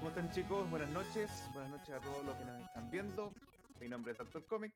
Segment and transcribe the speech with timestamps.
[0.00, 0.70] ¿Cómo están chicos?
[0.70, 1.30] Buenas noches.
[1.52, 3.34] Buenas noches a todos los que nos están viendo.
[3.78, 4.74] Mi nombre es Doctor Comic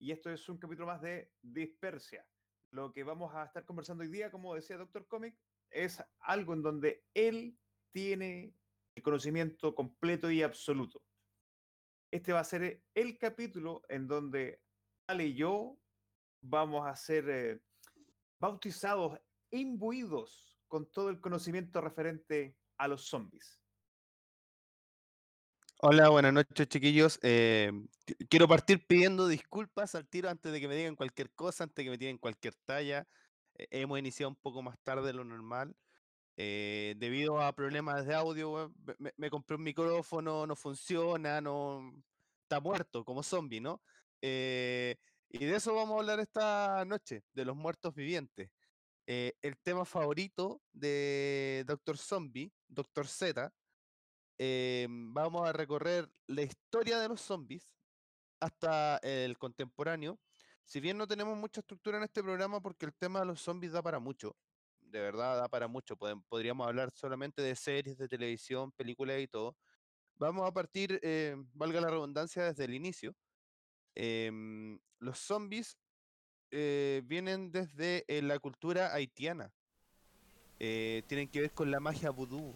[0.00, 2.26] y esto es un capítulo más de Dispersia.
[2.72, 5.38] Lo que vamos a estar conversando hoy día, como decía Doctor Comic,
[5.70, 7.56] es algo en donde él
[7.92, 8.52] tiene
[8.96, 11.00] el conocimiento completo y absoluto.
[12.10, 14.60] Este va a ser el capítulo en donde
[15.06, 15.78] Ale y yo
[16.40, 17.60] vamos a ser eh,
[18.40, 19.20] bautizados,
[19.52, 23.63] imbuidos con todo el conocimiento referente a los zombies.
[25.86, 27.18] Hola, buenas noches, chiquillos.
[27.22, 27.70] Eh,
[28.06, 31.76] qu- quiero partir pidiendo disculpas al tiro antes de que me digan cualquier cosa, antes
[31.76, 33.06] de que me tiren cualquier talla.
[33.58, 35.76] Eh, hemos iniciado un poco más tarde de lo normal.
[36.38, 38.72] eh, debido a problemas de audio,
[39.18, 41.94] me, compré un micrófono, no funciona, no
[42.42, 43.82] está muerto, como zombie, ¿no?
[44.22, 48.50] Y de eso vamos a hablar esta noche, de los muertos vivientes.
[49.06, 53.52] El tema favorito de Doctor Zombie, Doctor Z,
[54.38, 57.68] eh, vamos a recorrer la historia de los zombies
[58.40, 60.18] hasta el contemporáneo.
[60.64, 63.72] Si bien no tenemos mucha estructura en este programa porque el tema de los zombies
[63.72, 64.36] da para mucho,
[64.80, 69.56] de verdad da para mucho, podríamos hablar solamente de series de televisión, películas y todo.
[70.16, 73.14] Vamos a partir, eh, valga la redundancia, desde el inicio.
[73.94, 75.76] Em, los zombies
[76.50, 79.52] eh, vienen desde eh, la cultura haitiana.
[80.60, 82.54] Eh, tienen que ver con la magia vudú,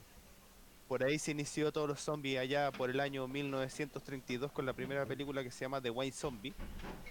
[0.89, 5.05] por ahí se inició todos los zombies allá por el año 1932 con la primera
[5.05, 6.55] película que se llama The White Zombie.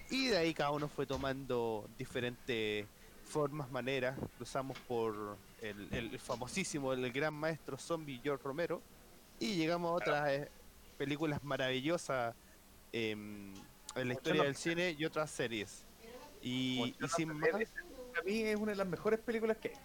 [0.10, 2.88] Y de ahí cada uno fue tomando diferentes
[3.26, 4.18] formas, maneras.
[4.38, 8.82] Cruzamos por el, el famosísimo, el gran maestro zombie George Romero.
[9.40, 10.50] Y llegamos a otras eh,
[10.98, 12.34] películas maravillosas
[12.92, 13.54] em,
[13.96, 15.86] en la historia del cine y otras series.
[16.42, 17.50] Y, y sin más...
[17.52, 19.76] Para mí es una de las mejores películas que hay.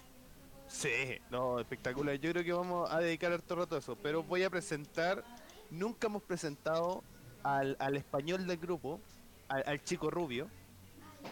[0.72, 2.18] Sí, no, espectacular.
[2.18, 5.22] Yo creo que vamos a dedicar harto rato a eso, pero voy a presentar,
[5.70, 7.04] nunca hemos presentado
[7.44, 8.98] al, al español del grupo,
[9.48, 10.50] al, al chico rubio.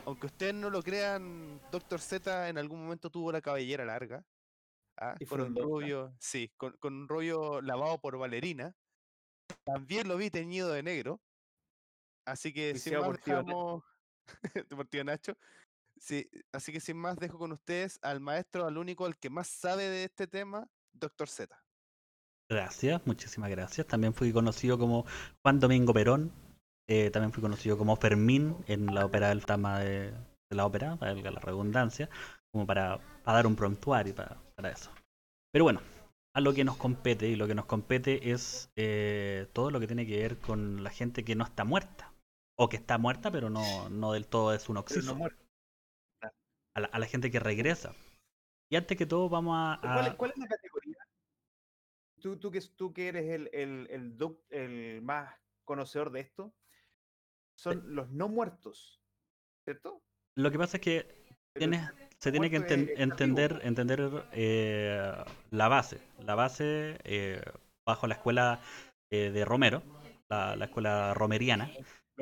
[0.05, 4.23] Aunque ustedes no lo crean, Doctor Z en algún momento tuvo la cabellera larga.
[4.99, 5.15] ¿ah?
[5.19, 8.77] Y Con un rubio, sí, con, con un rubio lavado por Valerina.
[9.65, 11.19] También lo vi teñido de negro.
[12.27, 13.83] Así que Auspiciado más dejamos...
[15.05, 15.37] Nacho.
[16.01, 19.49] Sí, así que sin más dejo con ustedes al maestro, al único, al que más
[19.49, 21.63] sabe de este tema, Doctor Z.
[22.49, 23.87] Gracias, muchísimas gracias.
[23.87, 25.05] También fui conocido como
[25.43, 26.33] Juan Domingo Perón.
[26.89, 30.97] eh, también fui conocido como Fermín en la ópera del Tama de, de la ópera,
[30.97, 32.09] valga la redundancia,
[32.51, 34.91] como para, para dar un prontuario para, para eso.
[35.53, 35.81] Pero bueno,
[36.35, 39.87] a lo que nos compete, y lo que nos compete es eh, todo lo que
[39.87, 42.13] tiene que ver con la gente que no está muerta.
[42.59, 45.29] O que está muerta, pero no, no del todo es un oxígeno.
[46.81, 47.95] A, la, a la gente que regresa.
[48.71, 49.79] Y antes que todo vamos a...
[49.81, 50.97] ¿Cuál, es- a- cuál es la categoría?
[52.21, 56.53] Tú, tú, que, tú que eres el, el, el, doc- el más conocedor de esto,
[57.57, 59.01] son los no muertos,
[59.65, 60.03] ¿cierto?
[60.37, 61.25] Lo que pasa es que
[61.55, 65.15] tienes- se tiene que es- enten- entender, entender eh,
[65.51, 66.01] la base.
[66.19, 67.43] La base eh,
[67.87, 68.61] bajo la escuela
[69.11, 69.83] eh, de Romero,
[70.29, 71.71] la, la escuela romeriana.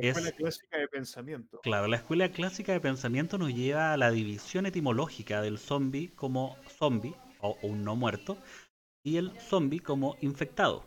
[0.01, 1.61] La escuela es- clásica de pensamiento.
[1.63, 6.57] Claro, la escuela clásica de pensamiento nos lleva a la división etimológica del zombie como
[6.79, 8.39] zombie o un no muerto
[9.05, 10.85] y el zombie como infectado.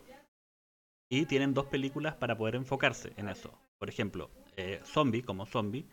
[1.10, 3.52] Y tienen dos películas para poder enfocarse en eso.
[3.78, 5.86] Por ejemplo, eh, zombie como zombie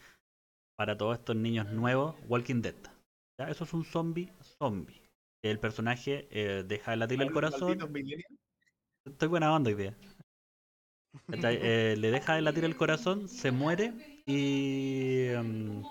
[0.78, 2.76] para todos estos niños nuevos, Walking Dead.
[3.38, 3.50] ¿ya?
[3.50, 5.02] Eso es un zombie zombie.
[5.44, 7.78] El personaje eh, deja de latir el corazón.
[9.06, 9.72] Estoy buena onda.
[9.72, 9.96] ¿Cachai?
[11.32, 15.82] Eh, le deja de latir el corazón, se muere y, mm,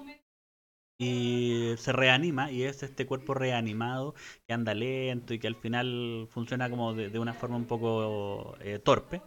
[1.01, 4.15] y se reanima y es este cuerpo reanimado
[4.47, 8.57] que anda lento y que al final funciona como de, de una forma un poco
[8.61, 9.23] eh, torpe.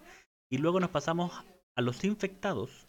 [0.50, 1.32] Y luego nos pasamos
[1.78, 2.88] a los infectados.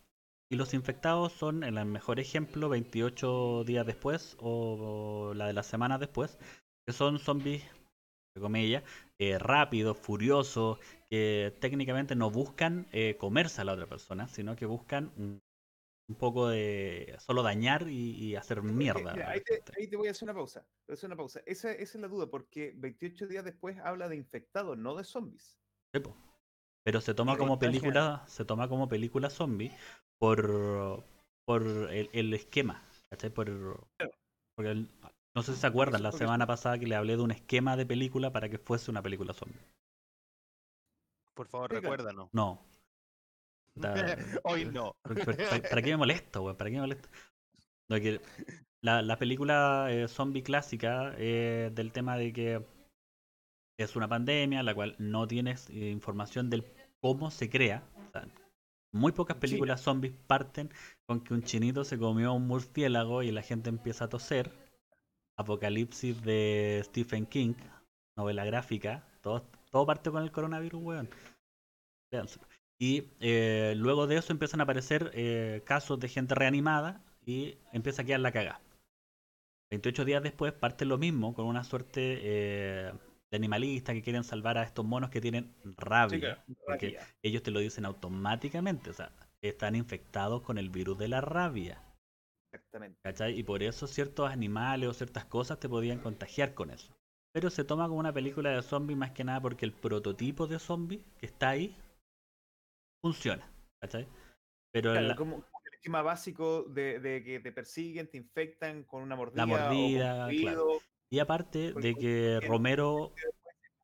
[0.51, 5.63] Y los infectados son, en el mejor ejemplo, 28 días después o la de la
[5.63, 6.39] semana después,
[6.87, 8.83] que son zombies, entre comillas,
[9.23, 10.79] eh, rápidos, furiosos,
[11.09, 15.41] que técnicamente no buscan eh, comerse a la otra persona, sino que buscan un,
[16.09, 19.13] un poco de solo dañar y, y hacer mierda.
[19.13, 19.73] Mira, ahí, te, gente.
[19.79, 20.61] ahí te voy a hacer una pausa.
[20.63, 21.41] te voy a hacer una pausa.
[21.47, 25.59] Esa, esa es la duda, porque 28 días después habla de infectados, no de zombies.
[26.85, 29.71] Pero se toma como película, se toma como película zombie
[30.19, 31.05] por,
[31.47, 33.31] por el, el esquema, ¿cachai?
[33.31, 33.87] Por,
[34.57, 34.89] porque el-
[35.35, 37.87] no sé si se acuerdan, la semana pasada que le hablé de un esquema de
[37.87, 39.61] película para que fuese una película zombie.
[41.35, 42.29] Por favor, recuérdanos.
[42.33, 42.61] No.
[43.75, 43.95] Da-
[44.45, 44.93] Hoy no.
[45.05, 46.57] ¿Para, qué me molesta, weón?
[46.57, 46.97] ¿Para qué me?
[47.89, 48.21] No, que
[48.83, 52.67] la, la película eh, zombie clásica eh, del tema de que
[53.79, 56.65] es una pandemia, la cual no tienes eh, información del
[57.01, 57.83] cómo se crea.
[57.97, 58.29] O sea,
[58.93, 60.71] muy pocas películas zombies parten
[61.07, 64.62] con que un chinito se comió un murciélago y la gente empieza a toser.
[65.37, 67.55] Apocalipsis de Stephen King,
[68.17, 71.09] novela gráfica, todo, todo parte con el coronavirus, weón.
[72.79, 78.03] Y eh, luego de eso empiezan a aparecer eh, casos de gente reanimada y empieza
[78.03, 78.61] a quedar la cagada.
[79.71, 82.93] 28 días después parte lo mismo con una suerte eh,
[83.31, 86.45] de animalistas que quieren salvar a estos monos que tienen rabia.
[86.67, 87.07] porque Rabia.
[87.23, 88.91] ellos te lo dicen automáticamente.
[88.91, 91.81] O sea, están infectados con el virus de la rabia.
[92.53, 92.99] Exactamente.
[93.03, 93.39] ¿Cachai?
[93.39, 96.93] Y por eso ciertos animales o ciertas cosas te podían contagiar con eso.
[97.33, 100.59] Pero se toma como una película de zombies más que nada porque el prototipo de
[100.59, 101.75] zombie que está ahí
[103.03, 103.51] funciona.
[103.81, 104.07] ¿Cachai?
[104.71, 108.85] Pero Claro, la, como, como el esquema básico de, de que te persiguen, te infectan
[108.85, 110.69] con una mordida, mordida, o claro.
[111.11, 113.13] y aparte de que Romero,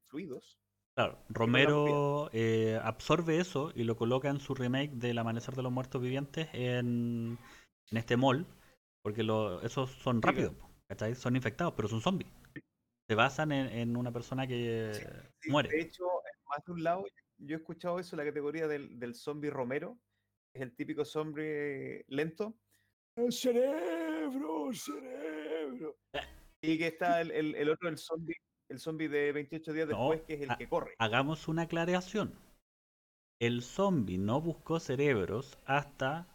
[0.09, 0.59] fluidos.
[0.95, 5.73] claro, Romero eh, absorbe eso y lo coloca en su remake del Amanecer de los
[5.73, 7.39] Muertos Vivientes en,
[7.91, 8.47] en este mall.
[9.09, 10.53] Porque lo, esos son rápidos,
[10.87, 11.15] ¿cachai?
[11.15, 12.31] Son infectados, pero son zombies.
[13.09, 15.03] Se basan en, en una persona que Sí,
[15.41, 15.71] Sí, muere.
[15.71, 17.07] De hecho, en más de un lado,
[17.39, 19.99] yo he escuchado eso, la categoría del, del zombie Romero,
[20.55, 22.55] es el típico zombie lento.
[23.17, 25.97] El cerebro, el cerebro.
[26.61, 28.35] Y que está el, el- el otro, el zombie,
[28.69, 30.95] el zombie de 28 días No, después, que es el que corre.
[30.99, 32.35] Hagamos una aclaración.
[33.41, 36.27] El zombie no buscó cerebros hasta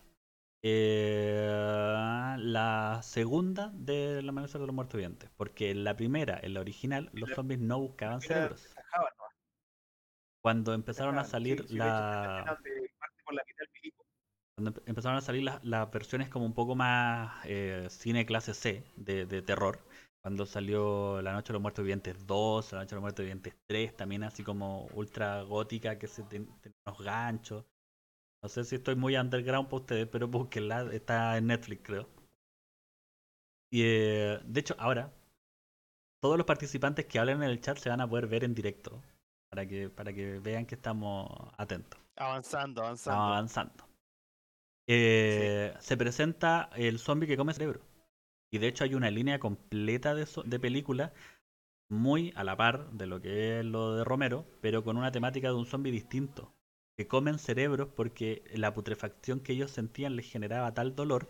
[0.64, 5.30] eh, la segunda de la Amanecer de los Muertos Vivientes.
[5.38, 8.62] Porque en la primera, en la original, los la- zombies no buscaban cerebros.
[10.42, 12.58] Cuando empezaron a sí, salir sí, hecho, la...
[14.56, 18.54] cuando empe- empezaron a salir las, las versiones como un poco más eh, cine clase
[18.54, 19.80] C de, de terror.
[20.22, 23.56] Cuando salió La Noche de los Muertos Vivientes 2, La Noche de los Muertos Vivientes
[23.68, 27.66] 3, también así como ultra gótica que se ten- tenía unos ganchos.
[28.44, 32.08] No sé si estoy muy underground para ustedes, pero búsquenla, está en Netflix creo.
[33.72, 35.12] Y eh, de hecho, ahora,
[36.22, 39.02] todos los participantes que hablan en el chat se van a poder ver en directo.
[39.50, 42.00] Para que, para que vean que estamos atentos.
[42.16, 43.32] Avanzando, Estamos avanzando.
[43.34, 43.84] avanzando.
[44.88, 47.82] Eh, Se presenta el zombie que come cerebro.
[48.52, 51.14] Y de hecho hay una línea completa de, zo- de película
[51.90, 55.50] muy a la par de lo que es lo de Romero, pero con una temática
[55.50, 56.54] de un zombie distinto.
[56.98, 61.28] Que comen cerebros porque la putrefacción que ellos sentían les generaba tal dolor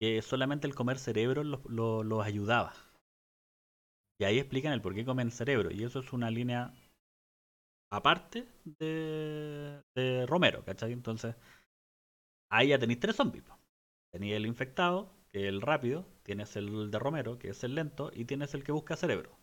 [0.00, 2.74] que solamente el comer cerebros los, los- ayudaba.
[4.20, 5.70] Y ahí explican el por qué comen cerebro.
[5.70, 6.74] Y eso es una línea
[7.90, 10.92] aparte de, de Romero, ¿cachai?
[10.92, 11.34] Entonces,
[12.50, 13.44] ahí ya tenéis tres zombies.
[14.12, 18.10] Tenéis el infectado, que es el rápido, tienes el de Romero, que es el lento,
[18.14, 19.38] y tienes el que busca cerebro.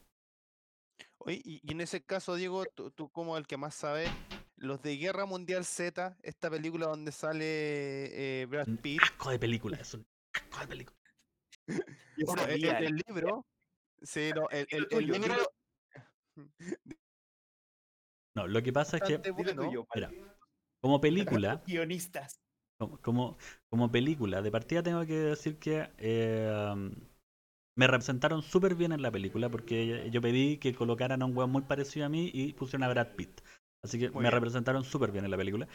[1.17, 4.07] Oye, y, en ese caso, Diego, tú, tú como el que más sabe,
[4.57, 9.39] los de Guerra Mundial Z, esta película donde sale eh, Brad Un Pitt, asco de
[9.39, 10.97] película, es un asco de película.
[12.25, 13.45] Bueno, el, sabía, el- el libro,
[14.01, 14.67] sí, no, el,
[15.07, 15.35] libro
[18.35, 20.11] No, lo que pasa es que, bueno, mira,
[20.81, 22.39] como película, Guionistas.
[22.77, 23.37] como, como,
[23.69, 26.91] como película, de partida tengo que decir que eh, um,
[27.77, 31.51] me representaron súper bien en la película porque yo pedí que colocaran a un weón
[31.51, 33.41] muy parecido a mí y pusieron a Brad Pitt.
[33.85, 34.31] Así que Muy me bien.
[34.31, 35.67] representaron súper bien en la película.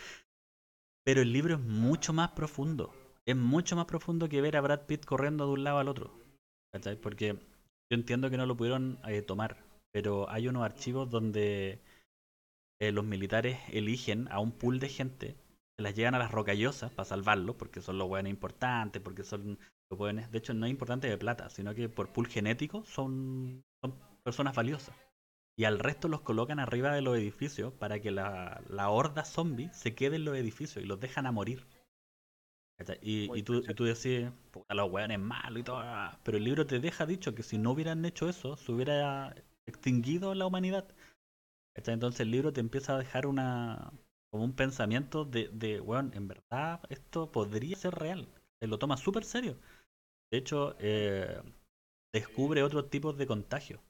[1.04, 2.92] Pero el libro es mucho más profundo.
[3.24, 6.12] Es mucho más profundo que ver a Brad Pitt corriendo de un lado al otro.
[6.72, 6.96] ¿Cachai?
[6.96, 9.56] Porque yo entiendo que no lo pudieron eh, tomar,
[9.92, 11.80] pero hay unos archivos donde
[12.80, 15.36] eh, los militares eligen a un pool de gente,
[15.76, 19.58] se las llegan a las rocallosas para salvarlos, porque son los buenos importantes, porque son
[19.90, 23.64] los buenos, de hecho no es importante de plata, sino que por pool genético son,
[23.82, 24.94] son personas valiosas.
[25.60, 29.68] Y al resto los colocan arriba de los edificios para que la, la horda zombie
[29.74, 31.66] se quede en los edificios y los dejan a morir.
[33.02, 35.78] Y, y, tú, y tú decís, puta, los weones malos y todo.
[35.80, 39.34] ah", Pero el libro te deja dicho que si no hubieran hecho eso, se hubiera
[39.66, 40.88] extinguido la humanidad.
[41.76, 43.92] Entonces el libro te empieza a dejar una
[44.30, 48.28] como un pensamiento de, de weón, en verdad esto podría ser real.
[48.60, 49.58] Se lo toma súper serio.
[50.32, 51.42] De hecho, eh,
[52.14, 53.80] descubre otros tipos de contagio.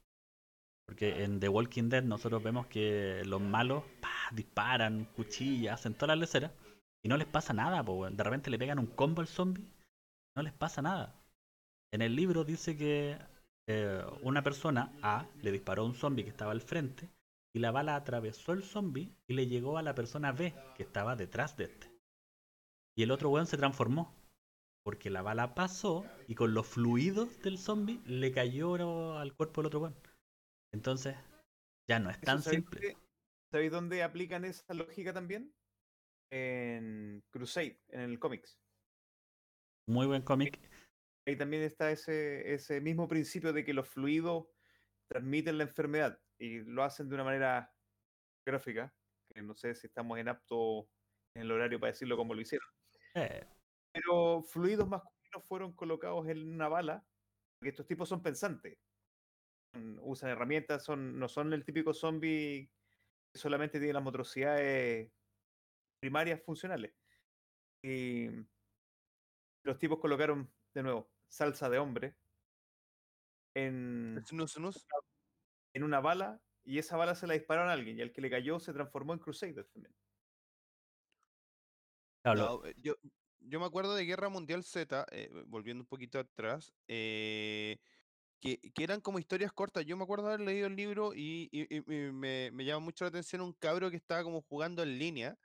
[0.91, 6.09] Porque en The Walking Dead nosotros vemos que los malos pa, disparan, cuchillas, hacen todas
[6.09, 6.51] las leceras
[7.01, 7.85] y no les pasa nada.
[7.85, 9.71] de repente le pegan un combo al zombie,
[10.35, 11.15] no les pasa nada.
[11.93, 13.17] En el libro dice que
[13.69, 17.09] eh, una persona A le disparó a un zombie que estaba al frente
[17.55, 21.15] y la bala atravesó el zombie y le llegó a la persona B que estaba
[21.15, 21.89] detrás de este.
[22.97, 24.13] Y el otro weón se transformó.
[24.83, 29.67] Porque la bala pasó y con los fluidos del zombie le cayó al cuerpo del
[29.67, 30.10] otro weón.
[30.73, 31.17] Entonces,
[31.89, 32.81] Ya no es tan ¿sabéis simple.
[32.93, 33.07] dónde-
[33.53, 35.53] ¿Sabéis dónde aplican esa lógica también?
[36.33, 38.57] En Crusade, en el cómics.
[39.89, 40.61] Muy buen cómic.
[41.27, 44.47] Ahí también está ese, ese mismo principio de que los fluidos
[45.11, 47.75] transmiten la enfermedad y lo hacen de una manera
[48.47, 48.95] gráfica,
[49.35, 50.89] que no sé si estamos en apto
[51.35, 52.69] en el horario para decirlo como lo hicieron.
[53.17, 53.45] Eh,
[53.93, 57.05] Pero fluidos masculinos fueron colocados en una bala,
[57.59, 58.79] porque estos tipos son pensantes.
[60.03, 62.71] Usan herramientas, son, no son el típico zombie
[63.33, 65.13] que solamente tiene las motricidades
[66.01, 66.95] primarias funcionales.
[67.83, 68.29] Y
[69.63, 72.17] los tipos colocaron, de nuevo, salsa de hombre
[73.55, 74.87] en, Snus, snus.
[75.75, 78.31] en una bala y esa bala se la dispararon a alguien y al que le
[78.31, 79.95] cayó se transformó en Crusader también.
[82.25, 82.97] No, eh, yo,
[83.41, 87.79] yo me acuerdo de Guerra Mundial Z, eh, volviendo un poquito atrás, eh,
[88.41, 89.85] que, que eran como historias cortas.
[89.87, 93.09] Yo me acuerdo haber leído el libro y, y- y- me, me llama mucho la
[93.11, 95.37] atención un cabro que estaba como jugando en línea.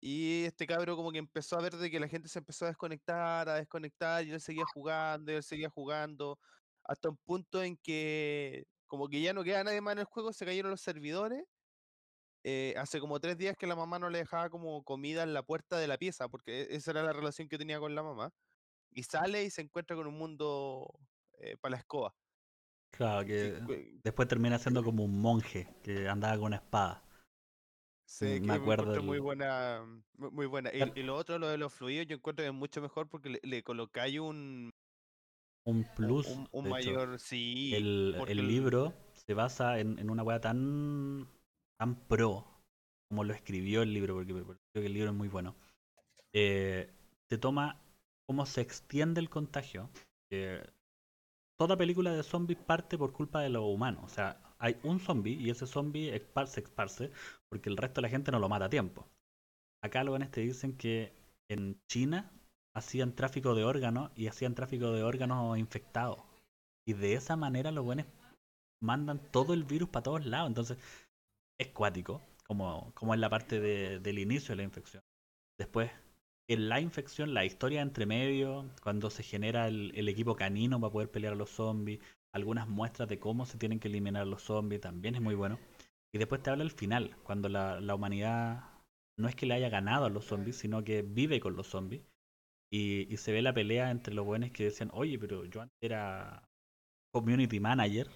[0.00, 2.68] Y este cabro como que empezó a ver de que la gente se empezó a
[2.68, 6.38] desconectar, a desconectar, y él seguía jugando, y él seguía jugando,
[6.84, 10.32] hasta un punto en que como que ya no queda nadie más en el juego,
[10.32, 11.44] se cayeron los servidores.
[12.42, 15.42] eh, hace como tres días que la mamá no le dejaba como comida en la
[15.42, 18.30] puerta de la pieza, porque e- esa era la relación que tenía con la mamá.
[18.90, 20.88] Y sale y se encuentra con un mundo
[21.60, 22.14] para la escoba.
[22.90, 27.02] claro, que cu- después termina siendo como un monje que andaba con una espada.
[28.04, 29.82] sí, me que me acuerdo encuentro muy buena,
[30.14, 30.70] mu- muy buena.
[30.74, 33.40] Y, lo otro, lo de los fluidos, yo encuentro que es mucho mejor porque le,
[33.42, 34.70] le colocáis un,
[35.64, 36.26] Un plus.
[36.26, 36.90] un, un de hecho.
[36.90, 41.28] mayor, sí, el, porque el el- libro se basa en, en una weá tan,
[41.78, 42.46] tan pro
[43.08, 45.56] como lo escribió el libro, porque me pareció que el libro es muy bueno.
[46.32, 46.90] Eh,
[47.28, 47.80] te toma
[48.26, 49.90] cómo se extiende el contagio.
[51.60, 54.00] Toda película de zombies parte por culpa de lo humano.
[54.02, 56.08] O sea, hay un zombie y ese zombie
[56.46, 57.12] se esparce
[57.50, 59.06] porque el resto de la gente no lo mata a tiempo.
[59.84, 61.12] Acá los te dicen que
[61.50, 62.32] en China
[62.74, 66.20] hacían tráfico de órganos y hacían tráfico de órganos infectados.
[66.88, 68.06] Y de esa manera los buenos
[68.82, 70.48] mandan todo el virus para todos lados.
[70.48, 70.78] Entonces,
[71.60, 75.02] es cuático, como, como en la parte de- del inicio de la infección.
[75.58, 75.90] Después,
[76.52, 80.92] en la infección, la historia entre medio, cuando se genera el, el equipo canino para
[80.92, 82.00] poder pelear a los zombies,
[82.32, 85.58] algunas muestras de cómo se tienen que eliminar los zombies, también es muy bueno.
[86.12, 88.64] Y después te habla el final, cuando la, la humanidad
[89.18, 92.02] no es que le haya ganado a los zombies, sino que vive con los zombies.
[92.72, 95.76] Y, y se ve la pelea entre los buenos que decían, oye, pero yo antes
[95.82, 96.48] era
[97.12, 98.08] community manager.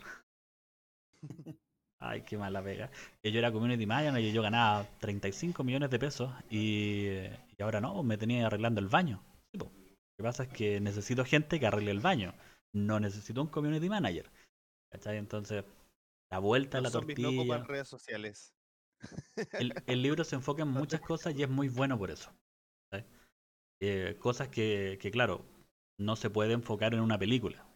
[2.06, 2.90] Ay, qué mala pega.
[3.22, 7.80] Que yo era community manager y yo ganaba 35 millones de pesos y, y ahora
[7.80, 9.22] no, me tenía arreglando el baño.
[9.58, 9.64] Po.
[9.64, 12.34] Lo que pasa es que necesito gente que arregle el baño.
[12.74, 14.30] No necesito un community manager.
[14.92, 15.16] ¿Cachai?
[15.16, 15.64] Entonces,
[16.30, 17.42] la vuelta a la zombies no tortilla.
[17.42, 18.52] ocupan redes sociales.
[19.52, 22.30] el, el libro se enfoca en muchas cosas y es muy bueno por eso.
[23.80, 25.44] Eh, cosas que, que, claro,
[25.98, 27.66] no se puede enfocar en una película.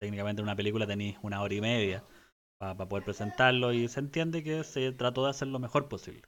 [0.00, 2.04] Técnicamente en una película tenéis una hora y media
[2.58, 6.22] para poder presentarlo y se entiende que se trató de hacer lo mejor posible.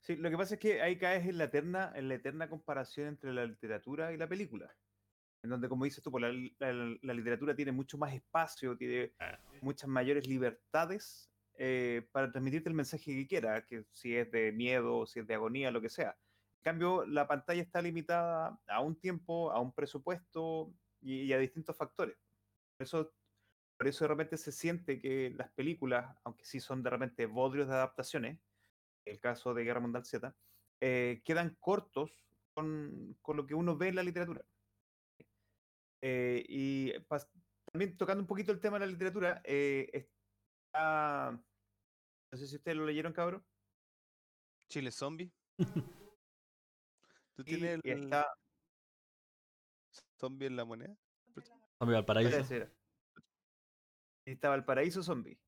[0.00, 3.08] Sí, lo que pasa es que ahí caes en la eterna, en la eterna comparación
[3.08, 4.74] entre la literatura y la película.
[5.42, 6.32] En donde, como dices tú, pues, la,
[6.72, 9.14] la- la literatura tiene mucho más espacio, tiene
[9.62, 15.06] muchas mayores libertades eh, para transmitirte el mensaje que quiera, que si es de miedo,
[15.06, 16.18] si es de agonía, lo que sea.
[16.60, 21.38] En cambio, la pantalla está limitada a un tiempo, a un presupuesto y, y a
[21.38, 22.16] distintos factores.
[22.78, 23.12] Eso,
[23.80, 27.66] por eso de repente se siente que las películas, aunque sí son de repente bodrios
[27.66, 28.38] de adaptaciones,
[29.06, 30.36] el caso de Guerra Mundial Z,
[30.82, 32.12] eh, quedan cortos
[32.52, 34.44] con, con lo que uno ve en la literatura.
[36.02, 37.30] Eh, y pas-
[37.72, 42.76] también tocando un poquito el tema de la literatura, eh, está, no sé si ustedes
[42.76, 43.42] lo leyeron, cabrón,
[44.68, 45.32] Chile Zombie.
[47.34, 48.26] ¿Tú y, tienes y el está,
[50.18, 50.94] zombie en la moneda?
[51.78, 52.76] Zombie Valparaíso.
[54.24, 55.38] Y estaba El Zombie.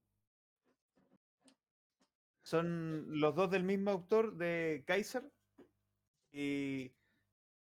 [2.43, 5.31] Son los dos del mismo autor de Kaiser.
[6.33, 6.93] Y,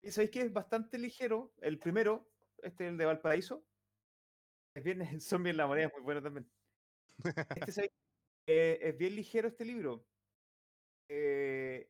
[0.08, 1.52] sabéis que es bastante ligero.
[1.60, 2.28] El primero,
[2.62, 3.64] este el de Valparaíso.
[4.74, 6.50] Es bien, Zombie en la moneda, es muy bueno también.
[7.66, 7.92] Este.
[8.46, 10.04] Eh, es bien ligero este libro.
[11.08, 11.88] Eh,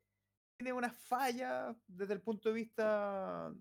[0.56, 3.54] tiene unas fallas desde el punto de vista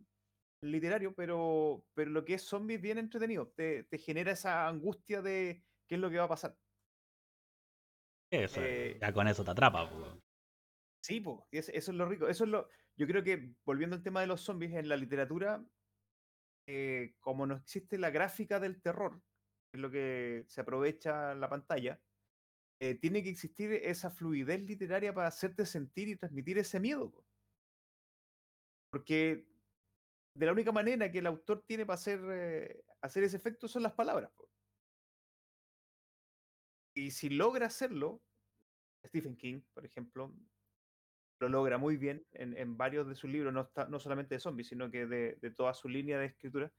[0.61, 3.49] literario, pero, pero lo que es zombie es bien entretenido.
[3.55, 6.55] Te, te genera esa angustia de qué es lo que va a pasar.
[8.31, 9.89] Eso, eh, ya con eso te atrapa.
[9.89, 10.21] po.
[11.03, 12.27] Sí, po, eso es lo rico.
[12.27, 12.69] Eso es lo.
[12.95, 15.65] Yo creo que, volviendo al tema de los zombies, en la literatura,
[16.67, 19.21] eh, como no existe la gráfica del terror,
[19.73, 21.99] es lo que se aprovecha en la pantalla,
[22.79, 27.11] eh, tiene que existir esa fluidez literaria para hacerte sentir y transmitir ese miedo.
[27.11, 27.25] po.
[28.91, 29.50] Porque
[30.33, 33.83] de la única manera que el autor tiene para hacer, eh, hacer ese efecto son
[33.83, 34.31] las palabras.
[36.93, 38.21] Y si logra hacerlo,
[39.05, 40.33] Stephen King, por ejemplo,
[41.39, 44.39] lo logra muy bien en, en varios de sus libros, no, está- no solamente de
[44.39, 46.71] zombies, sino que de, de toda su línea de escritura,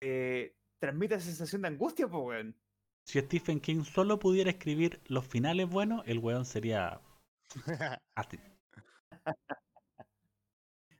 [0.00, 2.56] eh, transmite esa sensación de angustia, pues, weón.
[3.04, 7.00] Si Stephen King solo pudiera escribir los finales buenos, el weón sería.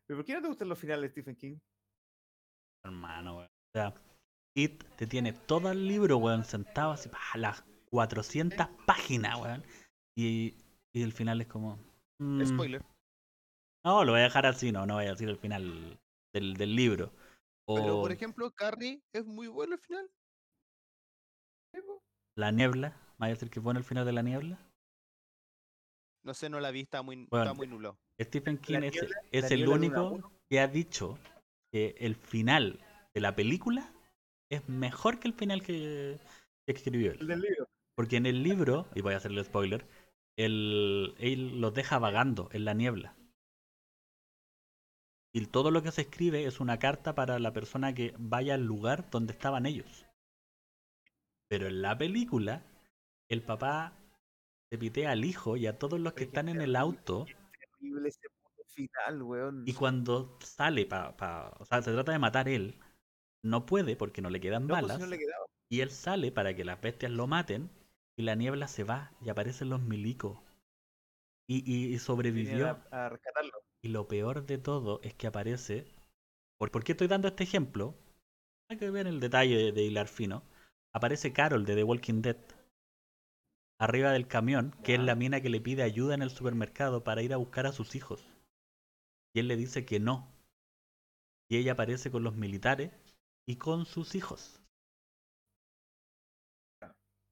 [0.06, 1.58] ¿Pero por qué no te gustan los finales de Stephen King?
[2.84, 3.46] Hermano, weón.
[3.46, 3.94] O sea,
[4.54, 9.64] It te tiene todo el libro, weón, sentado así, pa, las 400 páginas, weón.
[10.16, 10.54] Y,
[10.94, 11.78] y el final es como.
[12.18, 12.82] mm, Spoiler.
[13.84, 15.98] No, lo voy a dejar así, no, no voy a decir el final
[16.34, 17.12] del, del libro.
[17.66, 20.10] Pero, por ejemplo, Carrie es muy bueno al final.
[22.36, 22.96] La niebla.
[23.18, 24.58] ¿Me a decir que es bueno el final de la niebla?
[26.24, 27.96] No sé, no la vi, está muy, Bueno, está muy nulo.
[28.20, 31.18] Stephen King es, niebla- es el único que ha dicho
[31.72, 32.78] que el final
[33.14, 33.92] de la película
[34.50, 36.20] es mejor que el final que,
[36.66, 37.26] que escribió El él.
[37.26, 37.68] del libro.
[37.96, 39.86] Porque en el libro, y voy a hacerle spoiler,
[40.36, 43.16] él, él los deja vagando en la niebla.
[45.34, 48.64] Y todo lo que se escribe es una carta para la persona que vaya al
[48.64, 50.06] lugar donde estaban ellos.
[51.48, 52.62] Pero en la película,
[53.28, 53.94] el papá
[54.70, 57.26] se pitea al hijo y a todos los que están en el auto.
[57.26, 58.31] Terrible ese puto
[58.74, 59.62] final, weón.
[59.66, 61.52] Y cuando sale para.
[61.58, 62.78] o sea, se trata de matar él.
[63.44, 65.00] No puede porque no le quedan No, pues, balas.
[65.00, 65.46] no le quedaba.
[65.68, 67.70] Y él sale para que las bestias lo maten.
[68.16, 70.38] Y la niebla se va y aparecen los milicos.
[71.48, 72.68] Y, y- sobrevivió.
[72.90, 73.52] A, a rescatarlo.
[73.82, 75.86] Y lo peor de todo es que aparece.
[76.58, 77.94] ¿Por, por qué estoy dando este ejemplo?
[78.70, 80.42] Hay que ver el detalle de, de hilar fino.
[80.94, 82.36] Aparece Carol de The Walking Dead.
[83.78, 87.22] Arriba del camión, que es la mina que le pide ayuda en el supermercado para
[87.22, 88.31] ir a buscar a sus hijos.
[89.34, 90.32] Y él le dice que no.
[91.48, 92.90] Y ella aparece con los militares
[93.46, 94.60] y con sus hijos.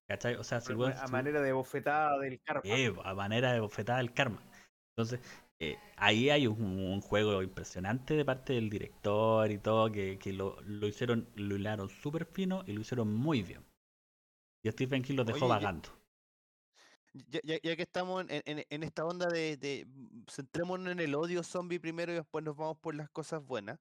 [0.09, 0.35] ¿Cachai?
[0.37, 2.63] O sea, si a manera de bofetada del karma.
[2.65, 4.43] eh, a manera de bofetada del karma.
[4.97, 5.21] Entonces,
[5.61, 10.33] eh, ahí hay un, un juego impresionante de parte del director y todo, que, que
[10.33, 13.65] lo, lo hicieron, lo hilaron súper fino y lo hicieron muy bien.
[14.65, 15.91] Y Stephen King los dejó Oye, vagando.
[17.13, 21.01] Ya, ya- ya que estamos en, en- en esta onda de, de mm, centrémonos en
[21.01, 23.79] el odio zombie primero y después nos vamos por las cosas buenas.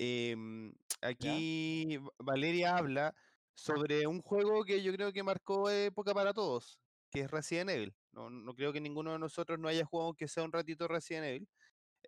[0.00, 3.14] em, aquí Va- Valeria habla
[3.56, 6.78] sobre un juego que yo creo que marcó época para todos,
[7.10, 7.94] que es Resident Evil.
[8.12, 11.26] No, no creo que ninguno de nosotros no haya jugado aunque sea un ratito Resident
[11.26, 11.48] Evil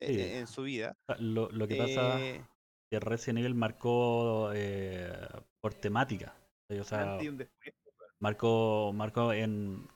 [0.00, 0.20] eh, Sí.
[0.20, 0.96] eh, en su vida.
[1.06, 2.42] Sea, Lo, lo que pasa Eh, es
[2.90, 5.12] que Resident Evil marcó eh,
[5.60, 6.34] por temática.
[6.70, 7.50] O sea, después.
[8.20, 9.88] marcó, marcó en...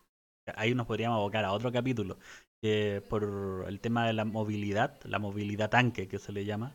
[0.57, 2.19] Ahí nos podríamos abocar a otro capítulo,
[2.63, 6.75] que por el tema de la movilidad, la movilidad tanque que se le llama,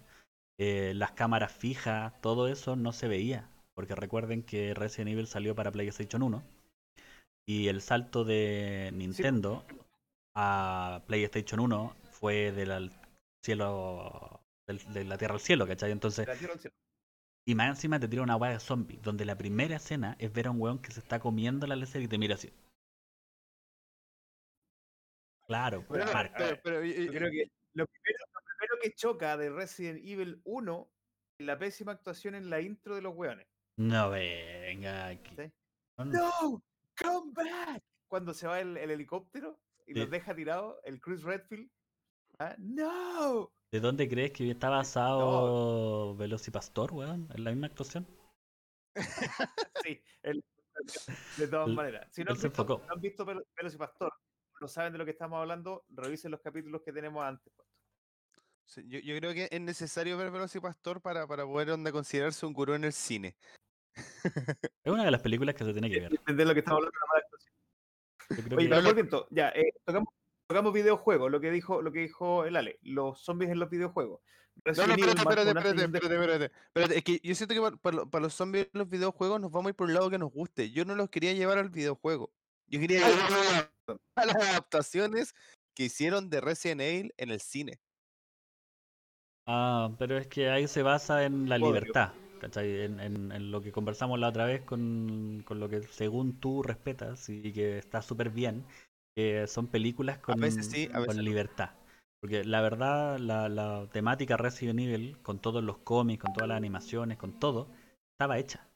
[0.58, 5.56] eh, las cámaras fijas, todo eso no se veía, porque recuerden que Resident Evil salió
[5.56, 6.44] para PlayStation 1
[7.48, 9.64] y el salto de Nintendo
[10.36, 12.92] a PlayStation 1 fue del
[13.44, 15.92] cielo, del- de la tierra al cielo, ¿cachai?
[15.92, 16.76] Entonces De la tierra al cielo.
[17.48, 20.48] y más encima te tira una weá de zombie, donde la primera escena es ver
[20.48, 22.50] a un weón que se está comiendo la leche y te mira así.
[25.50, 28.94] Claro, Pero, pues, a ver, pero, y- Yo creo que lo primero, lo primero que
[28.94, 30.92] choca de Resident Evil 1
[31.40, 33.48] es la pésima actuación en la intro de los weones.
[33.78, 35.36] No venga aquí.
[35.36, 35.52] ¿sí?
[35.98, 36.12] No, no.
[36.12, 36.64] ¡No!
[37.02, 37.82] ¡Come back!
[38.08, 40.00] Cuando se va el, el helicóptero y Sí.
[40.02, 41.68] los deja tirados, el Chris Redfield.
[42.38, 42.56] ¿ah?
[42.60, 43.52] ¡No!
[43.72, 47.28] ¿De dónde crees que está basado Velocipastor, weón?
[47.34, 48.06] ¿En la misma actuación?
[49.84, 50.44] Sí, el-
[51.38, 52.08] de todas maneras.
[52.12, 52.86] Si no han se visto, enfocó.
[52.86, 54.14] no han visto Velo- Velocipastor,
[54.62, 57.52] no saben de lo que estamos hablando, revisen los capítulos que tenemos antes.
[58.66, 62.54] sí, yo, yo creo que es necesario ver Velocipastor para, para poder onda, considerarse un
[62.54, 63.36] gurú en el cine.
[64.84, 66.14] Es una de las películas que se tiene que ver.
[66.14, 66.96] Entender lo que estamos hablando.
[68.30, 70.14] de Oye, que- pero ya, eh, tocamos,
[70.48, 74.22] tocamos videojuegos, lo que dijo, lo que dijo el Ale, los zombies en los videojuegos.
[74.66, 78.24] No, no, espérate, espérate, espérate, espérate, espérate, espérate, Es que yo siento que para, para
[78.24, 80.70] los zombies en los videojuegos nos vamos a ir por un lado que nos guste.
[80.72, 82.32] Yo no los quería llevar al videojuego.
[82.70, 83.02] Yo quería
[84.16, 85.34] a las adaptaciones
[85.76, 87.80] que hicieron de Resident Evil en el cine.
[89.48, 91.68] Ah, pero es que ahí se basa en la Obvio.
[91.68, 92.82] libertad, ¿cachai?
[92.82, 96.62] En, en- en lo que conversamos la otra vez con, con lo que según tú
[96.62, 98.64] respetas y que está súper bien,
[99.16, 101.24] que son películas con, veces sí, a con veces no.
[101.24, 101.72] libertad.
[102.22, 106.58] Porque la verdad, la, la temática Resident Evil, con todos los cómics, con todas las
[106.58, 107.70] animaciones, con todo,
[108.14, 108.68] estaba hecha.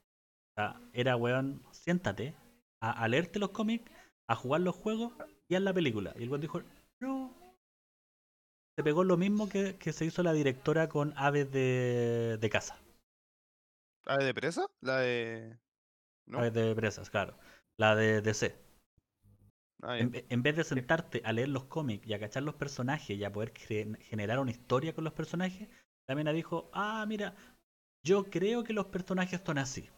[0.56, 2.36] O sea, era, weón, siéntate
[2.84, 3.92] a, a leerte los cómics,
[4.28, 5.14] a jugar los juegos
[5.50, 6.14] y a la película.
[6.18, 6.62] Y el weón dijo,
[7.00, 7.34] no.
[8.76, 12.78] Se pegó lo mismo que, que se hizo la directora con Aves de, de Casa.
[14.06, 14.66] ¿La de presa?
[14.82, 15.58] La de.
[16.26, 16.40] ¿No?
[16.40, 17.38] Aves de Presas, claro.
[17.78, 18.56] La de DC.
[19.82, 19.98] Ah.
[20.00, 23.18] En, ve- en vez de sentarte a leer los cómics y a cachar los personajes
[23.18, 25.70] y a poder generar una historia con los personajes,
[26.08, 27.36] la mina dijo, ah, mira,
[28.04, 29.90] yo creo que los personajes son así.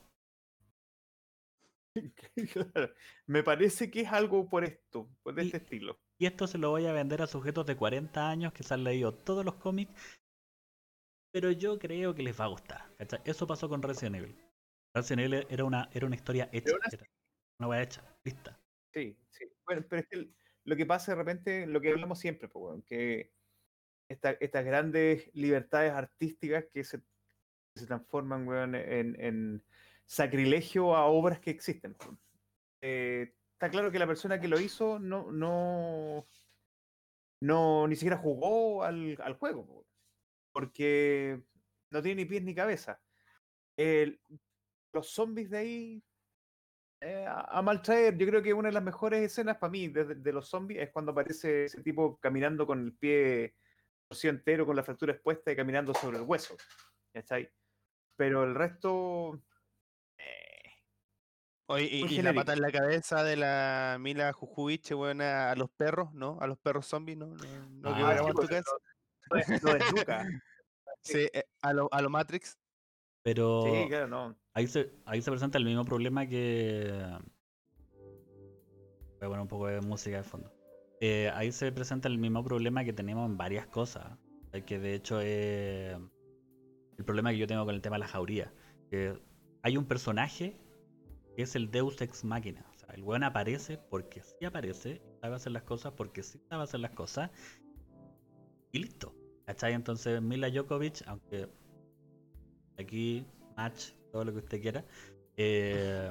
[2.53, 2.93] Claro.
[3.27, 5.99] Me parece que es algo por esto, por Y- este estilo.
[6.17, 8.83] Y esto se lo voy a vender a sujetos de 40 años que se han
[8.85, 9.91] leído todos los cómics,
[11.33, 12.95] pero yo creo que les va a gustar.
[12.97, 13.19] ¿cachai?
[13.25, 14.35] Eso pasó con Resident Evil.
[14.95, 17.05] Resident Evil era una, era una historia hecha, así- era
[17.59, 18.57] una wea hecha, lista.
[18.93, 19.45] Sí, sí.
[19.65, 20.29] Bueno, pero es que
[20.63, 23.33] lo que pasa de repente, lo que hablamos siempre, pues, weón, que
[24.09, 27.01] esta- estas grandes libertades artísticas que se,
[27.87, 29.65] transforman, en, en
[30.05, 31.95] sacrilegio a obras que existen.
[32.81, 36.25] Eh, está claro que la persona que lo hizo no, no,
[37.41, 39.85] no ni siquiera jugó al, al juego,
[40.51, 41.41] porque
[41.91, 43.01] no tiene ni pies ni cabeza.
[44.93, 46.03] Los zombies de ahí
[47.01, 48.17] eh, a, a maltraer.
[48.17, 50.91] Yo creo que una de las mejores escenas para mí de, de los zombies es
[50.91, 53.55] cuando aparece ese tipo caminando con el pie
[54.07, 56.55] torcido entero, con la fractura expuesta y caminando sobre el hueso.
[57.13, 57.49] ¿Cachai?
[58.15, 59.41] Pero el resto.
[61.67, 65.51] Eh, Oye, y, y la pata en la cabeza de la Mila Jujubich, weón, a,
[65.51, 66.37] a los perros, ¿no?
[66.41, 67.27] A los perros zombies, ¿no?
[67.27, 68.71] No, no Ah, en tu pues, cabeza.
[69.29, 69.37] lo,
[69.71, 70.25] lo desnuca.
[71.01, 72.57] Sí, eh, a lo, a lo Matrix.
[73.21, 74.35] Pero Sí, claro, no.
[74.55, 76.91] ahí, se, ahí se presenta el mismo problema que...
[79.19, 80.51] Voy a poner un poco de música de fondo.
[81.01, 84.17] Eh, ahí se presenta el mismo problema que tenemos en varias cosas.
[84.51, 85.95] eh, Que de hecho es
[86.97, 88.51] el problema que yo tengo con el tema de la jauría.
[88.89, 89.19] Que
[89.61, 90.59] hay un personaje
[91.43, 92.65] es el Deus Ex Machina.
[92.73, 96.63] O sea, el weón aparece porque sí aparece, sabe hacer las cosas porque sí sabe
[96.63, 97.31] hacer las cosas.
[98.71, 99.13] Y listo.
[99.45, 99.73] ¿Cachai?
[99.73, 101.47] Entonces Mila Djokovic, aunque
[102.79, 104.83] aquí match, todo lo que usted quiera,
[105.37, 106.09] eh,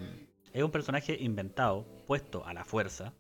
[0.52, 3.12] es un personaje inventado, puesto a la fuerza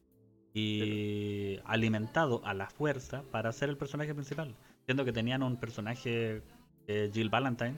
[0.52, 4.54] y alimentado a la fuerza para ser el personaje principal.
[4.84, 6.42] Siendo que tenían un personaje,
[6.86, 7.76] eh, Jill Valentine,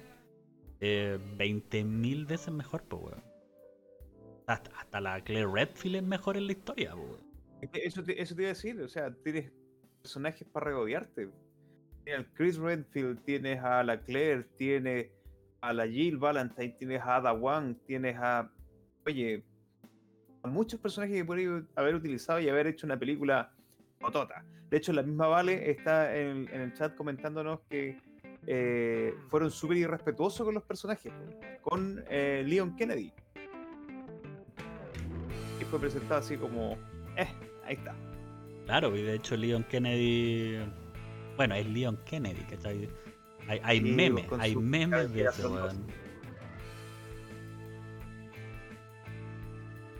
[0.81, 3.23] eh, 20.000 veces mejor, pues, weón.
[4.47, 6.95] Hasta, la Claire Redfield es mejor en la historia,
[7.73, 9.51] Eso te, eso te iba a decir, o sea, tienes
[10.01, 11.29] personajes para regodearte.
[12.05, 15.11] Tienes al Chris Redfield, tienes a la Claire, tienes
[15.61, 18.51] a la Jill Valentine, tienes a Ada Wong, tienes a.
[19.05, 19.45] Oye,
[20.43, 23.53] a muchos personajes que podría haber utilizado y haber hecho una película
[24.01, 24.45] otota.
[24.71, 28.01] De hecho, la misma Vale está en, en el chat comentándonos que
[28.47, 31.13] eh, fueron súper irrespetuosos con los personajes,
[31.63, 33.13] con eh, Leon Kennedy.
[35.71, 36.77] Fue presentado así como,
[37.17, 37.29] eh,
[37.65, 37.95] ahí está.
[38.67, 40.59] Claro, y de hecho Leon Kennedy.
[41.37, 42.89] Bueno, es Leon Kennedy, ¿cachai?
[43.49, 45.87] Hay, hay Sí, memes, hay memes de ese weón.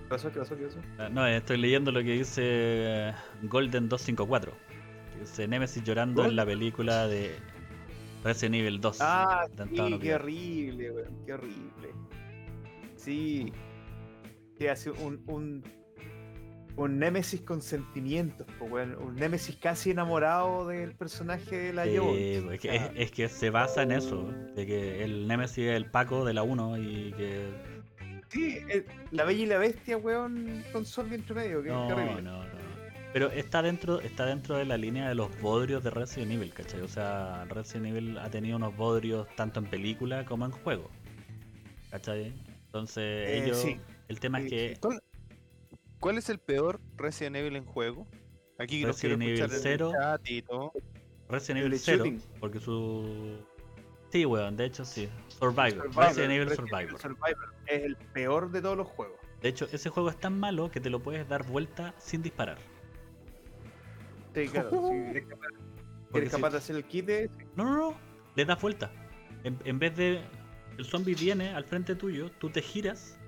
[0.03, 0.33] ¿Qué pasó?
[0.33, 0.57] ¿Qué pasó?
[0.57, 0.79] ¿Qué pasó?
[0.99, 4.53] Ah, No, estoy leyendo lo que dice Golden 254.
[5.13, 7.37] que Dice Nemesis llorando en la película de
[8.23, 8.99] Resident Evil 2.
[9.01, 11.89] Ah, sí, qué horrible, weón, qué horrible.
[12.97, 13.53] Sí.
[14.59, 15.63] Que hace un, un,
[16.77, 22.43] un Némesis con sentimientos, weón, un Némesis casi enamorado del personaje de la Sí, Jones.
[22.45, 25.77] pues, es, que, es- es que se basa en eso, de que el Nemesis es
[25.77, 27.49] el Paco de la 1 y que...
[28.29, 32.23] sí, eh, la Bella y la Bestia, weón, con zombie entre medio, qué, No, horrible.
[32.23, 32.45] no.
[33.13, 36.83] Pero está dentro, está dentro de la línea de los bodrios de Resident Evil, ¿cachai?
[36.83, 40.91] O sea, Resident Evil ha tenido unos bodrios tanto en película como en juego.
[41.91, 42.35] ¿Cachai?
[42.67, 43.57] Entonces Eh, ellos...
[43.59, 43.79] sí.
[44.09, 45.03] El tema es Sí, que ¿Cuál,
[46.01, 48.07] cuál es el peor Resident Evil en juego?
[48.59, 49.93] Aquí Resident Evil en el 0.
[49.93, 50.73] chat y todo.
[51.29, 52.23] Resident El Evil de 0, shooting.
[52.41, 53.39] porque su...
[54.11, 55.09] Sí, weón, de hecho sí.
[55.29, 55.71] Survivor.
[55.93, 56.99] Survivor, Resident Evil Survivor.
[57.01, 59.19] Survivor es el peor de todos los juegos.
[59.43, 62.59] De hecho, ese juego es tan malo que te lo puedes dar vuelta sin disparar.
[64.35, 64.71] Sí, claro.
[64.71, 65.49] si eres capaz,
[66.13, 67.95] si si- de hacer el quite, No, no, no.
[68.37, 68.91] Le das vuelta.
[69.45, 70.21] En, en vez de.
[70.79, 73.19] El zombie viene al frente tuyo, tú te giras,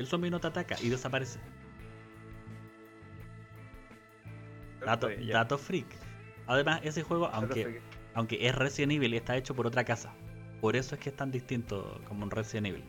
[0.00, 1.38] el zombie no te ataca y desaparece.
[4.84, 5.86] Dato, dato freak.
[6.46, 7.80] Además, ese juego, aunque,
[8.14, 10.12] aunque es Resident Evil, está hecho por otra casa.
[10.60, 12.84] Por eso es que es tan distinto como un Resident Evil.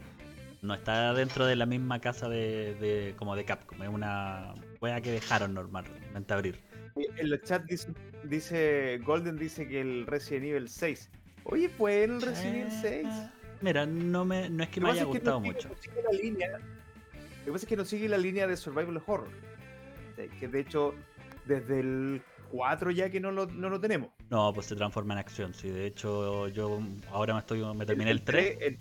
[0.62, 3.82] No está dentro de la misma casa de, de- como de Capcom.
[3.84, 6.60] Es una wea que dejaron normalmente abrir.
[6.96, 7.94] En los chats dice,
[8.24, 11.10] dice Golden dice que el Resident Evil 6.
[11.44, 13.08] Oye, fue el Resident Evil 6.
[13.62, 15.70] Mira, no, me, no es que me haya gustado mucho.
[16.04, 16.60] la línea-
[17.42, 19.30] Lo que pasa es que no sigue la línea de Survival Horror.
[20.40, 20.94] Que de hecho,
[21.46, 24.10] desde el 4 ya que no lo, no lo tenemos.
[24.30, 25.54] No, pues se transforma en acción.
[25.54, 28.58] Sí, de hecho, yo ahora me estoy me terminé el 3.
[28.62, 28.78] El,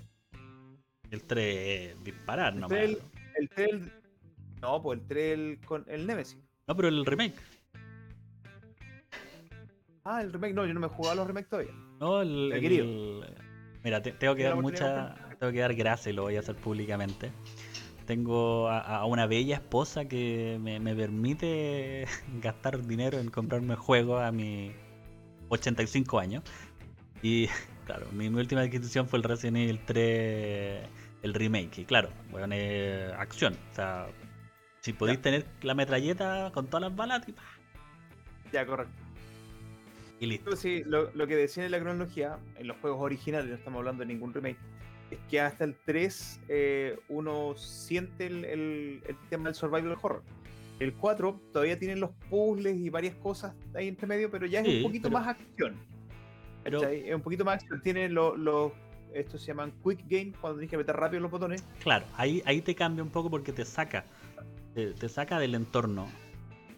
[1.10, 1.56] El 3
[1.96, 2.78] es disparar el nomás.
[2.78, 3.02] 3, el,
[3.38, 3.92] el 3, el-
[4.60, 6.38] no, pues el 3 el- con el Nemesis.
[6.68, 7.34] No, pero el remake.
[10.04, 11.72] Ah, el remake, no, yo no me he jugado a los remakes todavía.
[12.00, 13.24] No, el, El el-
[13.82, 15.36] Mira, te- tengo que dar oportunidad mucha.
[15.38, 17.30] Tengo que dar gracias y lo voy a hacer públicamente.
[18.10, 22.08] Tengo a, a una bella esposa que me, me permite
[22.42, 24.72] gastar dinero en comprarme juegos a mis
[25.48, 26.42] 85 años.
[27.22, 27.46] Y
[27.86, 30.88] claro, mi, mi última adquisición fue el Resident Evil 3,
[31.22, 31.78] el remake.
[31.78, 33.56] Y claro, bueno, es acción.
[33.70, 34.08] O sea,
[34.80, 35.22] si podéis Ya.
[35.22, 37.34] tener la metralleta con todas las balas, y,
[38.52, 38.92] Ya, correcto.
[40.18, 40.44] y listo.
[40.46, 43.78] Pero sí, lo, lo que decían en la cronología, en los juegos originales, no estamos
[43.78, 44.58] hablando de ningún remake,
[45.10, 50.22] es que hasta el 3 eh, uno siente el, el- el tema del survival horror.
[50.78, 54.66] El 4 todavía tiene los puzzles y varias cosas ahí entre medio, pero ya es
[54.66, 55.74] Sí, un poquito pero- más acción.
[56.64, 57.80] Es un poquito más acción.
[57.82, 58.72] Tiene los,
[59.14, 61.64] estos se llaman quick game, cuando tienes que meter rápido los botones.
[61.82, 64.04] Claro, ahí, ahí te cambia un poco porque te saca.
[64.74, 66.08] Te, te saca del entorno.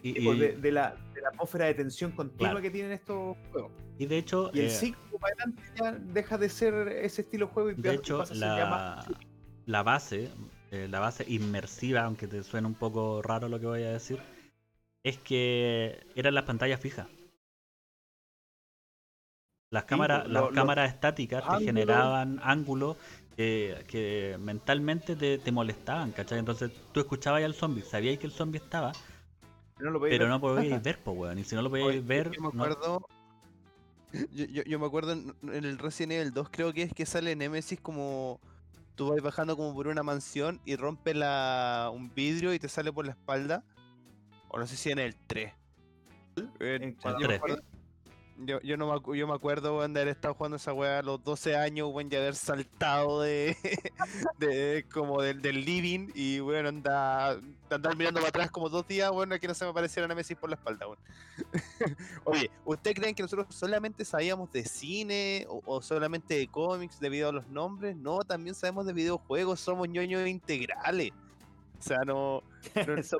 [0.01, 2.61] Y, tipo, y- de, de la, la atmósfera de tensión continua Claro.
[2.61, 3.71] que tienen estos juegos.
[3.97, 7.47] y de hecho, Y el eh, 5 para adelante ya deja de ser ese estilo
[7.47, 9.19] de juego y de hecho pasa a ser ya más la,
[9.65, 10.29] la base,
[10.71, 14.19] eh, la base inmersiva, aunque te suene un poco raro lo que voy a decir,
[15.03, 17.07] es que eran las pantallas fijas.
[19.71, 22.95] Las cámaras, pues, las lo- lo- cámaras estáticas te generaban ángulos
[23.35, 26.37] que, que mentalmente te, te molestaban, ¿cachai?
[26.39, 28.91] Entonces tú escuchabas al zombie, sabías que el zombie estaba,
[29.75, 31.39] pero no lo podéis pero ver, no podéis ver po, weón.
[31.39, 32.31] Y si no lo podéis ver.
[32.31, 32.99] Yo me acuerdo.
[32.99, 33.23] No...
[34.31, 37.35] Yo, yo, yo, me acuerdo en, el Resident Evil 2, creo que es que sale
[37.35, 38.39] Nemesis como.
[38.95, 42.93] Tú vas bajando como por una mansión y rompe la, un vidrio y te sale
[42.93, 43.63] por la espalda.
[44.49, 45.51] O no sé si en el 3.
[46.59, 47.41] En, el 3
[48.45, 51.01] yo, yo no me, yo me acuerdo weón, de haber estado jugando esa weá a
[51.01, 53.57] los 12 años, weón, y haber saltado de,
[54.39, 59.11] de como del, del living y bueno, anda, andar mirando para atrás como dos días,
[59.11, 60.99] bueno, que no se me apareciera Nemesis por la espalda, weón.
[62.25, 67.29] Oye, ¿ustedes creen que nosotros solamente sabíamos de cine o, o solamente de cómics debido
[67.29, 67.95] a los nombres?
[67.95, 71.11] No, también sabemos de videojuegos, somos ñoños integrales.
[71.79, 72.41] O sea, no,
[72.87, 73.19] no- Son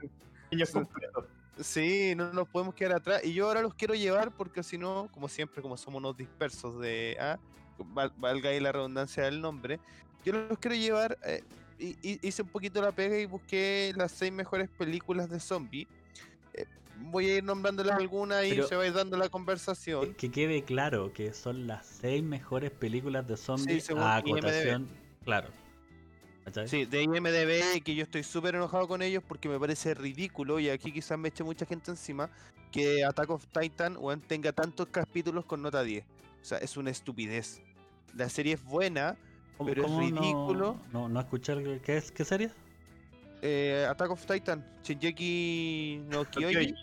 [0.85, 1.25] completos.
[1.59, 3.21] Sí, no nos podemos quedar atrás.
[3.23, 6.79] Y yo ahora los quiero llevar porque si no, como siempre, como somos unos dispersos
[6.79, 7.15] de...
[7.19, 7.37] ah,
[7.77, 9.79] val- valga ahí la redundancia del nombre,
[10.25, 11.17] yo los quiero llevar...
[11.23, 11.43] eh,
[12.01, 15.85] hice un poquito la pega y busqué las seis mejores películas de zombie.
[16.53, 16.65] Eh,
[16.97, 20.13] voy a ir nombrándolas algunas y se va a ir dando la conversación.
[20.13, 24.37] Que quede claro que son las seis mejores películas de zombies según a IMDb.
[24.37, 24.87] acotación.
[25.25, 25.49] Claro.
[26.45, 26.67] ¿Cachai?
[26.67, 30.69] Sí, de IMDB, que yo estoy súper enojado con ellos porque me parece ridículo, y
[30.69, 32.29] aquí quizás me eche mucha gente encima,
[32.71, 36.03] que Attack of Titan weón, tenga tantos capítulos con nota 10.
[36.41, 37.61] O sea, es una estupidez.
[38.15, 39.15] La serie es buena,
[39.57, 40.77] ¿Cómo- pero es no- ridículo.
[40.91, 42.49] No, no, escuché el- qué es, qué serie.
[43.45, 46.73] eh, Attack of Titan, Shinjeki no Kyoji.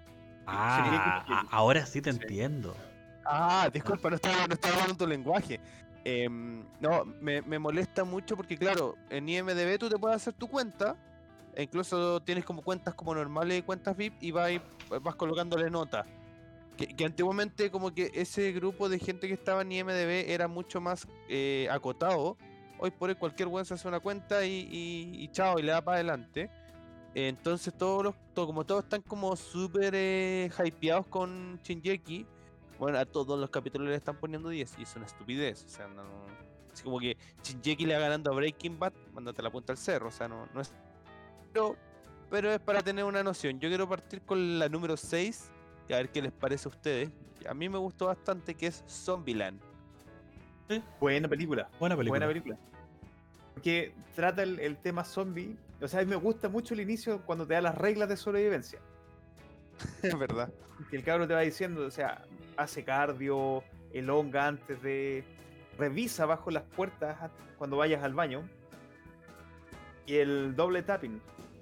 [0.47, 2.19] Ah, no ahora sí te Sí.
[2.21, 2.77] entiendo.
[3.25, 5.61] Ah, disculpa, no estaba, no estaba hablando tu lenguaje.
[6.05, 10.97] Em, no, me, molesta mucho porque, claro, en IMDB tú te puedes hacer tu cuenta,
[11.55, 14.53] e incluso tienes como cuentas como normales y cuentas VIP y vas,
[15.03, 16.07] vas colocándole notas.
[16.77, 21.07] Que, antiguamente como que ese grupo de gente que estaba en IMDB era mucho más
[21.29, 22.39] eh, acotado.
[22.79, 25.97] Hoy por hoy cualquier buen se hace una cuenta y, chao, y le da para
[25.97, 26.49] adelante.
[27.15, 32.27] Entonces todos los, to- como todos están como súper eh, hypeados con Shinjeki,
[32.81, 35.65] bueno, a todos los capítulos le están poniendo 10 y es una estupidez.
[35.67, 36.03] O sea, no.
[36.73, 40.09] Así como que Shinjeki le va ganando a Breaking Bad, mándate la punta al cerro.
[40.09, 40.73] O sea, no, no es.
[41.53, 41.77] Pero,
[42.31, 43.61] pero es para tener una noción.
[43.61, 45.51] Yo quiero partir con la número 6
[45.89, 47.11] y a ver qué les parece a ustedes.
[47.47, 49.61] A mí me gustó bastante que es Zombieland.
[50.99, 51.69] Buena película.
[51.79, 52.19] Buena película.
[52.19, 52.59] Buena película.
[53.53, 55.55] Porque trata el, el tema zombie.
[55.83, 58.17] O sea, a mí me gusta mucho el inicio cuando te da las reglas de
[58.17, 58.79] sobrevivencia.
[60.03, 60.51] Es verdad.
[60.89, 62.25] Que el cabro te va diciendo, o sea,
[62.63, 65.25] hace cardio, elonga antes de.
[65.79, 68.43] Revisa bajo las puertas cuando vayas al baño.
[70.07, 71.21] Y el doble tapping.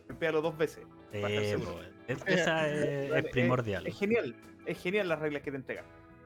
[0.09, 0.85] Golpéalo dos veces.
[1.13, 3.87] Po, es- esa es, es eh, primordial.
[3.87, 4.35] Es genial,
[4.67, 5.85] es genial las reglas que te entregan.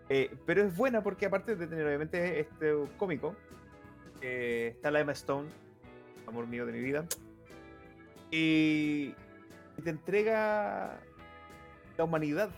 [0.08, 3.34] Eh, pero es buena porque aparte de tener obviamente este cómico,
[4.20, 5.48] eh, está la Emma Stone,
[6.26, 7.06] amor mío de mi vida,
[8.30, 9.14] y
[9.82, 11.00] te entrega
[11.96, 12.50] la humanidad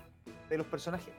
[0.49, 1.13] de los personajes.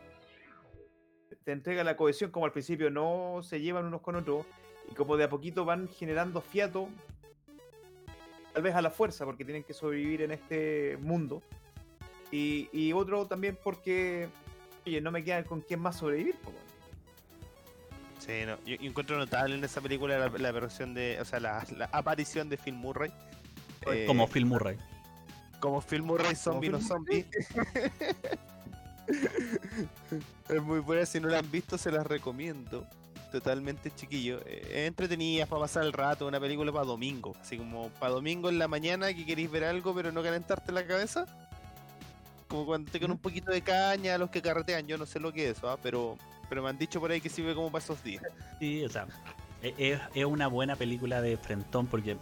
[1.45, 4.45] Te entrega la cohesión, como al principio no se llevan unos con otros,
[4.91, 6.89] y como de a poquito van generando fiato,
[8.53, 11.41] tal vez a la fuerza, porque tienen que sobrevivir en este mundo.
[12.31, 14.27] Y, y otro también porque,
[14.86, 16.36] oye, no me queda con quién más sobrevivir.
[16.36, 16.65] po, weón.
[18.19, 18.58] Sí, no.
[18.65, 21.19] Yo, yo encuentro notable en esa película la, la versión de.
[21.21, 23.12] O sea, la, la aparición de Phil Murray.
[23.86, 24.77] Eh, Como Phil Murray.
[25.60, 27.25] Como Phil Murray, zombie no zombie.
[30.49, 32.85] es muy buena, si no la han visto, se las recomiendo.
[33.31, 34.39] Totalmente chiquillo.
[34.45, 37.35] Eh, Es entretenida para pasar el rato, una película para domingo.
[37.41, 40.85] Así como para domingo en la mañana que queréis ver algo, pero no calentarte la
[40.85, 41.25] cabeza.
[42.47, 45.33] Como cuando te con un poquito de caña, los que carretean, yo no sé lo
[45.33, 45.77] que es eso, ¿ah?
[45.81, 46.15] pero,
[46.47, 48.23] pero me han dicho por ahí que sirve como para esos días.
[48.59, 49.07] Sí, o sea,
[49.63, 52.15] e- es, es una buena película de Frentón porque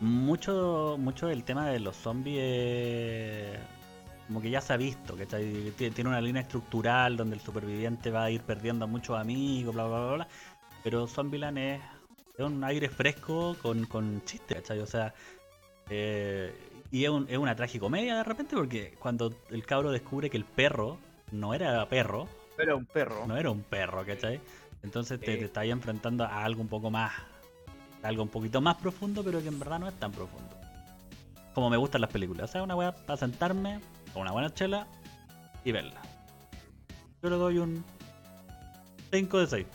[0.00, 3.58] mucho, mucho del tema de los zombies es
[4.26, 5.72] como que ya se ha visto, ¿cachai?
[5.76, 9.74] Tie- Tiene una línea estructural donde el superviviente va a ir perdiendo a muchos amigos,
[9.74, 10.28] bla, bla, bla, bla.
[10.82, 11.80] Pero Zombieland es,
[12.36, 14.80] es un aire fresco con, con chiste, ¿cachai?
[14.80, 15.14] O sea,
[15.88, 16.52] eh,
[16.90, 20.44] y es, un- es una tragicomedia de repente porque cuando el cabro descubre que el
[20.44, 20.98] perro
[21.32, 23.26] no era perro, Era un perro.
[23.26, 24.40] no era un perro, ¿cachai?
[24.82, 27.12] Entonces te, te estás ahí enfrentando a algo un poco más,
[28.02, 30.56] algo un poquito más profundo, pero que en verdad no es tan profundo.
[31.54, 33.80] Como me gustan las películas, o sea, una weá para sentarme
[34.16, 34.86] con una buena chela
[35.62, 36.00] y verla.
[37.22, 37.84] Yo le doy un
[39.12, 39.66] 5 de 6.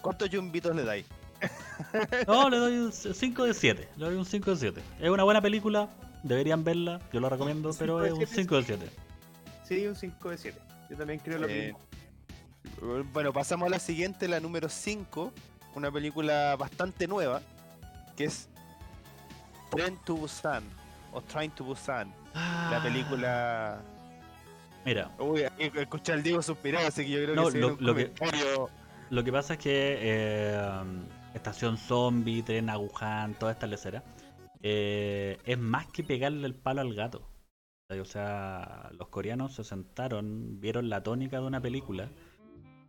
[0.00, 1.04] ¿Cuántos yumbitos le dais?
[2.28, 3.88] No, le doy un 5 de 7.
[3.96, 4.82] Le doy un 5 de 7.
[5.00, 5.88] Es una buena película,
[6.22, 8.90] deberían verla, yo la recomiendo, Un pero 5 de es un 7, 5 de 7.
[9.64, 10.58] Sí, un 5 de 7.
[10.90, 13.04] Yo también creo lo Eh, mismo.
[13.12, 15.32] Bueno, pasamos a la siguiente, la número 5.
[15.74, 17.42] Una película bastante nueva.
[18.16, 18.48] Que es
[19.72, 20.62] Tren to Busan.
[21.12, 22.21] O Train to Busan.
[22.34, 23.80] La película.
[24.84, 28.12] Mira, Uy, escuché al Diego suspirar, así que yo creo No, que lo- lo que-.
[29.10, 30.60] Lo que pasa es que eh,
[31.34, 34.02] Estación Zombie, Tren a Wuhan, toda esta lecera,
[34.62, 37.28] eh, es más que pegarle el palo al gato.
[37.90, 42.08] O sea, los coreanos se sentaron, vieron la tónica de una película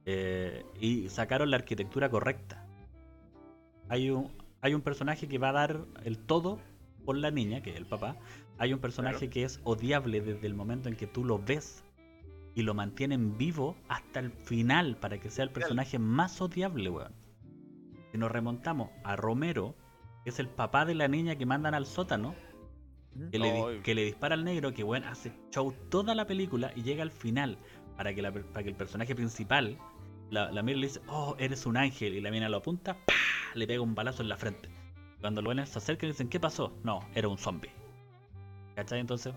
[0.06, 2.66] eh, y sacaron la arquitectura correcta.
[3.90, 6.58] Hay un, hay un personaje que va a dar el todo
[7.06, 8.16] por la niña, que es el papá.
[8.58, 9.32] Hay un personaje Claro.
[9.34, 11.84] que es odiable desde el momento en que tú lo ves
[12.56, 17.14] y lo mantienen vivo hasta el final para que sea el personaje más odiable, weón.
[18.12, 19.76] Si nos remontamos a Romero,
[20.24, 22.36] que es el papá de la niña que mandan al sótano,
[23.32, 27.02] que, le, que dispara al negro, que weón hace show toda la película y llega
[27.04, 27.58] al final
[27.98, 29.78] para que, la per- para que el personaje principal,
[30.30, 32.94] la, la mira y le dice, oh, eres un ángel, y la mina lo apunta,
[33.06, 33.14] ¡pah!
[33.56, 34.70] le pega un balazo en la frente.
[35.22, 36.76] Cuando los buenos se acercan y dicen, ¿qué pasó?
[36.84, 37.72] No, era un zombie.
[38.76, 39.00] ¿Cachai?
[39.00, 39.34] Entonces,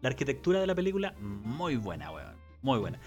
[0.00, 2.36] la arquitectura de la película, muy buena, weón.
[2.62, 2.98] Muy buena.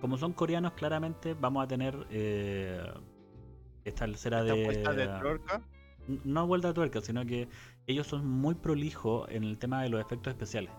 [0.00, 2.82] Como son coreanos, claramente vamos a tener eh,
[3.84, 4.64] esta Esta de.
[4.64, 5.62] vuelta de tuerca.
[6.24, 7.48] No vuelta de tuerca, sino que
[7.86, 10.72] ellos son muy prolijos en el tema de los efectos especiales.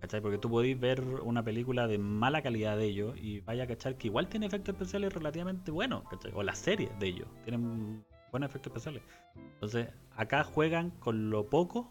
[0.00, 0.22] ¿Cachai?
[0.22, 3.96] Porque tú podéis ver una película de mala calidad de ellos y vaya a cachar
[3.96, 6.32] que igual tiene efectos especiales relativamente buenos, ¿cachai?
[6.34, 9.02] O la serie de ellos tienen buenos efectos especiales.
[9.36, 9.88] Entonces,
[10.20, 11.90] acá juegan con lo poco,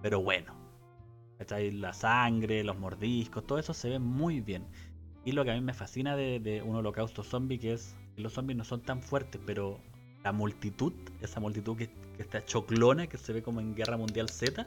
[0.00, 0.54] pero bueno.
[1.36, 1.70] ¿Cachai?
[1.70, 4.66] La sangre, los mordiscos, todo eso se ve muy bien.
[5.24, 8.32] Y lo que a mí me fascina de, un holocausto zombie, que es que los
[8.32, 9.78] zombies no son tan fuertes, pero
[10.24, 14.30] la multitud, esa multitud que, que está choclona, que se ve como en Guerra Mundial
[14.30, 14.66] Z,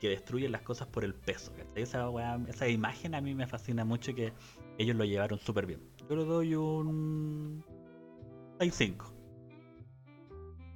[0.00, 1.52] que destruyen las cosas por el peso.
[1.52, 1.82] ¿cachai?
[1.82, 2.08] Esa,
[2.48, 4.32] esa imagen a mí me fascina mucho y que
[4.78, 5.80] ellos lo llevaron súper bien.
[6.08, 7.64] Yo le doy un
[8.60, 9.15] 6-5.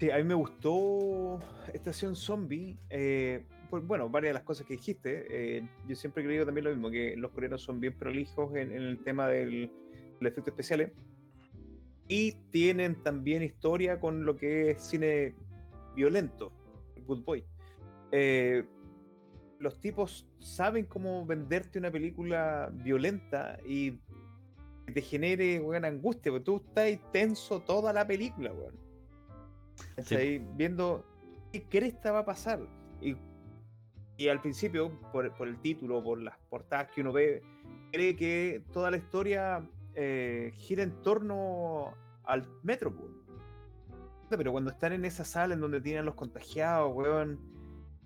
[0.01, 1.41] Sí, a mí me gustó
[1.75, 2.79] Estación Zombie.
[2.89, 5.27] eh, por- bueno, varias de las cosas que dijiste.
[5.29, 8.73] eh, yo siempre he creído también lo mismo, que los coreanos son bien prolijos en,
[8.73, 9.71] en el tema del,
[10.19, 10.91] del efectos especiales.
[12.09, 15.35] Y tienen también historia con lo que es cine
[15.95, 16.51] violento,
[17.07, 17.45] Good Boy.
[18.11, 18.65] Eh,
[19.59, 24.01] los tipos saben cómo venderte una película violenta y
[24.93, 28.90] te genere weón, angustia, porque tú estás tenso toda la película, weón.
[29.97, 30.39] ¿Cachai?
[30.57, 31.05] Viendo
[31.53, 32.61] qué cresta va a pasar.
[33.01, 33.17] Y,
[34.17, 37.43] y al principio, por, por el título, por las portadas que uno ve,
[37.93, 42.95] cree que toda la historia eh, gira en torno al metro.
[44.29, 47.41] Pero cuando están en esa sala en donde tienen los contagiados, weón,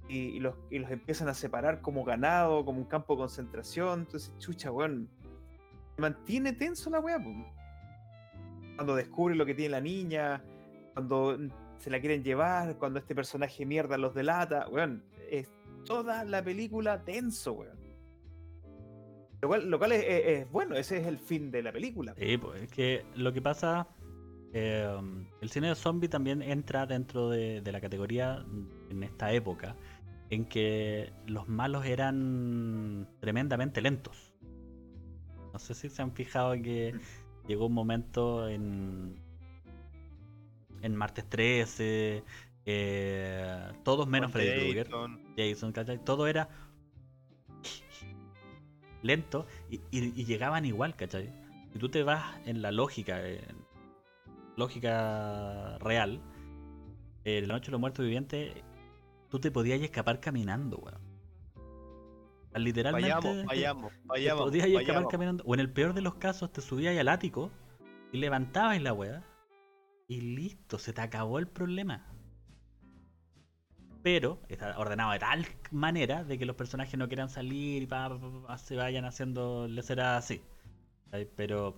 [0.08, 4.32] y, los, y los empiezan a separar como ganado, como un campo de concentración, entonces,
[4.38, 5.08] chucha, weón,
[5.98, 7.18] mantiene tenso la weá.
[8.76, 10.42] Cuando descubre lo que tiene la niña,
[10.94, 11.38] cuando
[11.78, 15.48] se la quieren llevar, cuando este personaje mierda los delata, weón, es
[15.84, 17.78] toda la película tenso, weón.
[19.42, 22.14] Lo cual, lo cual es, es- es bueno, ese es el fin de la película.
[22.18, 23.88] Sí, pues es que lo que pasa
[24.54, 24.88] eh,
[25.42, 28.44] el cine de zombie también entra dentro de, de la categoría
[28.88, 29.76] en esta época
[30.30, 34.32] en que los malos eran tremendamente lentos.
[35.52, 36.94] No sé si se han fijado que
[37.46, 39.20] llegó un momento en,
[40.84, 42.22] en Martes 13,
[42.66, 45.20] eh, todos menos Con Freddy Krueger, Jason.
[45.36, 45.98] Jason, ¿cachai?
[46.04, 46.48] Todo era
[49.02, 51.30] lento y, y- y llegaban igual, ¿cachai?
[51.72, 53.64] Si tú te vas en la lógica, en
[54.56, 56.20] lógica real,
[57.24, 58.54] eh, La Noche de los Muertos Vivientes,
[59.30, 61.02] tú te podías escapar caminando, weón.
[62.56, 63.08] Literalmente.
[63.10, 64.44] Vayamos, te- vayamos, te vayamos.
[64.44, 65.42] podías escapar caminando.
[65.44, 67.50] O en el peor de los casos, te subías al ático
[68.12, 69.24] y levantabas la weá.
[70.06, 72.06] Y listo, se te acabó el problema.
[74.02, 78.18] Pero está ordenado de tal manera de que los personajes no quieran salir y pa,
[78.46, 80.42] pa, se vayan haciendo será así.
[81.36, 81.74] Pero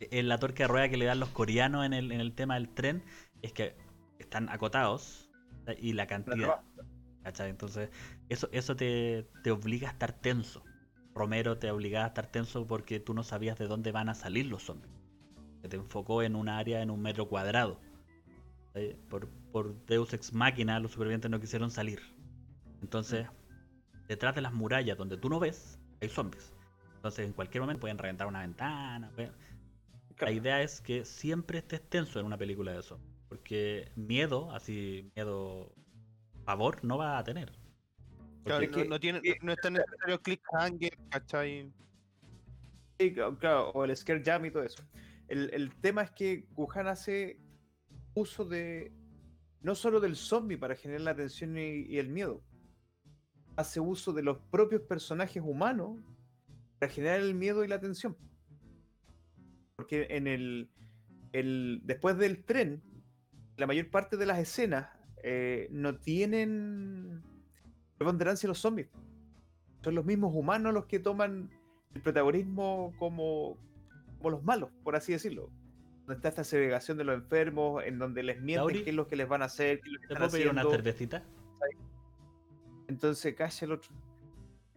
[0.00, 2.54] en la torque de rueda que le dan los coreanos en el, en el tema
[2.54, 3.04] del tren
[3.42, 3.76] es que
[4.18, 5.30] están acotados
[5.78, 6.62] y la cantidad.
[7.22, 7.50] ¿cachai?
[7.50, 7.90] Entonces,
[8.28, 10.64] eso, eso te, te obliga a estar tenso.
[11.14, 14.46] Romero te obligaba a estar tenso porque tú no sabías de dónde van a salir
[14.46, 15.01] los zombies.
[15.62, 17.78] Se te enfocó en un área, en un metro cuadrado.
[18.72, 18.96] ¿cachai?
[19.08, 22.00] Por, por Deus Ex Máquina, los supervivientes no quisieron salir.
[22.82, 23.26] Entonces,
[24.08, 26.52] detrás de las murallas donde tú no ves, hay zombies.
[26.96, 29.10] Entonces, en cualquier momento pueden reventar una ventana.
[29.14, 29.32] pueden-
[30.20, 33.00] La idea es que siempre estés tenso en una película de eso.
[33.28, 35.72] Porque miedo, así, miedo,
[36.44, 37.50] pavor, no va a tener.
[38.44, 41.72] Claro, Es no, que- no tiene, que- no es tan necesario clickhanger, ¿cachai?
[42.98, 44.82] Sí, claro, claro, o el scare jam y todo eso.
[45.28, 47.40] El, el tema es que Wuhan hace
[48.14, 48.92] uso de
[49.62, 52.42] no solo del zombie para generar la tensión y, el miedo,
[53.56, 55.98] hace uso de los propios personajes humanos
[56.78, 58.16] para generar el miedo y la tensión.
[59.76, 60.68] Porque en el,
[61.32, 62.82] el después del tren,
[63.56, 64.88] la mayor parte de las escenas
[65.22, 67.22] eh, no tienen
[67.96, 68.88] preponderancia los zombies.
[69.82, 71.50] Son los mismos humanos los que toman
[71.94, 73.58] el protagonismo como,
[74.22, 75.50] como los malos, por así decirlo.
[76.06, 79.08] Donde está esta segregación de los enfermos, en donde les mienten Lauri, qué es lo
[79.08, 81.22] que les van a hacer, qué es lo que ¿Te están puedo pedir una cervecita?
[82.88, 83.90] Entonces calla el otro.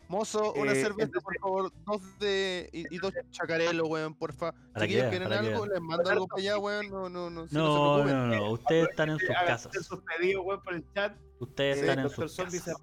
[0.08, 2.70] Mozo, una Eh, cerveza, entonces- por favor, dos de.
[2.72, 4.52] y, y dos chacarelos, weón, porfa.
[4.72, 5.10] ¿Para Chiquillos, qué?
[5.18, 5.66] ¿quieren algo?
[5.66, 6.90] Les mando algo para allá, weón.
[6.90, 7.48] No, no, no.
[7.48, 9.72] si no, se No, no, no, ustedes están en sus casas.
[9.84, 11.18] sus pedidos, weón, por el chat.
[11.40, 12.76] Ustedes Eh, están en sus casas.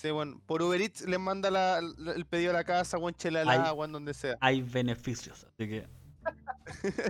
[0.00, 3.12] Sí, bueno, por Uber Eats les manda la- la- el pedido a la casa, weón,
[3.14, 3.58] chela Ay.
[3.58, 4.38] la weón, donde sea.
[4.40, 5.86] Hay beneficios, así que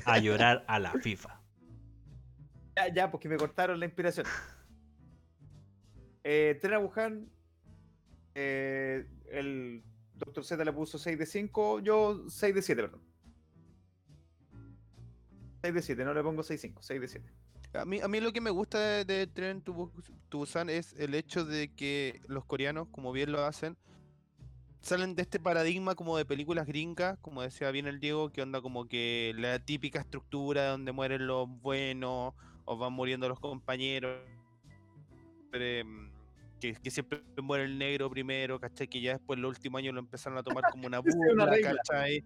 [0.04, 1.40] a llorar a la FIFA.
[2.76, 4.26] Ya, ya, porque me cortaron la inspiración.
[6.24, 7.30] Eh, Tren a Wuhan,
[8.34, 9.84] eh, el
[10.16, 10.44] Dr.
[10.44, 13.02] Z le puso 6 de 5, yo 6 de 7, perdón.
[15.62, 17.32] 6 de 7, no le pongo 6 de 5, 6 de 7.
[17.74, 19.92] A mí, a mí lo que me gusta de, de Tren to Bus-
[20.28, 23.76] to Busan es el hecho de que los coreanos, como bien lo hacen,
[24.80, 28.60] salen de este paradigma como de películas gringas, como decía bien el Diego, que onda
[28.60, 34.20] como que la típica estructura donde mueren los buenos o van muriendo los compañeros,
[35.50, 36.10] pero, mm,
[36.60, 38.88] que, que siempre muere el negro primero, ¿cachai?
[38.88, 40.98] Que ya después los últimos años lo empezaron a tomar como una
[41.38, 41.56] burla.
[41.60, 42.24] ¿cachai?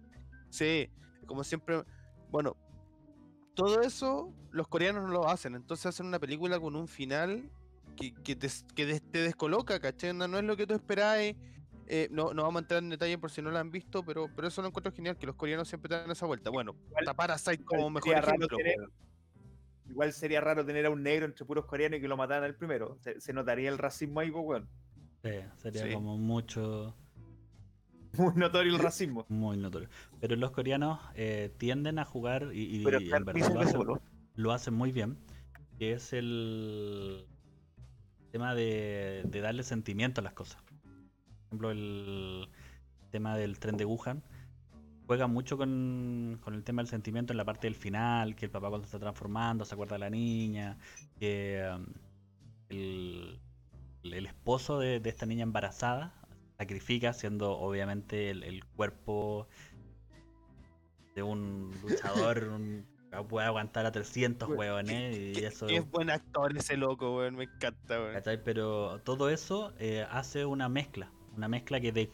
[0.49, 0.89] Sí,
[1.25, 1.83] como siempre,
[2.29, 2.55] bueno,
[3.55, 7.49] todo eso los coreanos no lo hacen, entonces hacen una película con un final
[7.97, 10.13] que, que te, que des- te descoloca, ¿cachai?
[10.13, 11.35] No, no es lo que tú esperáis.
[11.87, 14.27] eh, no, no vamos a entrar en detalle por si no lo han visto, pero,
[14.35, 16.49] pero eso lo encuentro genial, que los coreanos siempre te dan esa vuelta.
[16.49, 18.57] Bueno, Igual- tapar a Parasite como mejor sería raro ejemplo.
[18.57, 18.89] tener-.
[19.89, 22.55] Igual sería raro tener a un negro entre puros coreanos y que lo mataran al
[22.55, 22.97] primero.
[23.01, 24.69] Se, se notaría el racismo ahí, pues, weón.
[25.23, 25.93] Sí, sería Sí.
[25.93, 26.95] como mucho,
[28.33, 29.25] Muy notorio el racismo.
[29.29, 29.89] muy notorio.
[30.19, 33.53] Pero los coreanos eh, tienden a jugar y, y- Pero y está en el verdad
[33.53, 33.81] lo hacen,
[34.35, 35.17] lo hacen muy bien.
[35.77, 37.25] Que es el
[38.31, 40.61] tema de, de darle sentimiento a las cosas.
[40.63, 42.47] Por ejemplo, el
[43.11, 44.23] tema del tren de Wuhan
[45.07, 48.51] juega mucho con, con el tema del sentimiento en la parte del final, que el
[48.51, 50.77] papá cuando se está transformando se acuerda de la niña,
[51.19, 51.85] que um,
[52.69, 53.39] el,
[54.03, 56.13] el esposo de, de esta niña embarazada
[56.57, 59.47] sacrifica siendo obviamente el, el cuerpo
[61.15, 62.85] de un luchador, un,
[63.23, 65.67] puede aguantar a 300 Weón, hueones y eso...
[65.67, 68.21] qué buen actor ese loco, weón, me encanta, weón.
[68.43, 72.09] Pero todo eso eh, hace una mezcla, una mezcla que te,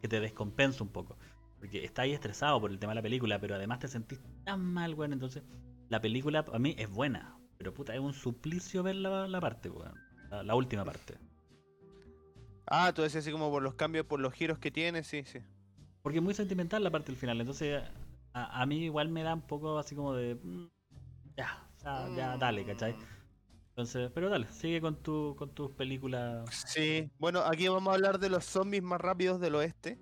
[0.00, 1.16] que te descompensa un poco.
[1.58, 4.60] Porque estás ahí estresado por el tema de la película, pero además te sentís tan
[4.60, 5.12] mal, weón.
[5.12, 5.42] Entonces,
[5.88, 9.70] la película a mí es buena, pero puta, es un suplicio ver la, la parte,
[9.70, 9.94] weón.
[10.30, 11.14] La, la última parte.
[12.66, 15.40] Ah, tú decías así como por los cambios, por los giros que tiene, sí, sí.
[16.02, 17.40] Porque es muy sentimental la parte del final.
[17.40, 17.82] Entonces,
[18.32, 20.34] a, a mí igual me da un poco así como de.
[20.36, 20.66] mm,
[21.36, 22.94] Ya, sea, ya, dale, ¿cachai?
[23.70, 26.48] Entonces, pero dale, sigue con tu con tus películas.
[26.66, 29.98] Sí, bueno, aquí vamos a hablar de los zombies más rápidos del oeste.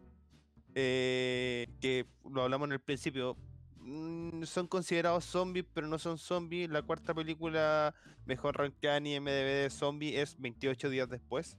[0.75, 3.37] eh, que lo hablamos en el principio.
[3.77, 6.71] mm, Son considerados zombies, pero no son zombies.
[6.71, 7.95] La cuarta película
[8.27, 11.59] mejor rankeada en IMDb de zombie es 28 días después.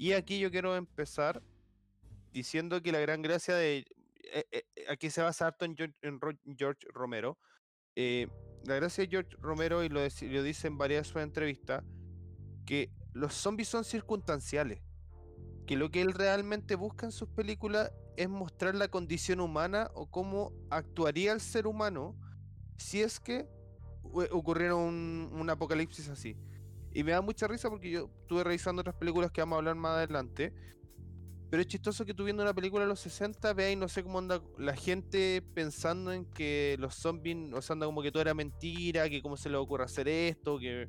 [0.00, 1.42] Y aquí yo quiero empezar
[2.32, 3.84] diciendo que la gran gracia de.
[4.32, 7.36] eh, eh, aquí se basa harto en George, Romero.
[7.96, 8.26] eh,
[8.64, 11.84] la gracia de George Romero, y lo, lo dice en varias de sus entrevistas,
[12.64, 14.80] que los zombies son circunstanciales.
[15.66, 20.10] Que lo que él realmente busca en sus películas es mostrar la condición humana o
[20.10, 22.16] cómo actuaría el ser humano
[22.78, 23.46] si es que
[24.02, 26.38] ocurriera un, un apocalipsis así.
[26.92, 29.76] Y me da mucha risa porque yo estuve revisando otras películas que vamos a hablar
[29.76, 30.52] más adelante.
[31.50, 34.18] Pero es chistoso que tú viendo una película de los 60 veáis, no sé cómo
[34.18, 38.34] anda la gente pensando en que los zombies, o sea, anda como que todo era
[38.34, 40.88] mentira, que cómo se le ocurre hacer esto, que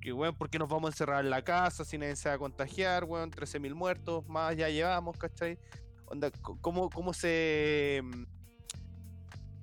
[0.00, 2.36] que weón, ¿por qué nos vamos a encerrar en la casa si nadie se va
[2.36, 3.32] a contagiar, weón?
[3.32, 5.58] 13.000 muertos, más ya llevamos, ¿cachai?
[6.04, 6.30] Onda,
[6.60, 8.02] ¿cómo, cómo se...
[8.04, 8.22] mm,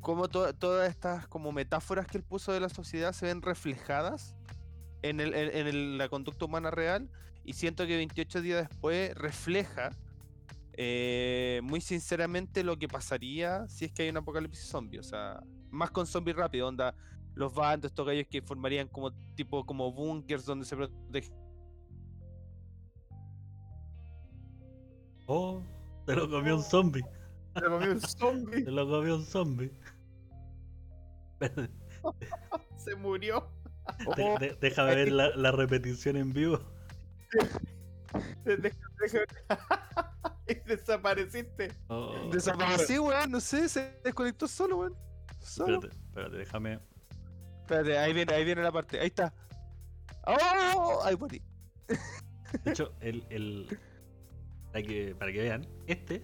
[0.02, 4.36] cómo to- todas estas como metáforas que él puso de la sociedad se ven reflejadas
[5.04, 7.10] en, el, en, el- la conducta humana real?
[7.43, 9.91] Y siento que 28 días después refleja
[10.74, 14.99] eh, muy sinceramente lo que pasaría si es que hay un apocalipsis zombie.
[14.99, 15.41] O sea,
[15.72, 16.95] más con zombie rápido, onda
[17.36, 21.32] los bandos, estos gallos que formarían como tipo como bunkers donde se protege.
[25.28, 25.64] Oh,
[26.06, 27.04] te lo comió un zombie.
[27.56, 29.72] Se comió un zombie, Te lo comió un zombie.
[32.78, 33.49] Se murió.
[34.16, 36.60] De- de- déjame ver la, la repetición en vivo.
[38.46, 39.26] Deja- deja-
[40.48, 41.72] y desapareciste.
[41.88, 44.96] Oh, Desaparecí, weón, no sé, se desconectó solo, weón.
[45.40, 45.76] Solo.
[45.76, 46.80] espérate, espérate, déjame.
[47.62, 49.34] Espérate, ahí viene, ahí viene la parte, ahí está.
[50.28, 51.02] ¡Oh!
[51.04, 51.42] Ahí morí.
[52.64, 53.80] De hecho, el, el-
[54.72, 56.24] para, que, para que vean, este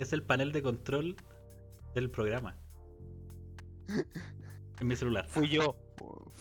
[0.00, 1.16] es el panel de control
[1.94, 2.56] del programa.
[4.80, 5.26] En mi celular.
[5.28, 5.76] Fui yo.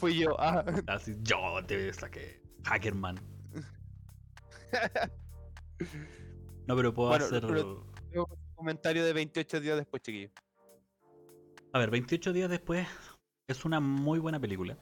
[0.02, 0.36] Fui yo.
[0.40, 2.42] Ah, Así, yo te saqué.
[2.64, 3.20] Hackerman.
[6.68, 7.42] No, pero puedo Bueno, hacer.
[7.46, 7.86] pero-
[8.56, 10.30] comentario de 28 días después, chiquillo.
[11.74, 12.88] A ver, 28 días después
[13.48, 14.78] es una muy buena película.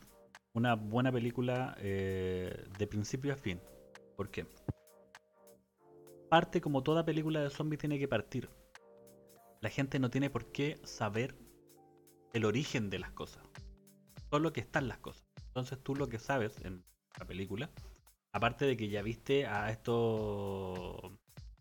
[0.53, 3.61] Una buena película eh, de principio a fin.
[4.17, 4.45] ¿Por qué?
[6.29, 8.49] Parte como toda película de zombies tiene que partir.
[9.61, 11.35] La gente no tiene por qué saber
[12.33, 13.43] el origen de las cosas.
[14.29, 15.25] Solo que están las cosas.
[15.47, 16.83] Entonces tú lo que sabes en
[17.17, 17.69] la película,
[18.31, 20.95] aparte de que ya viste a estos,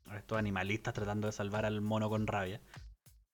[0.07, 2.61] a estos animalistas tratando de salvar al mono con rabia,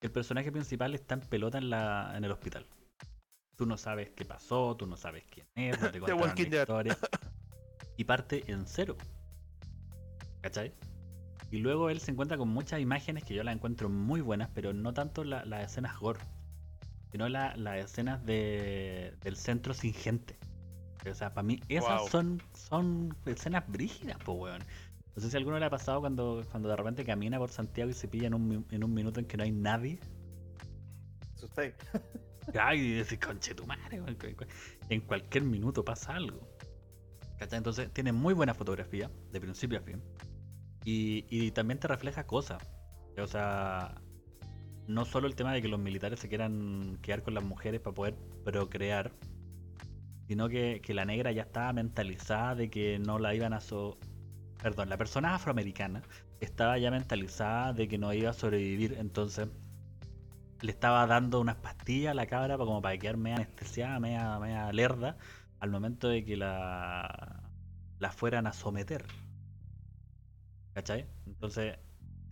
[0.00, 2.66] el personaje principal está en pelota en, la, en el hospital.
[3.56, 6.98] Tú no sabes qué pasó, tú no sabes quién es, no te contaron la historia.
[7.96, 8.96] Y parte en cero.
[10.40, 10.74] ¿Cachai?
[11.52, 14.72] Y luego él se encuentra con muchas imágenes que yo las encuentro muy buenas, pero
[14.72, 16.18] no tanto la- las escenas gore,
[17.14, 20.36] sino la- las escenas de, del centro sin gente.
[21.08, 22.08] O sea, para mí esas Wow.
[22.08, 24.60] son, son escenas brígidas, pues, weón.
[25.14, 27.88] No sé si a alguno le ha pasado cuando, cuando de repente camina por Santiago
[27.88, 30.00] y se pilla en un, en un minuto en que no hay nadie.
[31.36, 31.74] Asustáis.
[32.60, 34.02] Ay, y decís, conche tu madre,
[34.88, 36.40] en cualquier minuto pasa algo.
[37.38, 37.58] ¿Cachai?
[37.58, 40.02] Entonces tiene muy buena fotografía, de principio a fin.
[40.84, 42.60] Y, y también te refleja cosas.
[43.16, 43.94] O sea,
[44.86, 47.94] no solo el tema de que los militares se quieran quedar con las mujeres para
[47.94, 48.14] poder
[48.44, 49.12] procrear,
[50.28, 53.98] sino que, que la negra ya estaba mentalizada de que no la iban a so...
[54.62, 56.02] Perdón, la persona afroamericana
[56.40, 59.48] estaba ya mentalizada de que no iba a sobrevivir, entonces
[60.60, 64.38] le estaba dando unas pastillas a la cabra para como para quedar media anestesiada, media,
[64.38, 65.16] media lerda,
[65.60, 67.50] al momento de que la,
[67.98, 69.04] la fueran a someter.
[70.72, 71.06] ¿Cachai?
[71.26, 71.78] Entonces,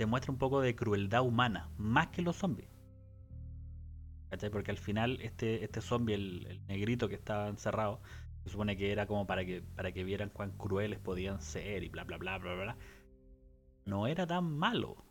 [0.03, 2.69] demuestra un poco de crueldad humana, más que los zombies.
[4.31, 4.51] ¿Cachai?
[4.51, 8.01] Porque al final este, este zombie, el, el negrito que estaba encerrado,
[8.45, 11.89] se supone que era como para que, para que vieran cuán crueles podían ser y
[11.89, 12.77] bla bla bla bla bla.
[13.85, 15.05] No era tan malo.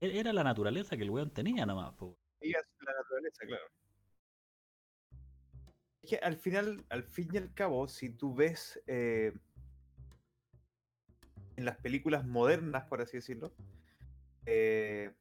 [0.00, 1.94] E- Era la naturaleza que el weón tenía nomás.
[1.94, 2.18] po.
[2.40, 3.64] Y es la naturaleza, claro.
[6.02, 9.32] Es que al final, al fin y al cabo, si tú ves eh,
[11.62, 13.52] en las películas modernas, por así decirlo,
[14.46, 15.12] eh,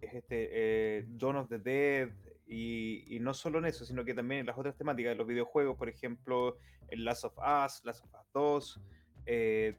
[0.00, 2.08] es este eh, Dawn of the Dead,
[2.46, 5.76] y, no solo en eso, sino que también en las otras temáticas de los videojuegos,
[5.76, 6.56] por ejemplo,
[6.88, 8.80] el Last of Us, Last of Us 2,
[9.26, 9.78] eh,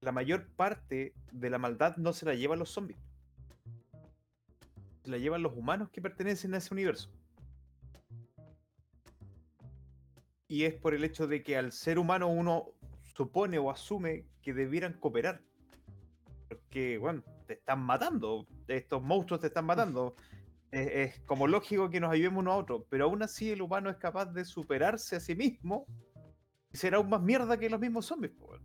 [0.00, 2.98] la mayor parte de la maldad no se la llevan los zombies.
[5.02, 7.10] se la llevan los humanos que pertenecen a ese universo.
[10.46, 12.72] Y es por el hecho de que al ser humano uno
[13.14, 15.40] supone o asume que debieran cooperar.
[16.48, 18.46] Porque, bueno, te están matando.
[18.68, 20.14] Estos monstruos te están matando.
[20.70, 22.86] Es, es como lógico que nos ayudemos uno a otro.
[22.88, 25.86] Pero aún así el humano es capaz de superarse a sí mismo
[26.72, 28.32] y ser aún más mierda que los mismos zombies.
[28.38, 28.62] po, weón.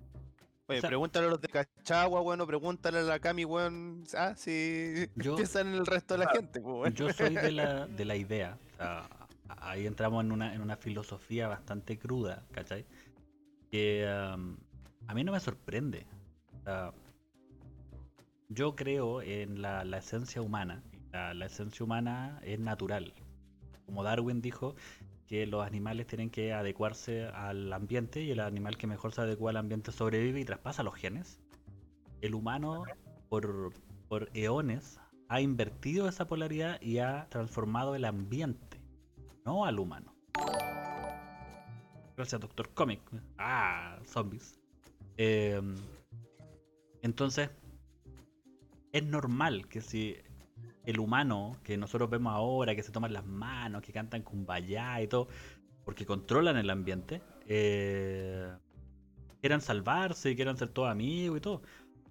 [0.70, 4.04] Oye, O sea- pregúntale a los de Cachagua, bueno, pregúntale a la Cami, weón.
[4.16, 6.94] Ah, si Yo- piensan en el resto de la gente, pues, weón.
[6.94, 8.58] Yo soy de la, de la idea.
[8.74, 8.98] o sea,
[9.50, 12.86] a- ahí entramos en una, en una filosofía bastante cruda, ¿cachai?
[13.72, 16.06] Que a mí no me sorprende.
[18.50, 20.84] Yo creo en la, la esencia humana.
[21.12, 23.14] La, la esencia humana es natural.
[23.86, 24.76] Como Darwin dijo
[25.28, 29.52] que los animales tienen que adecuarse al ambiente y el animal que mejor se adecua
[29.52, 31.42] al ambiente sobrevive y traspasa los genes.
[32.22, 32.84] El humano,
[33.30, 33.74] por,
[34.08, 35.00] por eones,
[35.30, 38.82] ha invertido esa polaridad y ha transformado el ambiente,
[39.46, 40.17] no al humano.
[42.18, 43.00] Gracias, Doctor Comic.
[43.38, 44.60] Ah, zombies.
[45.18, 45.62] Eh,
[47.04, 47.52] entonces,
[48.92, 50.16] es normal que si
[50.88, 55.08] el humano que nosotros vemos ahora, que se toman las manos, que cantan kumbaya y
[55.08, 55.28] todo,
[55.86, 58.52] porque controlan el ambiente, eh,
[59.40, 61.62] quieran salvarse, quieran ser todos amigos y todo.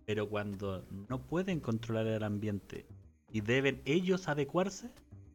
[0.04, 2.86] Pero cuando no pueden controlar el ambiente
[3.32, 4.88] y deben ellos adecuarse,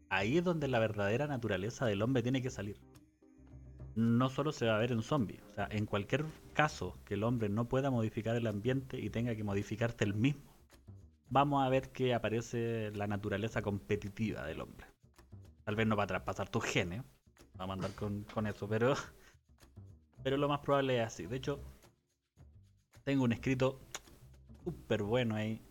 [0.07, 2.79] ahí es donde la verdadera naturaleza del hombre tiene que salir.
[3.95, 7.23] No solo se va a ver en zombies, o sea, en cualquier caso que el
[7.23, 10.55] hombre no pueda modificar el ambiente y tenga que modificarte el mismo,
[11.29, 14.87] vamos a ver que aparece la naturaleza competitiva del hombre.
[15.63, 17.03] Tal vez no va a traspasar tus genes,
[17.57, 18.93] vamos a andar con, con eso, pero,
[20.23, 21.25] pero lo más probable es así.
[21.25, 21.59] De hecho,
[23.03, 23.81] tengo un escrito
[24.63, 25.61] súper bueno ahí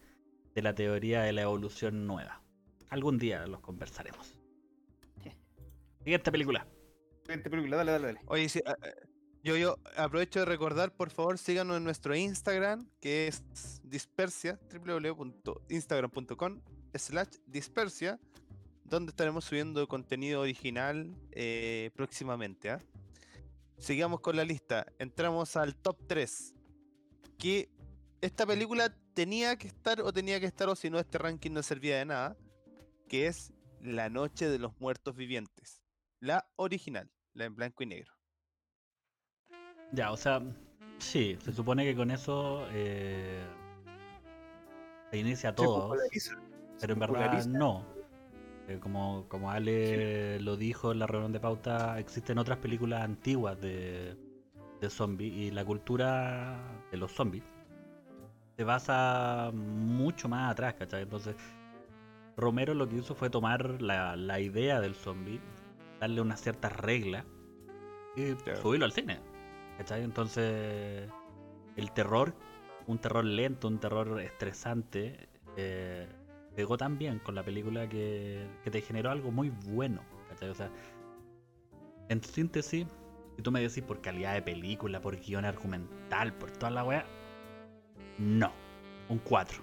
[0.54, 2.42] de la teoría de la evolución nueva.
[2.90, 4.34] Algún día los conversaremos.
[6.02, 6.66] Siguiente película.
[7.38, 8.20] Película, dale, dale, dale.
[8.26, 8.76] Oye, ah,
[9.42, 13.42] yo, yo aprovecho de recordar, por favor, síganos en nuestro Instagram, que es
[13.84, 16.60] dispersia, www.instagram.com
[16.94, 18.18] slash dispersia,
[18.84, 22.70] donde estaremos subiendo contenido original eh, próximamente.
[22.70, 22.80] ¿ah?
[23.78, 24.86] Sigamos con la lista.
[24.98, 26.54] Entramos al top 3.
[27.38, 27.70] Que
[28.20, 31.62] esta película tenía que estar o tenía que estar, o si no, este ranking no
[31.62, 32.36] servía de nada.
[33.08, 35.80] Que es La Noche de los Muertos Vivientes.
[36.18, 38.12] La original, la en blanco y negro.
[39.92, 40.42] Ya, o sea,
[40.98, 43.44] sí, se supone que con eso eh,
[45.10, 45.96] se inicia todo.
[46.80, 47.84] Pero en verdad no.
[48.68, 53.60] Eh, como, como Ale lo dijo en la reunión de pauta, existen otras películas antiguas
[53.60, 54.16] de,
[54.80, 56.56] de zombies y la cultura
[56.92, 57.42] de los zombies
[58.60, 61.04] se basa mucho más atrás, ¿cachai?
[61.04, 61.34] Entonces,
[62.36, 65.40] Romero lo que hizo fue tomar la, la idea del zombie,
[66.00, 67.24] darle unas ciertas reglas
[68.16, 68.60] y Claro.
[68.60, 69.20] subirlo al cine,
[69.78, 70.02] ¿cachai?
[70.02, 71.08] Entonces,
[71.76, 72.34] el terror,
[72.86, 76.08] un terror lento, un terror estresante, eh,
[76.56, 80.48] pegó tan bien con la película que, que te generó algo muy bueno, ¿cachai?
[80.48, 80.70] O sea,
[82.08, 82.86] en síntesis,
[83.36, 87.04] si tú me decís por calidad de película, por guion argumental, por toda la weá,
[88.18, 88.52] no,
[89.08, 89.62] un 4.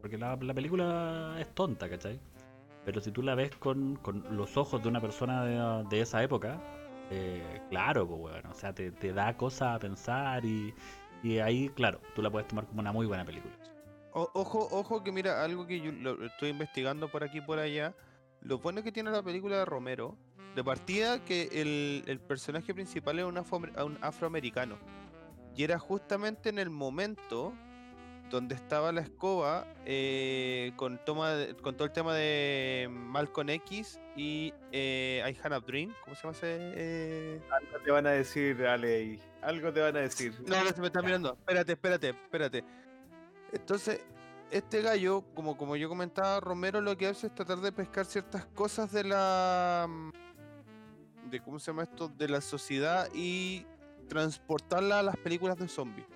[0.00, 2.20] Porque la, la película es tonta, ¿cachai?
[2.84, 6.22] Pero si tú la ves con, con los ojos de una persona de, de esa
[6.22, 6.60] época,
[7.10, 10.74] eh, claro, pues bueno, o sea, te, te da cosas a pensar y,
[11.22, 13.54] y ahí, claro, tú la puedes tomar como una muy buena película.
[14.12, 17.94] Ojo, ojo que mira, algo que yo lo estoy investigando por aquí y por allá.
[18.40, 20.16] Lo bueno que tiene la película de Romero,
[20.56, 24.78] de partida que el, el personaje principal es un, afroamer- un afroamericano.
[25.54, 27.52] Y era justamente en el momento
[28.30, 33.98] donde estaba la escoba eh, con, toma de- con todo el tema de Malcolm X
[34.16, 35.92] y eh, I Had a Dream.
[36.04, 36.46] ¿Cómo se llama ese?
[36.74, 37.40] eh?
[37.50, 39.18] Algo te van a decir, Ale.
[39.42, 40.32] Algo te van a decir.
[40.46, 41.32] No, no se me está mirando.
[41.40, 42.64] Espérate, espérate, espérate.
[43.52, 44.00] Entonces,
[44.50, 48.46] este gallo, como, como yo comentaba, Romero lo que hace es tratar de pescar ciertas
[48.46, 49.88] cosas de la.
[51.30, 53.66] de cómo se llama esto, de la sociedad y
[54.08, 56.06] transportarla a las películas de zombies.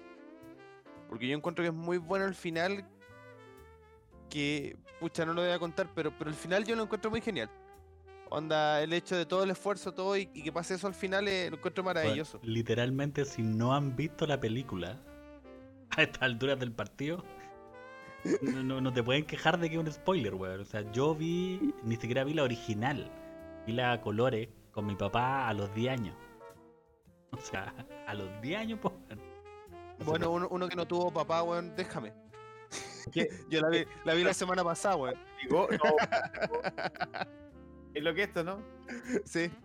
[1.09, 2.87] Porque yo encuentro que es muy bueno el final.
[4.31, 7.21] Que, pucha, no lo voy a contar, pero, pero el final yo lo encuentro muy
[7.21, 7.51] genial.
[8.31, 11.29] Onda, el hecho de todo el esfuerzo, todo y, y que pase eso al final,
[11.29, 12.41] eh, lo encuentro Bueno, maravilloso.
[12.43, 14.99] literalmente, si no han visto la película
[15.97, 17.23] a estas alturas del partido,
[18.43, 20.61] no, no- no te pueden quejar de que es un spoiler, weón.
[20.61, 23.09] O sea, yo vi, ni siquiera vi la original,
[23.67, 26.17] vi la colores con mi papá a los 10 años.
[27.31, 27.73] O sea,
[28.07, 28.95] a los 10 años, pues.
[30.05, 32.13] Bueno, uno, uno que no tuvo papá, weón, déjame.
[33.13, 33.29] ¿Qué?
[33.51, 35.15] Yo la vi, la vi la semana pasada, weón.
[35.43, 35.97] Digo, no.
[37.95, 38.59] es lo que esto, ¿no?
[39.25, 39.51] Sí.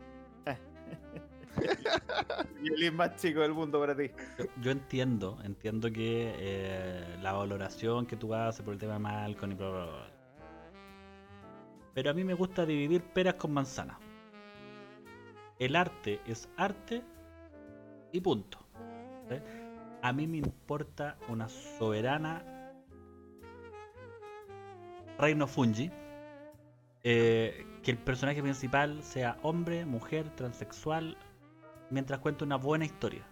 [2.61, 4.11] Y el más chico del mundo para ti.
[4.37, 8.99] Yo, yo entiendo, entiendo que eh, la valoración que tú haces por el tema de
[8.99, 10.11] Malcolm y bla, bla, bla.
[11.93, 13.97] Pero a mí me gusta dividir peras con manzanas.
[15.57, 17.03] El arte es arte
[18.13, 18.59] y punto.
[19.27, 19.35] ¿sí?
[20.01, 22.43] A mí me importa una soberana
[25.17, 25.91] reino fungi.
[27.03, 31.17] eh, que el personaje principal sea hombre, mujer, transexual,
[31.89, 33.25] mientras cuenta una buena historia.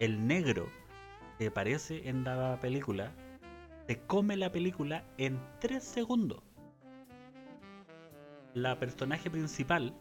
[0.00, 0.66] El negro
[1.38, 3.12] que aparece en la película
[3.86, 6.42] te come la película en 3 segundos.
[8.54, 9.94] La personaje principal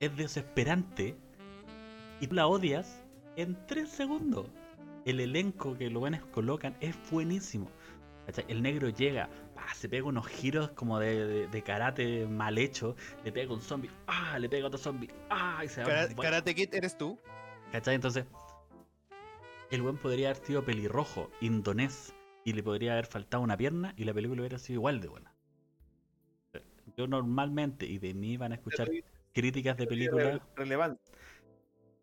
[0.00, 1.16] es desesperante
[2.20, 3.05] y tú la odias
[3.36, 4.46] en 3 segundos.
[5.04, 7.70] El elenco que los buenos colocan es buenísimo.
[8.48, 12.96] El negro llega, pa, se pega unos giros como de, de- de karate mal hecho,
[13.24, 15.86] le pega un zombie, ah, le pega otro zombie, ah, y se va.
[15.86, 17.20] Kara- bueno, Karate Kid eres tú.
[17.70, 17.94] ¿Cachai?
[17.94, 18.24] Entonces,
[19.70, 22.12] el buen podría haber sido pelirrojo, indonés,
[22.44, 25.32] y le podría haber faltado una pierna y la película hubiera sido igual de buena.
[26.96, 28.88] Yo normalmente, y de mí van a escuchar
[29.34, 31.00] críticas de películas, relevante.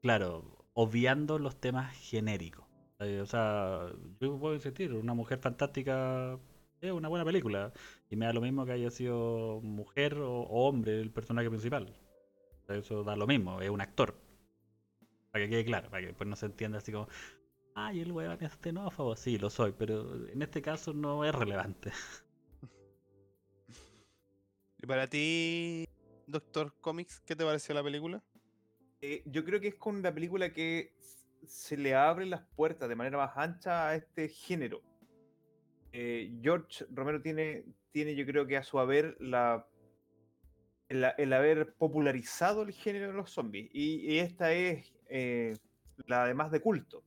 [0.01, 2.65] claro, obviando los temas genéricos.
[2.99, 6.39] Eh, O sea, yo puedo insistir, una mujer fantástica
[6.81, 7.73] es una buena película.
[8.09, 11.93] Y me da lo mismo que haya sido mujer o, hombre el personaje principal.
[12.67, 14.15] Eso da lo mismo, es un actor.
[15.31, 17.07] Para que quede claro, para que después no se entienda así como,
[17.75, 19.15] ay, el weón es xenófobo.
[19.15, 21.91] Sí, lo soy, pero en este caso no es relevante.
[24.81, 25.87] Y para ti,
[26.27, 28.21] Doctor Comics, ¿qué te pareció la película?
[29.05, 30.93] Eh, yo creo que es con la película que
[31.45, 34.81] se le abren las puertas de manera más ancha a este género.
[35.91, 39.67] Eh, George Romero tiene, tiene, yo creo que a su haber la,
[40.87, 43.69] el, haber popularizado el género de los zombies.
[43.73, 45.57] Y, esta es eh,
[46.07, 47.03] la además de culto.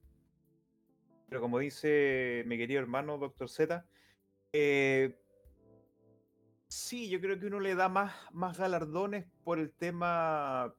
[1.31, 3.87] Pero como dice mi querido hermano Doctor Z,
[6.69, 10.75] sí, yo creo que uno le da más, más galardones por el tema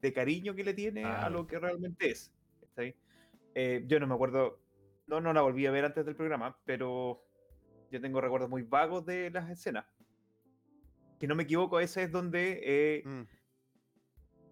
[0.00, 1.34] de cariño que le tiene a Claro.
[1.34, 2.32] lo que realmente es.
[3.54, 4.60] Eh, yo no me acuerdo,
[5.08, 7.24] no, no la volví a ver antes del programa, pero
[7.90, 9.86] yo tengo recuerdos muy vagos de las escenas.
[11.18, 13.22] Si no me equivoco, esa es donde eh, Mm.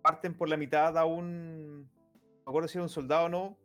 [0.02, 1.82] parten por la mitad a un.
[1.82, 1.88] No
[2.46, 3.58] me acuerdo si era un soldado o no.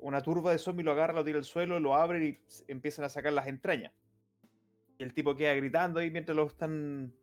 [0.00, 2.38] Una turba de zombies lo agarra, lo tira al suelo, lo abren y
[2.70, 3.92] empiezan a sacar las entrañas.
[4.98, 7.14] Y el tipo queda gritando ahí mientras lo están.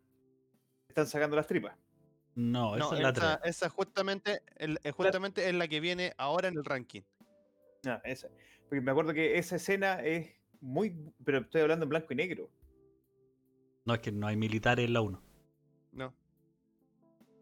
[0.88, 1.78] Están sacando las tripas.
[2.36, 3.56] No, No, esa es la esa, 3.
[3.56, 7.02] esa justamente, el- eh, justamente es la que viene ahora en el ranking.
[7.88, 8.28] Ah, esa.
[8.68, 11.14] Porque me acuerdo que esa escena es muy.
[11.24, 12.50] Pero estoy hablando en blanco y negro.
[13.86, 15.22] No, es que no hay militares en la 1.
[15.94, 16.14] No.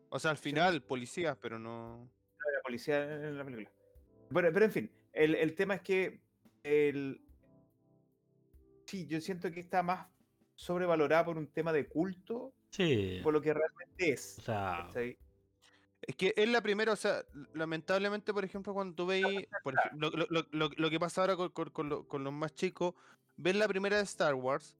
[0.10, 2.08] O sea, al final, policías, pero no.
[2.38, 3.72] la policía en la película.
[4.30, 6.20] Bueno, pero en fin, el, el tema es que
[6.64, 7.22] el...
[8.86, 10.08] sí, yo siento que está más
[10.56, 13.20] sobrevalorada por un tema de culto, Sí.
[13.24, 14.40] por lo que realmente es.
[14.40, 15.18] O sea, ¿cachai?
[16.02, 19.24] Es que es la primera, o sea, lamentablemente, por ejemplo, cuando tú veis,
[19.64, 22.34] por lo, lo- lo- lo- lo que pasa ahora con, con- con lo- con los
[22.34, 22.96] más chicos,
[23.38, 24.76] ves la primera de Star Wars,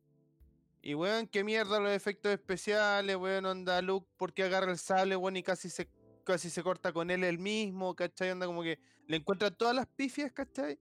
[0.82, 5.38] y weón, qué mierda los efectos especiales, weón, onda Luke, porque agarra el sable, weón,
[5.38, 5.88] y casi se,
[6.26, 8.32] casi se corta con él el mismo, ¿cachai?
[8.32, 10.78] Onda como que le encuentra todas las pifias, ¿cachai?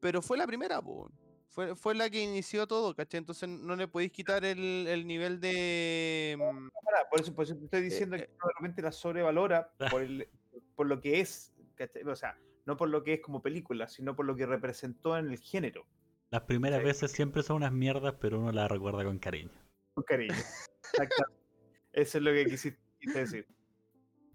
[0.00, 1.10] Pero fue la primera, po.
[1.54, 3.18] Fue, fue la que inició todo, ¿cachai?
[3.18, 6.36] Entonces no le podéis quitar el, el nivel de...
[6.36, 6.68] mm,
[7.10, 8.26] Por eso, por eso te estoy diciendo eh.
[8.26, 10.28] que uno de repente la sobrevalora por, el-
[10.74, 12.02] por lo que es, ¿cachai?
[12.02, 12.36] o sea,
[12.66, 15.86] no por lo que es como película, sino por lo que representó en el género,
[16.30, 19.52] las primeras veces siempre son unas mierdas, pero uno las recuerda con cariño.
[19.94, 20.34] con cariño.
[20.34, 21.40] Exactamente.
[21.92, 22.80] Eso es lo que quisiste
[23.14, 23.46] decir.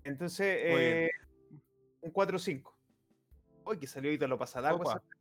[0.06, 1.10] Entonces, eh,
[2.00, 2.72] un 4-5.
[3.66, 4.80] Hoy que salió Ítalo Pasadagua.
[4.96, 5.04] Opa.
[5.04, 5.20] esa-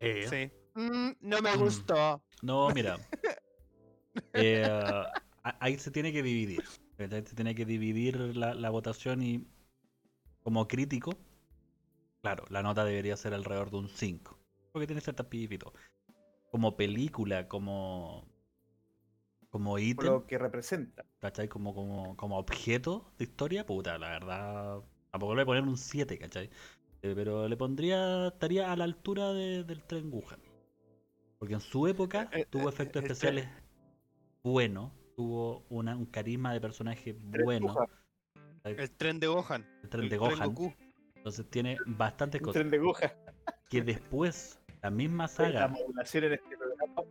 [0.00, 0.59] Eh, Sí.
[0.74, 1.58] Mm, no me Mm.
[1.58, 2.22] gustó.
[2.42, 2.96] No, mira.
[4.32, 5.04] eh,
[5.42, 6.64] ahí se tiene que dividir.
[6.96, 9.46] Se tiene que dividir la, la votación y
[10.42, 11.12] como crítico,
[12.20, 14.38] claro, la nota debería ser alrededor de un 5.
[14.72, 15.72] Porque tiene ciertas pifitos.
[16.50, 18.28] Como película, como
[19.50, 21.04] como ítem, lo que representa.
[21.18, 21.48] ¿cachai?
[21.48, 24.82] Como, como, como objeto de historia, puta, la verdad.
[25.10, 26.50] Tampoco le voy a poner un 7, ¿cachai?
[27.02, 30.38] Eh, pero le pondría, estaría a la altura de- del tren Wuhan.
[31.40, 33.48] Porque en su época Eh, eh, tuvo eh, efectos el especiales
[34.44, 37.74] buenos, tuvo una- un carisma de personaje bueno,
[38.62, 39.66] El tren de Gohan.
[39.82, 40.48] el tren el de tren Gohan.
[40.54, 40.74] Goku.
[41.16, 43.10] Entonces tiene bastantes cosas tren de Gohan.
[43.70, 47.02] que después la misma La saga modulación en este programa.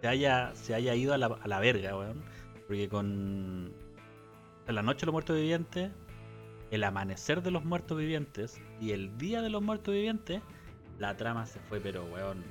[0.00, 2.22] se haya, se haya ido a la, a la verga, weón.
[2.66, 3.72] Porque con
[4.66, 5.90] en la noche de los muertos vivientes,
[6.72, 10.40] el amanecer de los muertos vivientes y el día de los muertos vivientes,
[10.98, 12.42] la trama se fue, pero weón,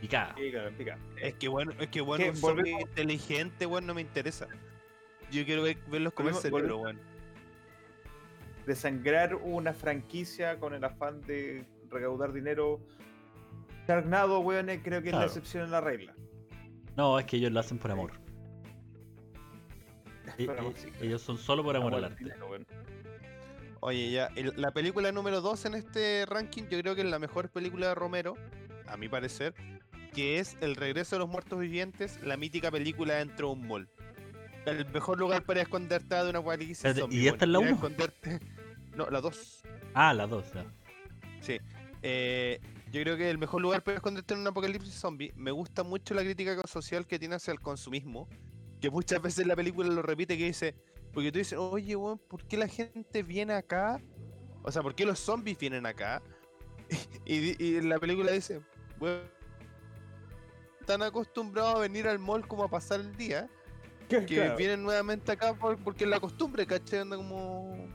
[0.00, 0.34] picada.
[0.34, 0.98] Pica, pica.
[1.20, 4.46] Es que bueno, es que bueno, un zombie volvemos- inteligente, bueno, no me interesa.
[5.30, 7.16] Yo quiero ver, verlos comer Volvemos- cerebro, volvemos- weón.
[8.66, 12.80] Desangrar una franquicia con el afán de recaudar dinero.
[13.86, 16.14] Sharknado, weón, eh, creo que es la excepción en la regla.
[16.96, 18.12] No, es que ellos lo hacen por amor.
[20.46, 21.04] Por amor, sí, claro.
[21.06, 22.24] ellos son solo por amor al al arte.
[22.24, 22.66] dinero, weón.
[23.80, 27.18] Oye, ya, el- la película número 2 en este ranking, yo creo que es la
[27.20, 28.34] mejor película de Romero,
[28.88, 29.54] a mi parecer,
[30.16, 33.88] que es El regreso de los muertos vivientes, la mítica película dentro de un mall.
[34.64, 37.76] El mejor lugar para esconderte de una zombie, ¿y esta es la ir a uno?
[37.76, 38.40] esconderte-
[38.96, 39.62] No, la 2.
[39.94, 40.64] Ah, las dos, ya.
[41.40, 41.58] Sí.
[42.02, 42.58] Eh,
[42.90, 45.32] yo creo que el mejor lugar para esconderte en un apocalipsis zombie.
[45.36, 48.26] Me gusta mucho la crítica social que tiene hacia el consumismo.
[48.80, 50.74] Que muchas veces la película lo repite que dice.
[51.12, 54.00] Porque tú dices, oye, weón, ¿por qué la gente viene acá?
[54.62, 56.22] O sea, ¿por qué los zombies vienen acá?
[57.26, 58.60] y, y la película dice,
[58.98, 59.35] weón,
[60.86, 63.48] están acostumbrados a venir al mall como a pasar el día.
[64.08, 64.56] Que Claro.
[64.56, 67.00] vienen nuevamente acá por- porque es la costumbre, ¿cachai?
[67.00, 67.88] Anda como.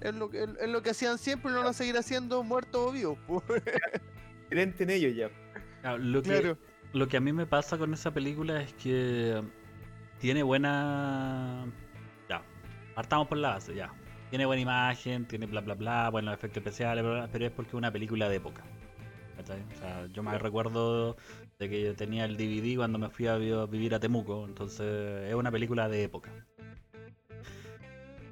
[0.00, 2.88] Es lo, que, es lo que hacían siempre y lo van a seguir haciendo muertos
[2.88, 3.18] o vivos.
[4.50, 5.30] Crente en ello ya.
[5.84, 6.58] Ah, Lo que, Claro.
[6.92, 9.40] lo que a mí me pasa con esa película es que
[10.18, 11.66] tiene buena.
[12.28, 12.42] Ya,
[12.96, 13.94] partamos por la base, ya.
[14.30, 17.68] Tiene buena imagen, tiene bla bla bla, buenos efectos especiales, bla, bla, pero es porque
[17.68, 18.64] es una película de época.
[19.36, 19.62] ¿Cachai?
[19.74, 21.16] O sea, yo me recuerdo
[21.58, 24.44] de que yo tenía el DVD cuando me fui a vi- a vivir a Temuco,
[24.46, 26.30] entonces es una película de época.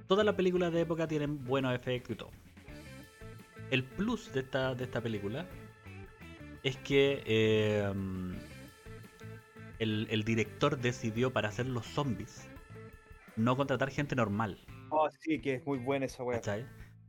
[0.07, 2.31] Todas las películas de época tienen buenos efectos y todo.
[3.71, 5.47] El plus de esta, de esta película
[6.65, 7.93] es que eh,
[9.79, 12.49] el, el director decidió para hacer los zombies
[13.37, 14.59] no contratar gente normal,
[14.93, 16.41] Oh, sí, que es muy buena esa weá.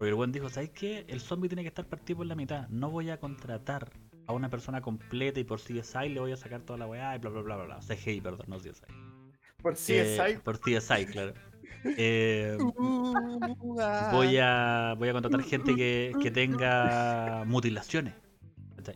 [0.01, 1.05] Porque el buen dijo, ¿sabes qué?
[1.09, 2.67] El zombie tiene que estar partido por la mitad.
[2.69, 3.91] No voy a contratar
[4.25, 7.19] a una persona completa y por CSI le voy a sacar toda la weá y
[7.19, 7.65] bla bla bla bla.
[7.65, 7.79] bla.
[7.95, 8.81] CGI, perdón, no CSI.
[9.61, 10.37] Por Eh, CSI.
[10.39, 11.33] por CSI, claro.
[11.97, 12.57] Eh,
[14.11, 18.15] voy a voy a contratar gente que, que tenga mutilaciones.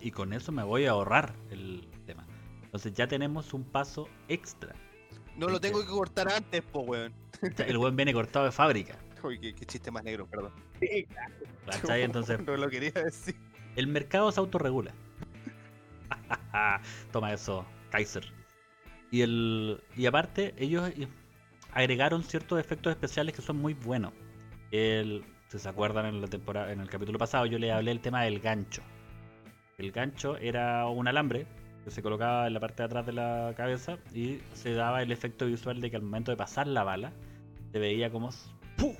[0.01, 2.25] Y con eso me voy a ahorrar el tema.
[2.63, 4.73] Entonces ya tenemos un paso extra.
[5.37, 7.13] No lo tengo que cortar antes, po, weón.
[7.59, 8.97] El buen viene cortado de fábrica.
[9.25, 10.51] Uy, qué, qué chiste más negro, perdón.
[10.79, 11.07] Sí,
[11.65, 12.03] ¿cachai?
[12.03, 13.35] Entonces No lo quería decir.
[13.75, 14.93] el mercado se autorregula.
[17.11, 18.25] Toma eso, Kaiser.
[19.11, 21.07] Y el y aparte ellos eh,
[21.71, 24.13] agregaron ciertos efectos especiales que son muy buenos.
[24.71, 28.01] El, si se acuerdan en la temporada, en el capítulo pasado yo les hablé del
[28.01, 28.81] tema del gancho.
[29.77, 31.47] El gancho era un alambre
[31.83, 35.11] que se colocaba en la parte de atrás de la cabeza y se daba el
[35.11, 37.11] efecto visual de que al momento de pasar la bala
[37.71, 38.29] se veía como
[38.77, 38.95] ¡pum!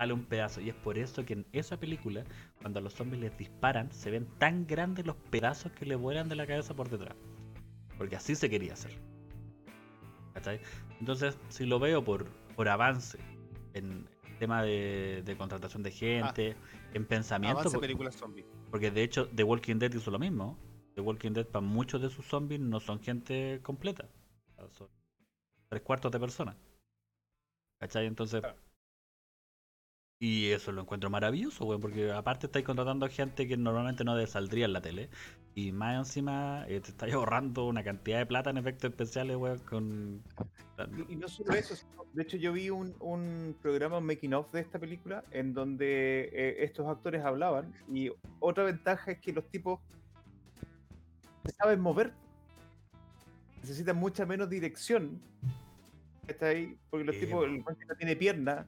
[0.00, 0.62] Sale un pedazo.
[0.62, 2.24] Y es por eso que en esa película,
[2.62, 6.28] cuando a los zombies les disparan, se ven tan grandes los pedazos que le vuelan
[6.30, 7.14] de la cabeza por detrás.
[7.98, 8.92] Porque así se quería hacer.
[10.32, 10.58] ¿Cachai?
[11.00, 12.24] Entonces, si lo veo por,
[12.56, 13.18] por avance
[13.74, 16.56] en tema de, de contratación de gente,
[16.94, 18.46] en pensamiento, Avance por- películas zombie.
[18.70, 20.58] porque de hecho The Walking Dead hizo lo mismo.
[20.94, 24.08] The Walking Dead para muchos de sus zombies no son gente completa.
[24.70, 24.88] Son
[25.68, 26.56] tres cuartos de personas.
[27.80, 28.06] ¿Cachai?
[28.06, 28.42] Entonces...
[30.22, 34.66] Y eso lo encuentro maravilloso, weón, porque aparte estáis contratando gente que normalmente no saldría
[34.66, 35.08] en la tele.
[35.54, 39.58] Y más encima eh, te estáis ahorrando una cantidad de plata en efectos especiales, weón,
[39.60, 40.22] con...
[41.08, 44.34] Y, y no solo eso, sino- de hecho yo vi un, un programa un making
[44.34, 48.10] of de esta película en donde eh, estos actores hablaban y
[48.40, 49.80] otra ventaja es que los tipos
[51.58, 52.12] saben mover.
[53.62, 55.18] Necesitan mucha menos dirección.
[56.28, 57.44] Está ahí, porque los Sí, tipos, po.
[57.46, 58.66] el no tiene pierna,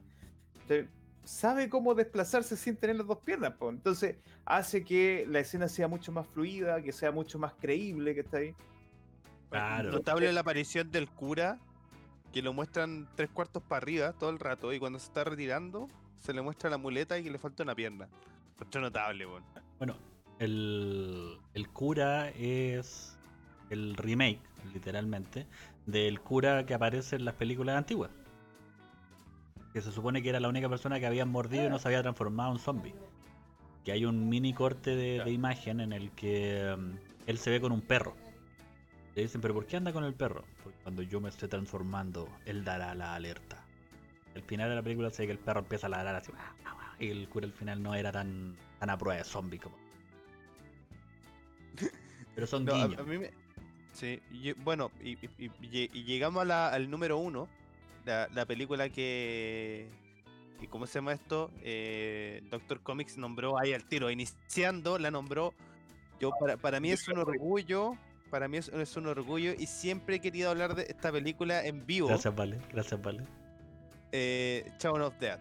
[0.67, 0.87] te-
[1.23, 3.53] sabe cómo desplazarse sin tener las dos piernas.
[3.53, 3.69] po.
[3.69, 8.21] Entonces hace que la escena sea mucho más fluida, que sea mucho más creíble que
[8.21, 8.55] está ahí.
[9.49, 9.91] Claro.
[9.91, 11.59] Notable la aparición del cura,
[12.31, 15.87] que lo muestran tres cuartos para arriba todo el rato, y cuando se está retirando,
[16.17, 18.09] se le muestra la muleta y que le falta una pierna.
[18.59, 19.27] Esto es notable.
[19.77, 19.95] Bueno,
[20.39, 23.15] el, el cura es
[23.69, 24.39] el remake,
[24.73, 25.45] literalmente,
[25.85, 28.09] del cura que aparece en las películas antiguas.
[29.73, 32.01] Que se supone que era la única persona que habían mordido y no se había
[32.01, 32.93] transformado en zombie.
[33.83, 36.91] Que hay un mini corte de, de imagen en el que um,
[37.27, 38.15] él se ve con un perro.
[39.15, 40.43] Le dicen, pero ¿por qué anda con el perro?
[40.63, 43.63] Porque cuando yo me esté transformando, él dará la alerta.
[44.35, 46.31] Al final de la película se ve que el perro empieza a ladrar así.
[46.99, 49.75] Y el cura al final no era tan, tan a prueba de zombie como.
[52.35, 52.99] Pero son No, a, guiños.
[52.99, 53.31] a mí me-
[53.93, 57.47] Sí, y- bueno, y, y- y- y- y llegamos a la- al número uno,
[58.05, 59.87] la, la película que,
[60.59, 61.51] que, ¿cómo se llama esto?
[61.61, 65.53] Eh, Doctor Comics nombró ahí al tiro, iniciando, la nombró.
[66.19, 67.97] Yo para, para mí es un orgullo,
[68.29, 71.85] para mí es, es un orgullo y siempre he querido hablar de esta película en
[71.85, 72.59] vivo, Gracias, Vale.
[72.71, 73.23] Gracias, Vale.
[74.11, 75.39] eh, Shaun of Dead.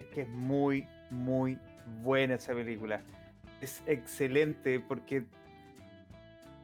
[0.00, 1.58] Es que es muy, muy
[2.02, 3.02] buena esa película.
[3.60, 5.24] Es excelente porque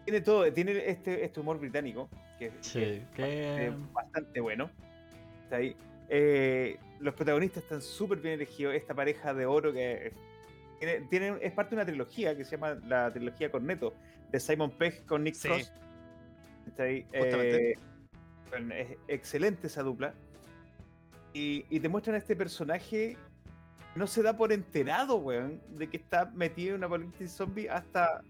[0.05, 2.09] tiene todo, tiene este, este humor británico,
[2.39, 3.71] que, que Sí, es que...
[3.71, 4.71] bastante, bastante bueno.
[5.45, 5.77] Está ahí.
[6.09, 8.75] Eh, los protagonistas están súper bien elegidos.
[8.75, 10.13] Esta pareja de oro que
[10.79, 13.95] tiene, tiene- es parte de una trilogía que se llama la trilogía Corneto,
[14.31, 15.49] de Simon Pegg con Nick Sí.
[15.49, 15.73] Frost.
[16.67, 17.05] Está ahí.
[17.13, 17.75] Eh,
[18.75, 20.15] es excelente esa dupla.
[21.35, 23.17] Y, y te muestran a este personaje
[23.93, 27.69] que no se da por enterado, weón, de que está metido en una apocalipsis zombie
[27.69, 28.23] hasta,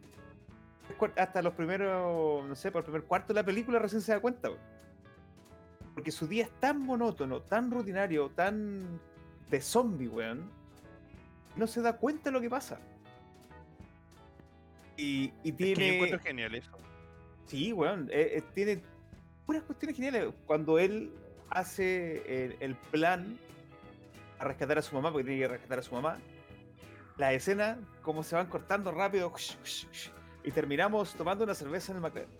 [1.16, 4.20] hasta los primeros, no sé, por el primer cuarto de la película recién se da
[4.20, 4.51] cuenta.
[5.95, 9.01] Porque su día es tan monótono, tan rutinario, tan
[9.51, 10.51] de zombie, weón.
[11.57, 12.78] No se da cuenta de lo que pasa.
[14.97, 15.95] Y, y Es que yo tiene.
[15.97, 16.70] encuentro genial eso.
[17.47, 18.09] Sí, weón.
[18.12, 18.82] eh, eh, tiene
[19.47, 20.32] puras cuestiones geniales.
[20.47, 21.12] Cuando él
[21.51, 23.39] hace el, el plan
[24.39, 26.18] a rescatar a su mamá, porque tiene que rescatar a su mamá,
[27.16, 29.32] la escena, como se van cortando rápido,
[30.45, 32.30] y terminamos tomando una cerveza en el McLaren.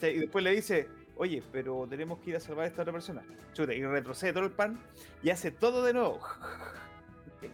[0.00, 2.92] Sí, Y después le dice, oye, pero tenemos que ir a salvar a esta otra
[2.92, 3.22] persona.
[3.52, 4.80] Chuta, y retrocede todo el pan
[5.22, 6.20] y hace todo de nuevo.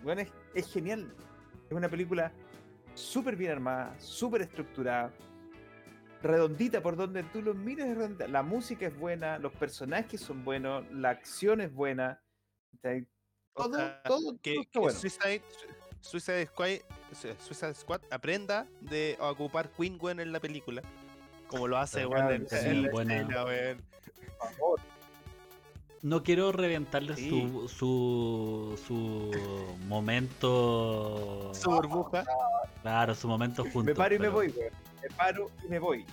[0.02, 1.14] Bueno, es, es genial.
[1.70, 2.32] Es una película
[2.94, 5.12] súper bien armada, súper estructurada,
[6.22, 7.86] redondita por donde tú lo mires.
[7.86, 8.28] es redondita.
[8.28, 12.22] La música es buena, los personajes son buenos, la acción es buena.
[13.54, 14.98] Todo, todo, que, todo está bueno.
[14.98, 15.42] Suicide,
[16.00, 16.70] Suicide Squad,
[17.44, 20.82] Suicide Squad aprenda de a ocupar Queen Gwen en la película.
[21.48, 22.82] Como lo hace Claro, weón, en, sí, en
[23.28, 23.76] la.
[26.02, 27.30] No quiero reventarle Sí.
[27.30, 31.50] su, su, su momento.
[31.54, 32.24] Su burbuja.
[32.82, 33.84] Claro, su momento juntos.
[33.84, 34.72] Me paro y me pero- voy, weón.
[35.02, 36.04] Me paro y me voy.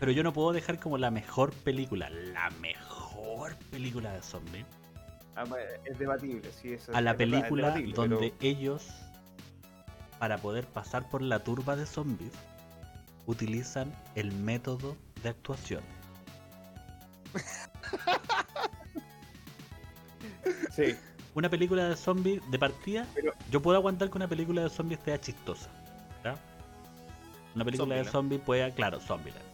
[0.00, 4.66] Pero yo no puedo dejar como la mejor película, la mejor película de zombies,
[5.84, 6.72] Es debatible, sí.
[6.74, 8.88] Eso a la es película donde pero- ellos,
[10.18, 12.32] para poder pasar por la turba de zombies,
[13.26, 15.82] utilizan el método de actuación.
[20.70, 20.94] Sí.
[21.34, 25.00] Una película de zombies de partida, Pero- yo puedo aguantar que una película de zombies
[25.04, 25.70] sea chistosa.
[27.54, 29.44] Una película de zombies pueda, claro, Zombieland.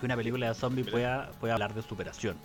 [0.00, 2.36] Que una película de zombies pueda, pueda hablar de superación.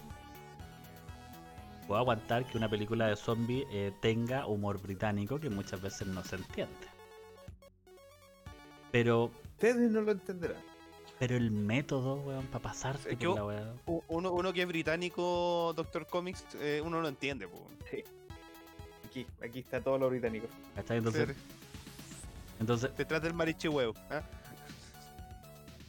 [1.87, 6.23] Puedo aguantar que una película de zombies eh, tenga humor británico que muchas veces no
[6.23, 6.73] se entiende.
[8.91, 10.57] Pero, Ustedes no lo entenderán.
[11.19, 12.73] pero el método, weón, para
[13.17, 13.73] que por la weá.
[13.85, 17.65] U- Uno, uno que es británico, Doctor Comics, eh, uno lo entiende, po.
[19.05, 20.47] Aquí, aquí está todo lo británico.
[20.75, 20.97] ¿cachai?
[20.97, 21.35] Entonces, Te-
[22.59, 23.93] entonces Detrás del marichi huevo.
[24.09, 24.21] ¿ah?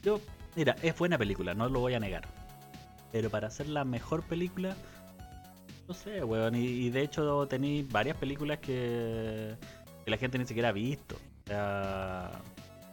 [0.03, 0.21] Yo,
[0.55, 2.25] mira, es buena película, no lo voy a negar.
[3.13, 4.77] Pero para hacer la mejor película,
[5.89, 6.55] no sé, weón.
[6.55, 9.57] Y, y de hecho tenéis varias películas que,
[10.05, 11.17] que la gente ni siquiera ha visto.
[11.17, 12.31] O sea,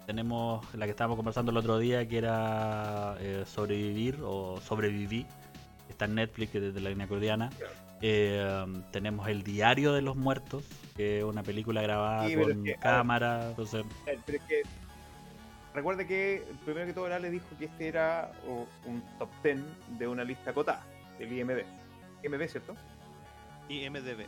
[0.06, 5.26] tenemos la que estábamos conversando el otro día, que era eh, Sobrevivir o Sobreviví.
[5.90, 7.50] Está en Netflix, que es de la línea coreana.
[8.02, 10.64] Eh, tenemos El Diario de los Muertos,
[10.96, 12.80] que es una película grabada Sí, con que, ver.
[12.80, 13.50] cámara.
[13.50, 14.62] Entonces, Eh, Pero es que.
[15.74, 18.32] Recuerde que primero que todo Ale dijo que este era
[18.86, 19.58] un top 10
[20.00, 20.82] de una lista acotada
[21.20, 21.64] del IMD.
[22.26, 22.76] IMD, ¿cierto?
[23.70, 24.26] Y MDB.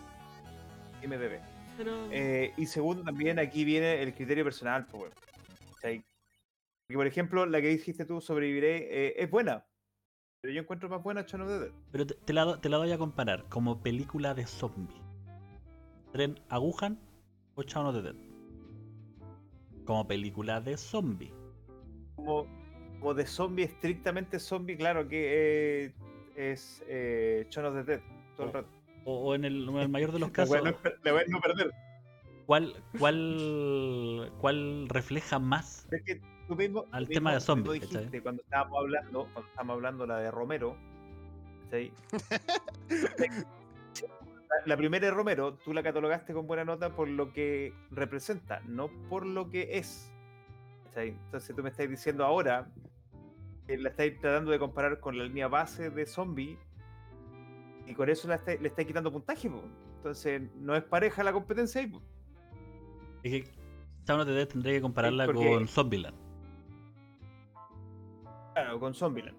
[1.04, 1.40] IMDB.
[1.78, 4.86] pero- Eh, y segundo, también aquí viene el criterio personal.
[4.92, 5.12] Pues.
[5.76, 6.04] ¿Cachai?
[6.88, 9.64] Porque, por ejemplo, la que dijiste tú, Sobreviviré, eh, es buena.
[10.42, 11.72] Pero yo encuentro más buena Shaun of the Dead.
[11.92, 15.02] Pero te, te la, do- te la doy a comparar como película de zombie.
[16.14, 16.98] Tren Agujan
[17.56, 18.16] o Shaun of the Dead.
[19.86, 21.32] Como película de zombie.
[22.16, 22.48] Como,
[23.00, 25.94] como de zombie, estrictamente zombie, claro que eh,
[26.38, 28.02] es eh, Shaun of the Dead.
[28.36, 28.70] Todo el rato.
[29.06, 31.30] O, o en, el, en el mayor de los casos, wea no, la wea es
[31.30, 31.72] no perder.
[32.46, 35.86] ¿cuál, cuál, ¿cuál refleja más?
[35.92, 39.24] Es que tú mismo, Al tú tema de mismo- zombies, tú dijiste cuando estábamos hablando,
[39.34, 40.78] cuando estábamos hablando la de Romero,
[41.66, 41.92] ¿cachai?
[44.66, 48.90] la, primera de Romero, tú la catalogaste con buena nota por lo que representa, no
[49.10, 50.12] por lo que es.
[50.86, 51.10] ¿cachai?
[51.10, 52.70] Entonces tú me estás diciendo ahora
[53.76, 56.58] la estáis tratando de comparar con la línea base de zombie
[57.86, 59.50] y con eso la estáis- le estáis quitando puntaje.
[59.50, 59.64] po.
[59.98, 61.92] Entonces no es pareja la competencia ahí.
[63.24, 63.52] Es que
[64.06, 66.16] Shaun of the Dead tendría que compararla porque- con Zombieland.
[68.54, 69.36] Claro, con Zombieland.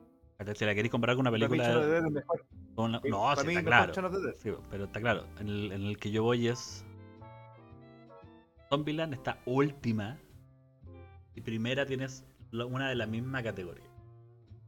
[0.54, 1.96] Si la queréis comparar con una Para mí, película.
[1.98, 2.44] Es mejor.
[2.76, 3.92] con Sí, No, sí, está claro.
[4.36, 5.24] Sí, pero está claro.
[5.40, 6.84] En el, en el que yo voy es.
[8.68, 10.16] Zombieland está última.
[11.34, 13.87] Y primera tienes una de la misma categoría.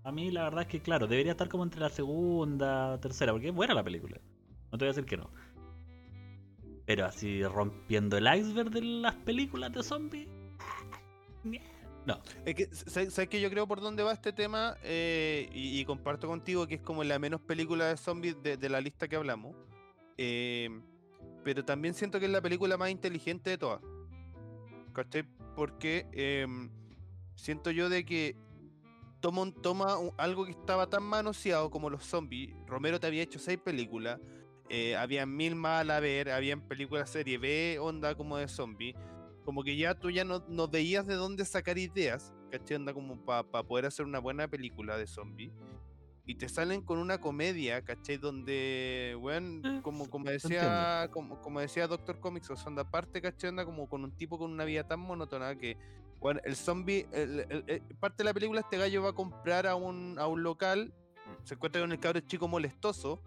[0.02, 3.48] A mí la verdad es que, claro, debería estar como entre la segunda, tercera, porque
[3.48, 4.18] es buena la película.
[4.72, 5.30] No te voy a decir que no.
[6.86, 10.28] Pero así rompiendo el iceberg de las películas de zombies.
[12.06, 12.20] No.
[12.44, 14.76] Es que, sa- ¿sabes que yo creo por dónde va este tema?
[14.82, 19.06] Eh, y, comparto contigo que es como la menos película de zombies de, la lista
[19.06, 19.54] que hablamos.
[20.16, 20.70] Eh,
[21.44, 23.80] pero también siento que es la película más inteligente de todas.
[24.92, 25.24] ¿Cachai?
[25.54, 26.70] Porque em,
[27.36, 28.36] siento yo de que
[29.20, 32.54] toma, toma algo que estaba tan manoseado como los zombies.
[32.66, 34.20] Romero te había hecho seis películas.
[34.68, 38.94] Eh, habían mil más a ver, habían películas serie B, onda como de zombies
[39.44, 42.76] como que ya tú ya no, no veías de dónde sacar ideas, ¿cachai?
[42.76, 45.50] Onda como para poder hacer una buena película de zombie.
[46.26, 48.16] Y te salen con una comedia, ¿cachai?
[48.18, 53.20] Donde, weón, Eh, como, como decía, como, como decía Doctor Comics, o sea, onda aparte,
[53.20, 53.50] ¿cachai?
[53.50, 55.76] Onda como con un tipo con una vida tan monótona que,
[56.20, 59.66] bueno, el zombie, el- el- el- parte de la película, este gallo va a comprar
[59.66, 60.92] a un, a un local,
[61.44, 63.22] se encuentra con el cabro chico molestoso,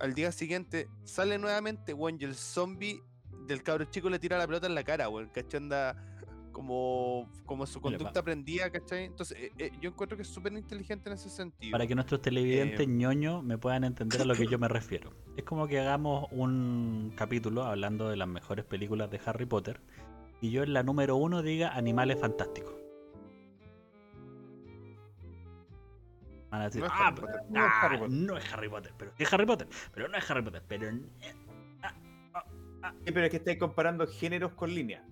[0.00, 3.00] al día siguiente sale nuevamente, weón, y el zombie
[3.46, 5.58] del cabro chico le tira la pelota en la cara, weón, ¿cachai?
[5.60, 6.13] Anda
[6.54, 9.04] como, como su conducta aprendía, ¿cachai?
[9.04, 11.72] Entonces, eh, eh, yo encuentro que es súper inteligente en ese sentido.
[11.72, 15.12] Para que nuestros televidentes Eh, ñoños me puedan entender a lo que yo me refiero.
[15.36, 19.80] Es como que hagamos un capítulo hablando de las mejores películas de Harry Potter
[20.40, 22.72] y yo en la número uno diga Animales Fantásticos.
[26.50, 27.50] Van a decir, No es ah, Harry pero- Potter.
[27.50, 28.10] No es Harry ah, Potter".
[28.16, 30.90] no es Harry Potter, pero es Harry Potter, pero no es Harry Potter, pero
[33.04, 35.02] Sí, pero es que estáis comparando géneros con líneas.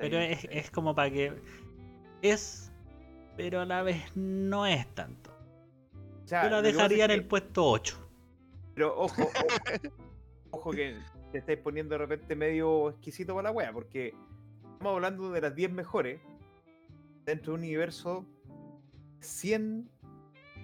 [0.00, 1.32] Pero es, es como para que
[2.22, 2.72] es,
[3.36, 5.30] pero a la vez no es tanto.
[6.24, 8.08] O sea, Yo la dejaría en que- el puesto 8.
[8.74, 9.30] Pero ojo, ojo,
[10.52, 10.96] ojo que
[11.32, 14.14] te estáis poniendo de repente medio exquisito para la wea, porque
[14.72, 16.20] estamos hablando de las 10 mejores
[17.26, 18.24] dentro de un universo
[19.20, 19.90] 100,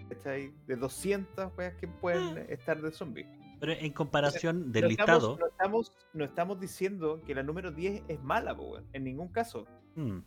[0.09, 0.53] ¿cachai?
[0.67, 3.27] de 200 weas que pueden estar de zombies.
[3.59, 7.71] Pero en comparación del no listado, Estamos, no, estamos, no estamos diciendo que la número
[7.73, 9.67] 10 es mala, weón, en ningún caso.
[9.95, 10.19] mm,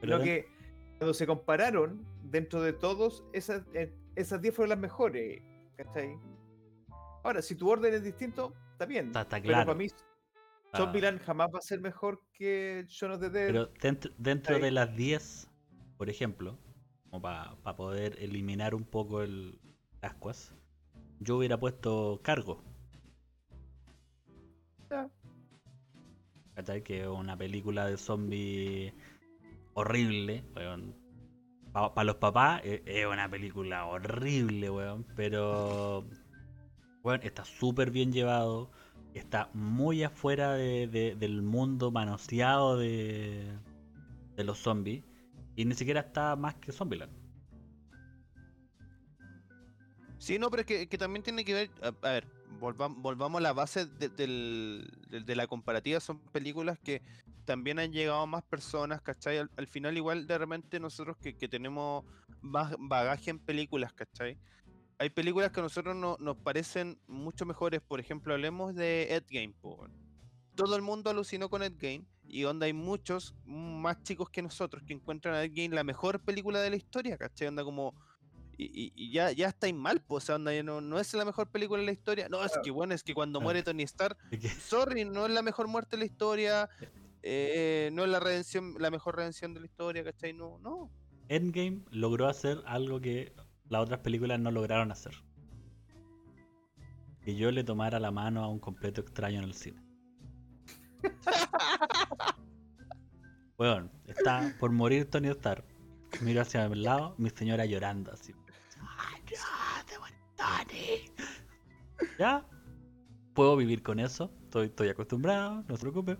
[0.00, 0.46] pero que
[0.98, 5.42] cuando se compararon, dentro de todos, esas, eh, esas 10 fueron las mejores.
[5.76, 6.16] ¿Cachai?
[7.22, 9.08] Ahora, si tu orden es distinto, está bien.
[9.08, 9.66] Está- está Pero claro.
[9.66, 9.86] para mí,
[10.72, 13.46] ah, Zombieland jamás va a ser mejor que Shaun of the Dead.
[13.46, 15.50] pero dentro, dentro de las 10,
[15.98, 16.56] por ejemplo,
[17.10, 19.58] como para poder eliminar un poco el
[20.00, 20.54] ascuas,
[21.18, 22.62] yo hubiera puesto cargo.
[26.60, 26.82] ¿Cachai?
[26.82, 28.92] Que una película de zombie
[29.72, 30.94] horrible, weón.
[31.72, 35.06] Para los papás eh, es una película horrible, weón.
[35.16, 36.04] Pero,
[37.02, 38.70] weón, está súper bien llevado.
[39.14, 43.46] Está muy afuera de- de- del mundo manoseado de,
[44.36, 45.02] de los zombies.
[45.56, 47.12] Y ni siquiera está más que Zombieland.
[50.18, 52.26] Sí, no, pero es que, que también tiene que ver, a ver,
[52.58, 57.02] volvam- volvamos a la base de, de- la comparativa, son películas que
[57.44, 59.38] también han llegado a más personas, ¿cachai?
[59.38, 62.04] Al, al final igual de repente nosotros que, que tenemos
[62.40, 64.36] más bagaje en películas, ¿cachai?
[64.98, 69.54] Hay películas que a nosotros no- nos parecen mucho mejores, por ejemplo, hablemos de Endgame,
[69.60, 69.92] po, weón.
[70.54, 74.92] todo el mundo alucinó con Endgame y donde hay muchos más chicos que nosotros que
[74.92, 77.48] encuentran a Endgame la mejor película de la historia, ¿cachai?
[77.48, 77.94] Onda como
[78.62, 81.80] y, ya, ya estáis mal, pues, o sea, onda, no, no es la mejor película
[81.80, 82.28] de la historia.
[82.28, 84.18] No, es que bueno, es que cuando muere Tony Stark,
[84.60, 86.68] sorry, no es la mejor muerte de la historia,
[87.22, 90.32] eh, no es la redención, la mejor redención de la historia, ¿cachai?
[90.32, 90.90] No, no.
[91.28, 93.32] Endgame logró hacer algo que
[93.68, 95.14] las otras películas no lograron hacer.
[97.22, 99.82] Que yo le tomara la mano a un completo extraño en el cine.
[103.58, 105.64] Weón, está por morir Tony Stark.
[106.22, 108.34] Miro hacia el lado, mi señora llorando así.
[109.30, 109.94] ¡Ay, ya, te
[110.36, 112.08] Tony!
[112.18, 112.46] Ya,
[113.34, 114.30] puedo vivir con eso.
[114.44, 116.16] Estoy, estoy acostumbrado, no se preocupe.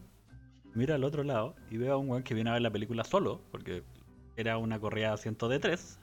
[0.74, 3.02] Miro al otro lado y veo a un weón que viene a ver la película
[3.04, 3.82] solo, porque
[4.36, 5.98] era una corrida de asiento de tres.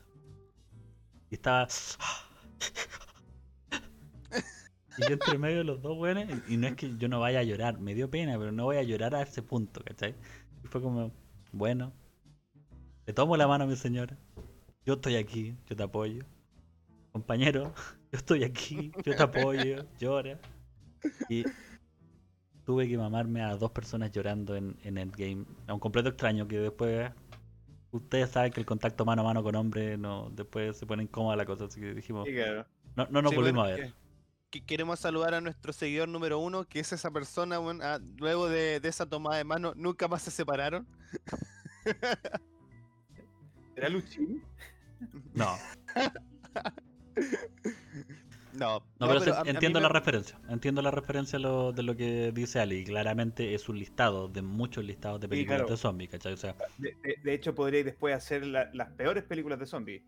[1.29, 1.67] Y estaba.
[4.97, 7.43] Y entre medio de los dos weones, y no es que yo no vaya a
[7.43, 10.15] llorar, me dio pena, pero no voy a llorar a ese punto, ¿cachai?
[10.63, 11.11] Y fue como,
[11.51, 11.93] bueno,
[13.05, 14.17] le tomo la mano mi señora,
[14.85, 16.25] yo estoy aquí, yo te apoyo.
[17.17, 17.73] Compañero,
[18.11, 20.39] yo estoy aquí, yo te apoyo, llora.
[21.29, 21.45] Y
[22.63, 25.45] tuve que mamarme a dos personas llorando en, en Endgame.
[25.65, 27.11] A un completo extraño que después.
[27.89, 31.35] Ustedes saben que el contacto mano a mano con hombre no, después se pone incómoda
[31.37, 32.67] la cosa, así que dijimos, Sí, claro.
[32.95, 33.93] no, no nos Sí, volvimos a bueno, ver.
[33.93, 34.07] que-
[34.59, 38.47] que queremos saludar a nuestro seguidor número uno, que es esa persona, weón, ah, luego
[38.47, 40.85] de, de esa tomada de mano, nunca más se separaron.
[43.73, 44.43] ¿Será Luchín?
[45.33, 45.57] No,
[48.53, 50.39] No, no, pero, mí entiendo me- la referencia.
[50.49, 52.83] Entiendo la referencia lo- de lo que dice Ali.
[52.85, 55.71] Claramente es un listado de muchos listados de Sí, películas claro.
[55.71, 56.33] de zombies, ¿cachai?
[56.33, 60.01] O sea, De, de- de hecho, podríais después hacer la- las peores películas de zombies.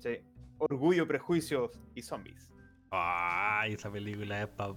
[0.00, 0.18] Sí.
[0.58, 2.52] Orgullo, prejuicios y zombies.
[2.90, 3.72] ¡ay!
[3.74, 4.74] Esa película es para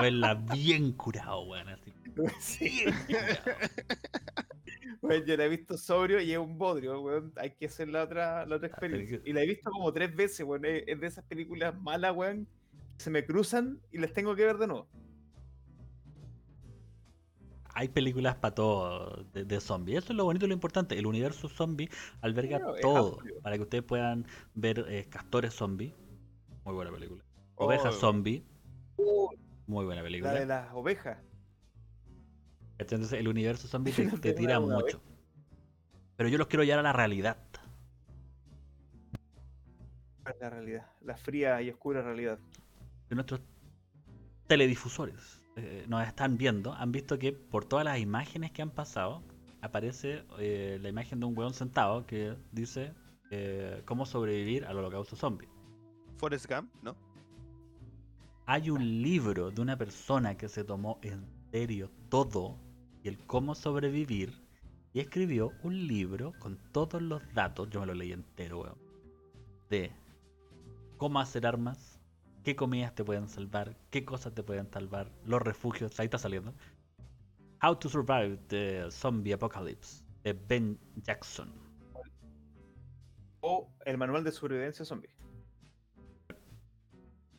[0.00, 1.68] verla bien curado, weón.
[1.70, 1.92] Así.
[2.40, 2.84] Sí.
[5.00, 7.32] Bueno, yo la he visto sobrio y es un bodrio, weón.
[7.36, 9.20] Hay que hacer la otra, la otra Ah, experiencia.
[9.24, 10.64] Y la he visto como tres veces, weón.
[10.64, 12.48] Es, de esas películas malas, weón.
[12.98, 14.88] Se me cruzan y las tengo que ver de nuevo.
[17.74, 19.98] Hay películas para todo de, de zombies.
[20.04, 20.98] Eso es lo bonito y lo importante.
[20.98, 21.88] El universo zombie
[22.20, 25.94] alberga Claro, todo para que ustedes puedan ver eh, castores zombie.
[26.64, 27.24] Muy buena película.
[27.56, 28.44] Ovejas Oh, zombie.
[28.96, 29.30] uh,
[29.66, 30.32] Muy buena la película.
[30.34, 31.18] de las ovejas.
[32.90, 35.00] Entonces el universo zombie te, tira mucho.
[36.16, 37.36] Pero yo los quiero llevar a la realidad.
[40.40, 40.86] La realidad.
[41.02, 42.38] La fría y oscura realidad.
[43.08, 43.40] Que nuestros
[44.46, 49.22] teledifusores eh, nos están viendo, han visto que por todas las imágenes que han pasado,
[49.60, 52.92] aparece eh, la imagen de un weón sentado que dice
[53.30, 55.48] eh, cómo sobrevivir al holocausto zombie.
[56.18, 56.96] Forrest Gump, ¿no?
[58.46, 62.58] Hay un libro de una persona que se tomó en serio todo
[63.02, 64.32] y el cómo sobrevivir
[64.92, 68.78] y escribió un libro con todos los datos, yo me lo leí entero, weón,
[69.70, 69.92] de
[70.98, 71.98] cómo hacer armas,
[72.44, 76.54] qué comidas te pueden salvar, qué cosas te pueden salvar, los refugios, ahí está saliendo.
[77.62, 81.52] How to Survive the Zombie Apocalypse de Ben Jackson.
[83.40, 85.10] O el manual de supervivencia zombie.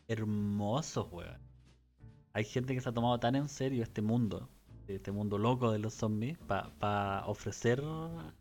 [0.07, 1.41] hermosos, weón.
[2.33, 4.49] Hay gente que se ha tomado tan en serio este mundo,
[4.87, 7.81] este mundo loco de los zombies, para ofrecer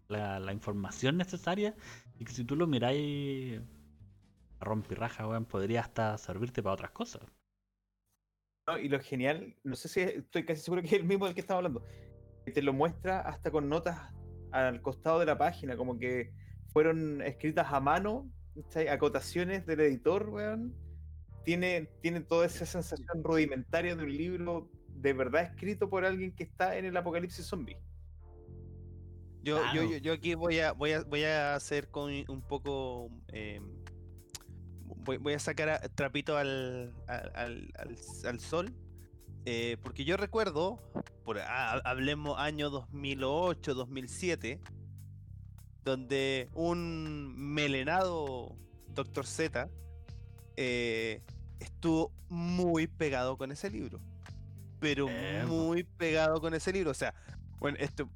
[0.09, 1.75] la, la información necesaria
[2.19, 3.61] y que si tú lo miráis
[4.59, 7.23] a rompirraja, weón, podría hasta servirte para otras cosas.
[8.67, 8.79] ¿no?
[8.79, 11.35] Y lo genial, no sé si es- estoy casi seguro que es el mismo del
[11.35, 11.83] que estaba hablando.
[12.45, 14.01] que Te lo muestra hasta con notas
[14.51, 16.33] al costado de la página, como que
[16.73, 18.89] fueron escritas a mano, ¿cachai?
[18.89, 20.75] acotaciones del editor, weón.
[21.45, 24.71] Tiene, tiene toda esa sensación rudimentaria de un libro
[25.03, 27.77] de verdad escrito por alguien que está en el apocalipsis zombie.
[29.43, 29.91] Yo, yo, Claro.
[29.91, 33.11] yo, yo aquí voy a, voy a, voy a hacer con un poco.
[33.33, 33.61] eh,
[35.05, 37.97] voy, voy a sacar a- trapito al, al, al- al-
[38.29, 38.73] al sol.
[39.45, 40.79] eh, porque yo recuerdo,
[41.25, 44.61] por, ha- hablemos año 2008, 2007,
[45.83, 48.55] donde un melenado
[48.95, 49.27] Dr.
[49.27, 49.69] Z
[50.57, 51.21] eh,
[51.59, 53.99] estuvo muy pegado con ese libro.
[54.83, 56.91] Pero Eh, muy pegado con ese libro.
[56.91, 57.15] O sea,
[57.59, 58.09] bueno, esto,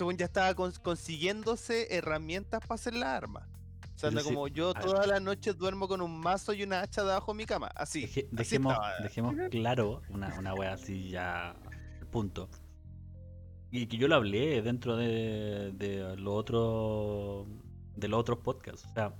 [0.00, 3.46] weón ya estaba cons- consiguiéndose herramientas para hacer la arma.
[3.94, 7.02] O sea, sí, como yo todas las noches duermo con un mazo y una hacha
[7.02, 7.66] debajo de mi cama.
[7.74, 8.02] Así.
[8.06, 11.54] Deje- dejemos, dejemos claro una, una wea así ya
[12.12, 12.48] punto.
[13.72, 17.46] Y que yo lo hablé dentro de, de lo otro
[17.96, 18.86] de los otros podcasts.
[18.88, 19.14] O sea,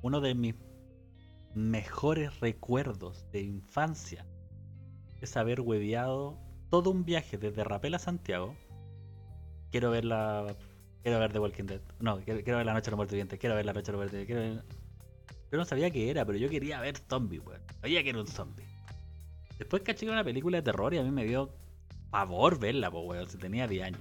[0.00, 0.54] uno de mis
[1.54, 4.26] mejores recuerdos de infancia
[5.24, 6.38] es haber hueveado
[6.70, 8.54] todo un viaje desde Rapel a Santiago.
[9.70, 10.56] Quiero ver la.
[11.02, 11.80] Quiero ver The Walking Dead.
[12.00, 13.38] No, quiero, ver La Noche de los Muertos Vivientes.
[13.38, 14.64] Quiero ver La Noche de los Muertos Vivientes.
[15.50, 17.60] Yo no sabía qué era, pero yo quería ver zombie, weón.
[17.80, 18.64] Sabía que era un zombie.
[19.58, 21.54] Después caché que una película de terror y a mí me dio
[22.10, 23.28] pavor verla, po, weón.
[23.28, 24.00] Si tenía 10 años.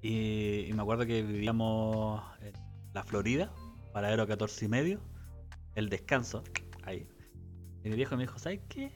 [0.00, 2.52] Y, y me acuerdo que vivíamos en
[2.94, 3.52] la Florida,
[3.92, 5.00] paradero 14 y medio,
[5.74, 6.42] el descanso,
[6.84, 7.06] ahí.
[7.84, 8.90] Y mi viejo me dijo, ¿sabes qué?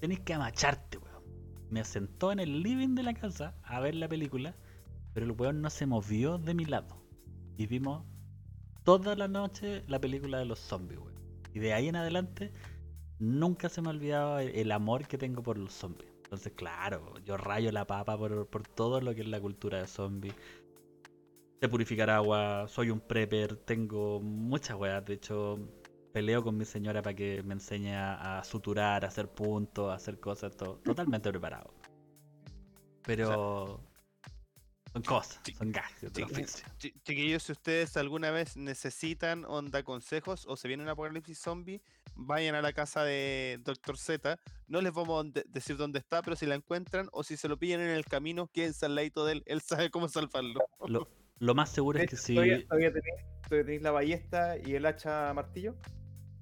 [0.00, 1.22] Tenés que amacharte, weón.
[1.68, 4.56] Me sentó en el living de la casa a ver la película,
[5.12, 6.96] pero el weón no se movió de mi lado.
[7.58, 8.04] Y vimos
[8.82, 11.20] toda la noche la película de los zombies, weón.
[11.52, 12.52] Y de ahí en adelante,
[13.18, 16.10] nunca se me ha olvidado el, amor que tengo por los zombies.
[16.24, 19.86] Entonces, claro, yo rayo la papa por, por todo lo que es la cultura de
[19.86, 20.34] zombies.
[21.60, 25.04] Sé purificar agua, soy un prepper, tengo muchas weas.
[25.04, 25.58] De hecho,
[26.12, 29.94] peleo con mi señora para que me enseñe a, a suturar, a hacer puntos, a
[29.94, 31.72] hacer cosas, todo, totalmente preparado.
[33.02, 33.80] Pero
[34.92, 35.72] son cosas, son.
[36.78, 41.80] Chi- Chiquillos, si ustedes alguna vez necesitan onda consejos o se viene un apocalipsis zombie,
[42.14, 43.96] vayan a la casa de Dr.
[43.96, 44.38] Z.
[44.66, 47.48] No les vamos a de- decir dónde está, pero si la encuentran o si se
[47.48, 49.42] lo pillan en el camino, quédense al ladito de él.
[49.46, 50.60] Él sabe cómo salvarlo.
[50.86, 51.08] Lo,
[51.38, 52.92] lo más seguro es que si ¿Todavía, todavía
[53.48, 55.76] tenéis la ballesta y el hacha martillo?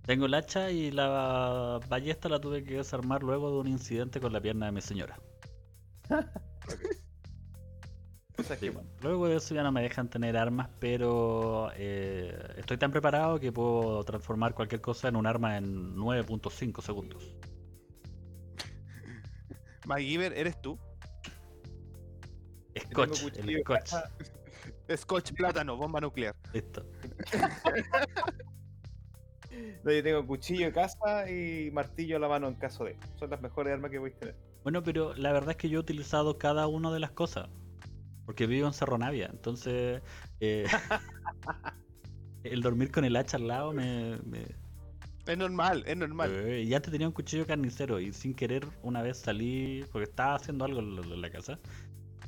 [0.09, 4.33] Tengo el hacha y la ballesta la tuve que desarmar luego de un incidente con
[4.33, 5.21] la pierna de mi señora.
[8.59, 12.91] Sí, bueno, luego de eso ya no me dejan tener armas, pero eh, estoy tan
[12.91, 17.37] preparado que puedo transformar cualquier cosa en un arma en 9.5 segundos.
[19.87, 20.79] MacGyver, ¿eres tú?
[22.93, 23.93] Scotch, el scotch.
[24.97, 26.35] Scotch plátano, bomba nuclear.
[26.55, 26.83] Listo.
[29.85, 32.97] No, yo tengo cuchillo de caza y martillo a la mano en caso de.
[33.19, 34.35] Son las mejores armas que podéis tener.
[34.63, 37.49] Bueno, pero la verdad es que yo he utilizado cada una de las cosas.
[38.27, 40.03] Porque vivo en Cerro Navia, entonces
[40.41, 40.67] eh,
[42.45, 44.55] el dormir con el hacha al lado me, me-
[45.27, 46.31] Es normal, es normal.
[46.47, 50.35] Eh, y antes tenía un cuchillo carnicero y sin querer una vez salí, porque estaba
[50.35, 51.59] haciendo algo en la, en la casa,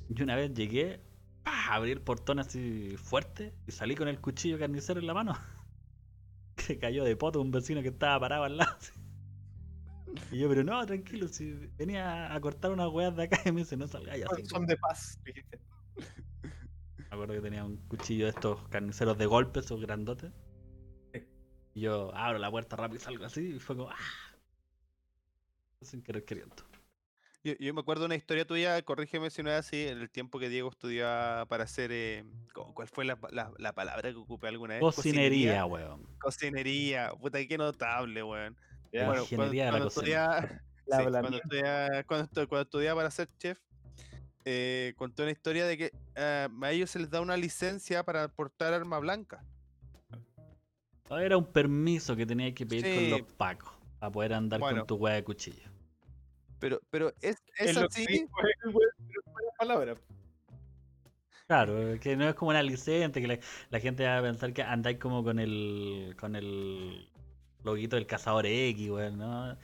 [0.08, 1.00] y una vez llegué,
[1.44, 1.74] ¡pah!
[1.74, 5.34] abrí el portón así fuerte y salí con el cuchillo carnicero en la mano.
[6.66, 8.76] Que cayó de poto un vecino que estaba parado al lado.
[10.32, 13.60] Y yo, pero no, tranquilo, si venía a cortar unas weas de acá y me
[13.60, 14.42] dice, no salgáis así.
[14.42, 15.60] Son, son de paz, dijiste.
[16.96, 20.32] Me acuerdo que tenía un cuchillo de estos carniceros de golpe, esos grandotes.
[21.12, 21.26] Sí.
[21.74, 23.96] Y yo abro la puerta rápido y salgo así y fue como ¡ah!
[25.82, 26.69] Sin querer queriendo.
[27.42, 30.10] Yo, yo me acuerdo de una historia tuya, corrígeme si no es así, en el
[30.10, 31.90] tiempo que Diego estudiaba para hacer.
[31.92, 32.24] eh,
[32.74, 34.82] ¿Cuál fue la, pa- la- la palabra que ocupé alguna vez?
[34.82, 36.06] Cocinería, weón.
[36.18, 38.56] Cocinería, puta, qué notable, weón.
[38.92, 39.06] Ya.
[39.06, 39.88] Bueno, Ingeniería de la cocina.
[40.36, 40.40] estudiaba,
[40.86, 43.58] La sí, habla cuando, estudiaba, cuando, estu- cuando estudiaba para ser chef,
[44.44, 48.28] eh, contó una historia de que eh, a ellos se les da una licencia para
[48.28, 49.44] portar arma blanca.
[51.10, 52.94] Era un permiso que tenía que pedir Sí.
[52.94, 54.78] con los pacos para poder andar Bueno.
[54.80, 55.69] con tu weá de cuchillo.
[56.60, 58.26] Pero, pero es, es así.
[59.58, 59.98] palabras.
[61.46, 63.38] Claro, que no es como una licencia, que la,
[63.70, 67.08] la gente va a pensar que andáis como con el con el
[67.64, 69.56] loguito del cazador X, weón, ¿no?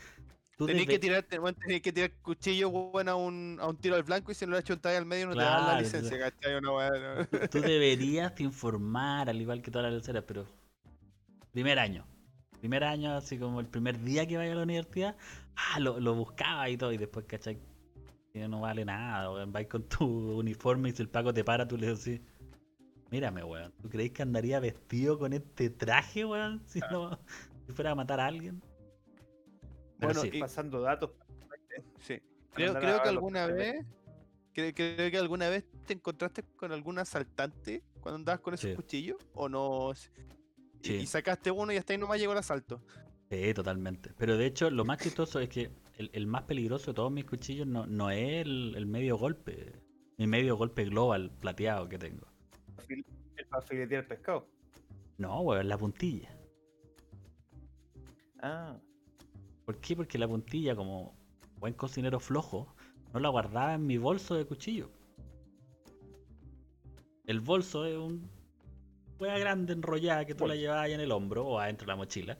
[0.56, 3.76] Tú Tenés que tirar, te- bueno, tenés que tirar cuchillo weón, a un, a un
[3.76, 5.80] tiro al blanco y si no lo achuntáis al medio no te dan la Claro,
[5.80, 6.60] licencia, ¿cachai?
[6.62, 7.48] ¿no?
[7.50, 10.46] Tú deberías informar, al igual que todas las leceras, pero.
[11.52, 12.04] Primer año.
[12.60, 15.16] Primer año, así como el primer día que vaya a la universidad,
[15.56, 17.58] ah, lo, lo buscaba y todo, y después, ¿cachai?
[18.32, 19.52] Que no vale nada, weón.
[19.52, 20.04] Vais con tu
[20.38, 22.20] uniforme y si el Paco te para, tú le decís,
[23.10, 23.72] mírame, weón.
[23.82, 26.62] ¿Tú creéis que andaría vestido con este traje, weón?
[26.66, 27.18] Si, no,
[27.66, 28.62] si fuera a matar a alguien.
[29.98, 31.10] Pero Bueno, sí, y- Pasando datos.
[32.00, 32.20] Sí.
[32.52, 33.84] Creo, que alguna vez.
[34.54, 38.76] Creo, creo que alguna vez te encontraste con algún asaltante cuando andabas con esos Sí.
[38.76, 39.18] cuchillos.
[39.34, 39.92] ¿O no?
[40.86, 40.94] Y, Sí.
[41.00, 42.80] y sacaste uno y hasta ahí nomás llegó el asalto.
[43.30, 44.10] Sí, totalmente.
[44.18, 47.24] Pero de hecho, lo más chistoso es que el, el más peligroso de todos mis
[47.24, 49.72] cuchillos no, no es el, el medio golpe.
[50.18, 52.26] Mi medio golpe global plateado que tengo.
[52.88, 53.04] El
[53.50, 54.48] para filetear el pescado.
[55.18, 56.30] No, weón, la puntilla.
[58.40, 58.78] Ah.
[59.64, 59.96] ¿Por qué?
[59.96, 61.16] Porque la puntilla, como
[61.58, 62.74] buen cocinero flojo,
[63.12, 64.90] no la guardaba en mi bolso de cuchillo.
[67.24, 68.30] El bolso es un
[69.18, 71.96] hueá grande enrollada que tú la llevas ahí en el hombro o adentro de la
[71.96, 72.38] mochila.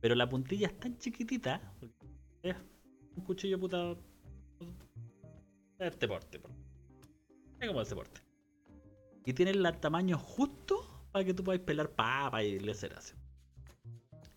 [0.00, 1.60] Pero la puntilla es tan chiquitita,
[2.42, 2.56] es
[3.16, 3.94] un cuchillo puta.
[5.78, 6.50] Este porte, por-
[7.60, 8.20] es como ese porte.
[9.24, 13.14] Y tiene el tamaño justo para que tú puedas pelar papa y leceras.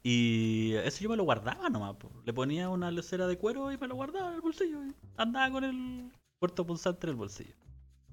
[0.03, 1.95] Y eso yo me lo guardaba nomás.
[1.95, 2.11] po.
[2.26, 4.84] Le ponía una lecera de cuero y me lo guardaba en el bolsillo.
[4.86, 7.56] Y andaba con el puerto punzante en el bolsillo.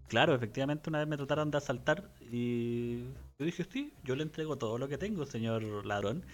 [0.09, 3.03] Claro, efectivamente una vez me trataron de asaltar y
[3.39, 6.25] yo dije, sí, yo le entrego todo lo que tengo, señor ladrón.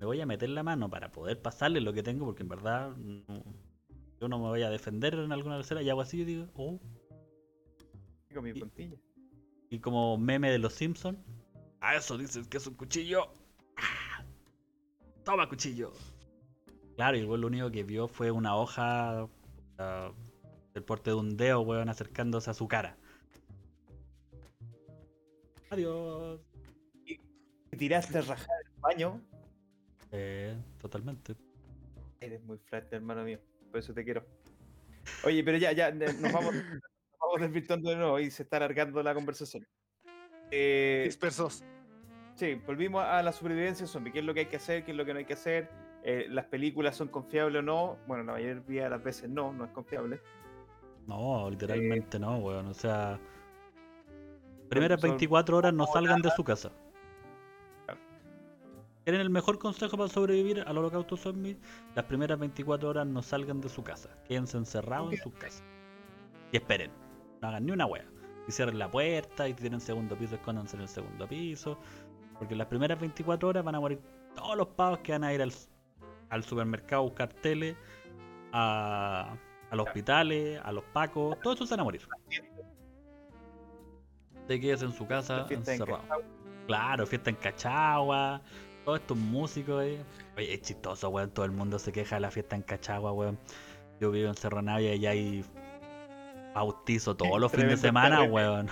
[0.00, 2.96] Me voy a meter la mano para poder pasarle lo que tengo porque en verdad
[2.96, 3.42] no-
[4.20, 6.78] yo no me voy a defender en alguna lecera y hago así y digo, oh.
[8.32, 8.96] Con mi Y- puntilla.
[9.68, 11.18] Y como meme de los Simpsons,
[11.80, 13.32] a eso dices que es un cuchillo.
[13.76, 14.24] ¡Ah!
[15.24, 15.92] Toma cuchillo.
[16.94, 19.26] Claro, y weón lo único que vio fue una hoja
[20.72, 22.96] del porte de un dedo, weón, acercándose a su cara.
[25.70, 26.40] Adiós.
[27.06, 29.20] Y tiraste a rajar el baño.
[30.12, 31.34] Eh, totalmente.
[32.20, 33.38] Eres muy flat, hermano mío.
[33.70, 34.24] Por eso te quiero.
[35.24, 38.58] Oye, pero ya, ya, ne- nos vamos, nos vamos desvirtuando de nuevo y se está
[38.58, 39.66] alargando la conversación.
[40.50, 41.64] Eh, Dispersos.
[42.36, 44.12] sí, volvimos a la supervivencia zombie.
[44.12, 44.84] ¿Qué es lo que hay que hacer?
[44.84, 45.68] ¿Qué es lo que no hay que hacer?
[46.04, 47.98] Eh, ¿Las películas son confiables o no?
[48.06, 50.20] Bueno, la mayoría de las veces no, no es confiable.
[51.06, 52.66] No, literalmente no, weón.
[52.66, 53.18] O sea,
[54.68, 56.70] primeras son 24 horas no salgan de su casa.
[59.04, 61.58] Tienen el mejor consejo para sobrevivir al holocausto zombie.
[61.94, 64.08] Las primeras 24 horas no salgan de su casa.
[64.26, 65.62] Quédense encerrados en sus casas.
[66.52, 66.90] Y esperen.
[67.42, 68.06] No hagan ni una wea.
[68.48, 69.46] Y cierren la puerta.
[69.46, 71.78] Y si tienen segundo piso, escóndanse en el segundo piso.
[72.38, 74.00] Porque las primeras 24 horas van a morir
[74.34, 75.52] todos los pavos que van a ir al,
[76.30, 77.76] al supermercado a buscar tele.
[78.52, 79.36] A,
[79.70, 81.38] a los hospitales, a los pacos.
[81.40, 82.08] Todos esos se van a morir.
[84.46, 86.22] Te quedes en su casa en encerrado.
[86.66, 88.40] Claro, fiesta en Cachagua.
[88.84, 89.98] Todos estos músicos, eh.
[90.36, 91.30] Oye, es chistoso, weón.
[91.30, 93.38] Todo el mundo se queja de la fiesta en Cachagua, weón.
[94.00, 95.44] Yo vivo en Cerro Navia y hay
[96.54, 98.32] bautizo todos los fines de semana, carrete.
[98.32, 98.68] weón.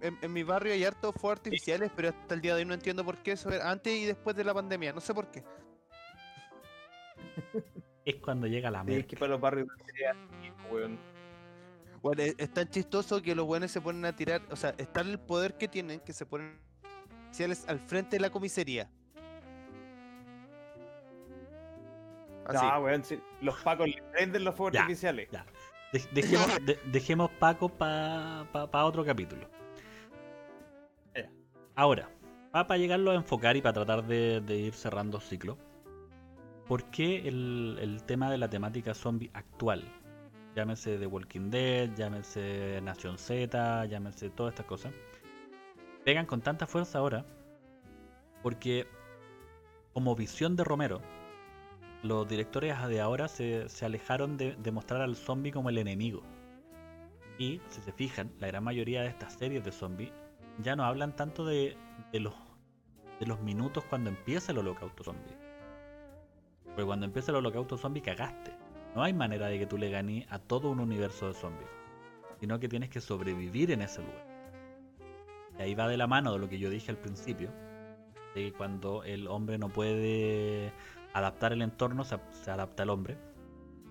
[0.00, 2.74] En, en mi barrio hay hartos fuegos artificiales, pero hasta el día de hoy no
[2.74, 4.92] entiendo por qué eso era antes y después de la pandemia.
[4.92, 5.44] No sé por qué.
[8.04, 10.98] Es cuando llega la Sí, es que para los barrios sería así, weón.
[12.06, 14.40] Bueno, es, es tan chistoso que los buenos se ponen a tirar.
[14.50, 18.30] O sea, está el poder que tienen que se ponen artificiales al frente de la
[18.30, 18.88] comisaría.
[22.46, 22.64] Así.
[22.64, 25.28] No, weón, sí, los pacos le prenden los fuegos Ya, artificiales.
[25.32, 25.44] ya.
[25.92, 29.48] De- dejemos, de- dejemos Paco para otro capítulo.
[31.74, 32.08] Ahora,
[32.52, 35.58] para llegarlo a enfocar y para tratar de, de ir cerrando ciclo,
[36.66, 39.84] ¿por qué el, el tema de la temática zombie actual?
[40.56, 44.94] Llámese The Walking Dead, llámese Nación Z, llámese todas estas cosas.
[46.02, 47.26] Pegan con tanta fuerza ahora
[48.42, 48.86] porque
[49.92, 51.02] como visión de Romero,
[52.02, 56.22] los directores de ahora se, alejaron de, mostrar al zombie como el enemigo.
[57.38, 60.10] Y, si se fijan, la gran mayoría de estas series de zombies
[60.62, 61.76] ya no hablan tanto de
[62.14, 62.32] los,
[63.20, 65.36] de los minutos cuando empieza el holocausto zombie.
[66.64, 68.65] Porque cuando empieza el holocausto zombie cagaste.
[68.96, 71.68] No hay manera de que tú le ganes a todo un universo de zombies.
[72.40, 74.26] Sino que tienes que sobrevivir en ese lugar.
[75.58, 77.50] Y ahí va de la mano de lo que yo dije al principio.
[78.34, 80.72] De que cuando el hombre no puede
[81.12, 82.18] adaptar el entorno, se,
[82.50, 83.18] adapta al hombre.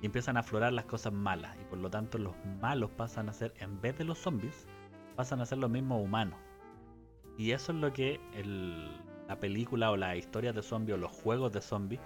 [0.01, 1.55] Y empiezan a aflorar las cosas malas.
[1.61, 4.67] Y por lo tanto los malos pasan a ser, en vez de los zombies,
[5.15, 6.39] pasan a ser los mismos humanos.
[7.37, 8.89] Y eso es lo que el-
[9.27, 12.01] la película o las historias de zombies o los juegos de zombies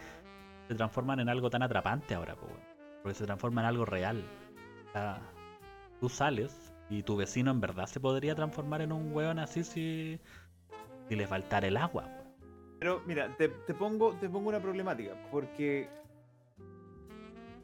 [0.68, 2.79] se transforman en algo tan atrapante ahora, weón.
[3.02, 4.24] Porque se transforma en algo real.
[4.90, 5.22] O sea,
[6.00, 10.20] tú sales y tu vecino en verdad se podría transformar en un weón así si,
[11.08, 12.10] si le faltara el agua.
[12.80, 15.90] Pero mira, te, pongo, te pongo una problemática, porque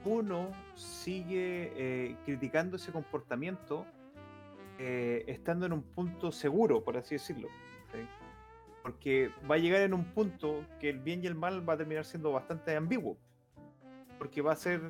[0.03, 3.85] uno sigue eh, criticando ese comportamiento
[4.77, 7.47] eh, estando en un punto seguro, por así decirlo.
[8.83, 11.77] Porque va a llegar en un punto que el bien y el mal va a
[11.77, 13.17] terminar siendo bastante ambiguo.
[14.19, 14.81] Porque va a ser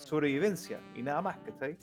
[0.00, 1.76] sobrevivencia y nada más, ¿cachai?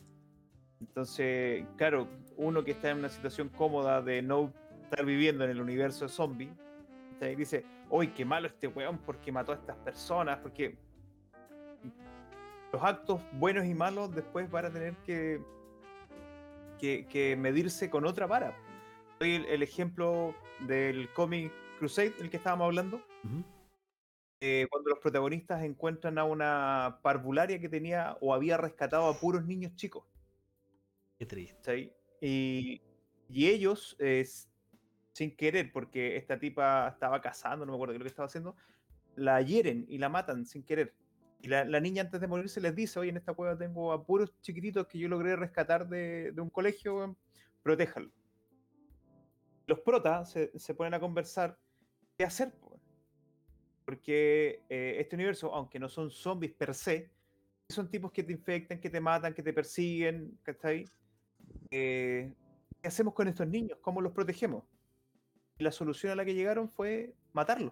[0.80, 4.54] Entonces, claro, uno que está en una situación cómoda de no
[4.84, 6.52] estar viviendo en el universo zombie,
[7.14, 7.36] ¿cachai?
[7.36, 10.78] dice, uy, qué malo este weón porque mató a estas personas, porque
[12.72, 15.42] los actos buenos y malos después van a tener que,
[16.80, 18.56] que, que medirse con otra vara.
[19.20, 23.44] El, el ejemplo del cómic Crusade, el que estábamos hablando, Ujú.
[24.40, 29.46] Eh, cuando los protagonistas encuentran a una parvularia que tenía o había rescatado a puros
[29.46, 30.06] niños chicos.
[31.18, 31.56] Qué triste.
[31.58, 31.94] ¿cachai?
[32.22, 32.82] Y,
[33.30, 34.26] y ellos, eh,
[35.14, 38.28] sin querer, porque esta tipa estaba cazando, no me acuerdo qué es lo que estaba
[38.28, 38.56] haciendo,
[39.16, 40.94] la hieren y la matan sin querer.
[41.42, 44.06] Y la, la niña antes de morirse les dice, oye, en esta cueva tengo a
[44.06, 47.18] puros chiquititos que yo logré rescatar de, de un colegio,
[47.64, 48.12] protéjanlo.
[49.66, 51.60] Los protas se, se ponen a conversar
[52.18, 52.54] qué hacer.
[53.88, 57.10] Porque eh, este universo, aunque no son zombies per se,
[57.70, 60.84] son tipos que te infectan, que te matan, que te persiguen, ¿cachai?
[61.72, 62.34] eh,
[62.82, 63.78] ¿qué hacemos con estos niños?
[63.80, 64.66] ¿Cómo los protegemos?
[65.58, 67.72] Y la solución a la que llegaron fue matarlos.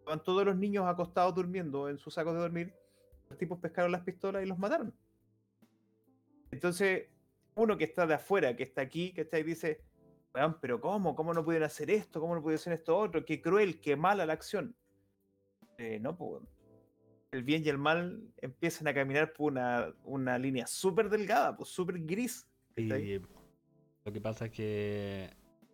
[0.00, 2.74] Estaban todos los niños acostados durmiendo en sus sacos de dormir.
[3.30, 4.94] Los tipos pescaron las pistolas y los mataron.
[6.50, 7.08] Entonces,
[7.54, 9.80] uno que está de afuera, que está aquí, que está ahí, dice,
[10.36, 11.14] "Weón, pero ¿cómo?
[11.16, 12.20] ¿Cómo no pudieron hacer esto?
[12.20, 13.24] ¿Cómo no pudieron hacer esto otro?
[13.24, 14.76] Qué cruel, qué mala la acción.
[15.78, 16.42] Eh, no, pues.
[17.32, 21.70] El bien y el mal empiezan a caminar por una, una línea súper delgada, pues
[21.70, 22.46] súper gris.
[22.76, 23.18] Y
[24.04, 25.30] lo que pasa es que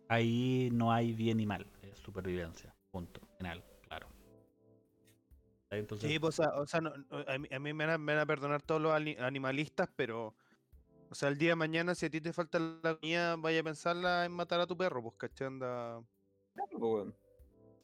[0.07, 4.07] ahí no hay bien y mal, es supervivencia, punto, final, claro.
[5.69, 8.13] Entonces, Sí, pues, o sea, no- no, a mí, a mí me, van a, me
[8.13, 10.35] van a perdonar todos los ani- animalistas, pero.
[11.13, 13.63] O sea, el día de mañana, si a ti te falta la comida, vaya a
[13.63, 15.45] pensarla en matar a tu perro, pues, ¿cachai?
[15.45, 16.01] Anda.
[16.55, 17.13] Claro, pues.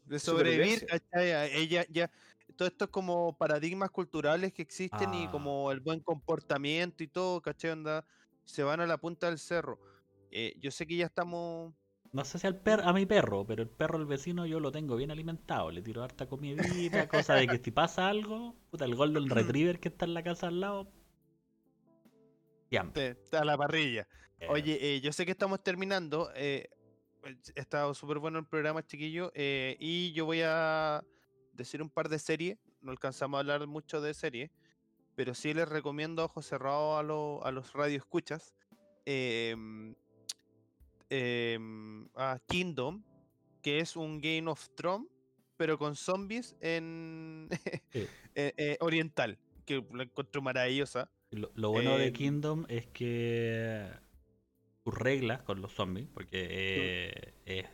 [0.06, 0.88] De sobrevivir.
[0.88, 1.56] ¿cachai?
[1.56, 2.10] Ella ya.
[2.56, 5.31] Todo esto es como paradigmas culturales que existen y Ah.
[5.31, 7.69] como el buen comportamiento y todo, ¿cachai?
[7.69, 8.03] Anda,
[8.45, 9.77] se van a la punta del cerro.
[10.31, 11.76] Eh, yo sé que ya estamos
[12.11, 14.72] no sé si al perro, a mi perro, pero el perro del vecino yo lo
[14.72, 15.69] tengo bien alimentado.
[15.69, 19.30] Le tiro harta comidita, cosa de que si pasa algo, puta, el Golden
[19.60, 20.91] Retriever que está en la casa al lado.
[23.31, 24.07] A la parrilla.
[24.49, 26.31] Oye, eh, yo sé que estamos terminando.
[26.35, 26.69] Eh,
[27.23, 29.31] ha estado súper bueno el programa, chiquillo.
[29.35, 31.03] eh, y yo voy a
[31.53, 32.57] decir un par de series.
[32.81, 34.49] No alcanzamos a hablar mucho de series.
[35.15, 38.53] Pero sí les recomiendo a ojos cerrados a, lo- a los radioescuchas.
[39.05, 39.95] em,
[41.09, 43.03] em, a Kingdom,
[43.61, 45.07] que es un Game of Thrones,
[45.57, 47.49] pero con zombies en
[47.91, 48.07] Sí.
[48.35, 49.37] eh, eh, oriental.
[49.65, 51.09] Que la encuentro maravillosa.
[51.31, 53.88] Lo, lo bueno de Em, Kingdom es que
[54.84, 57.65] tus reglas con los zombies, porque eh, es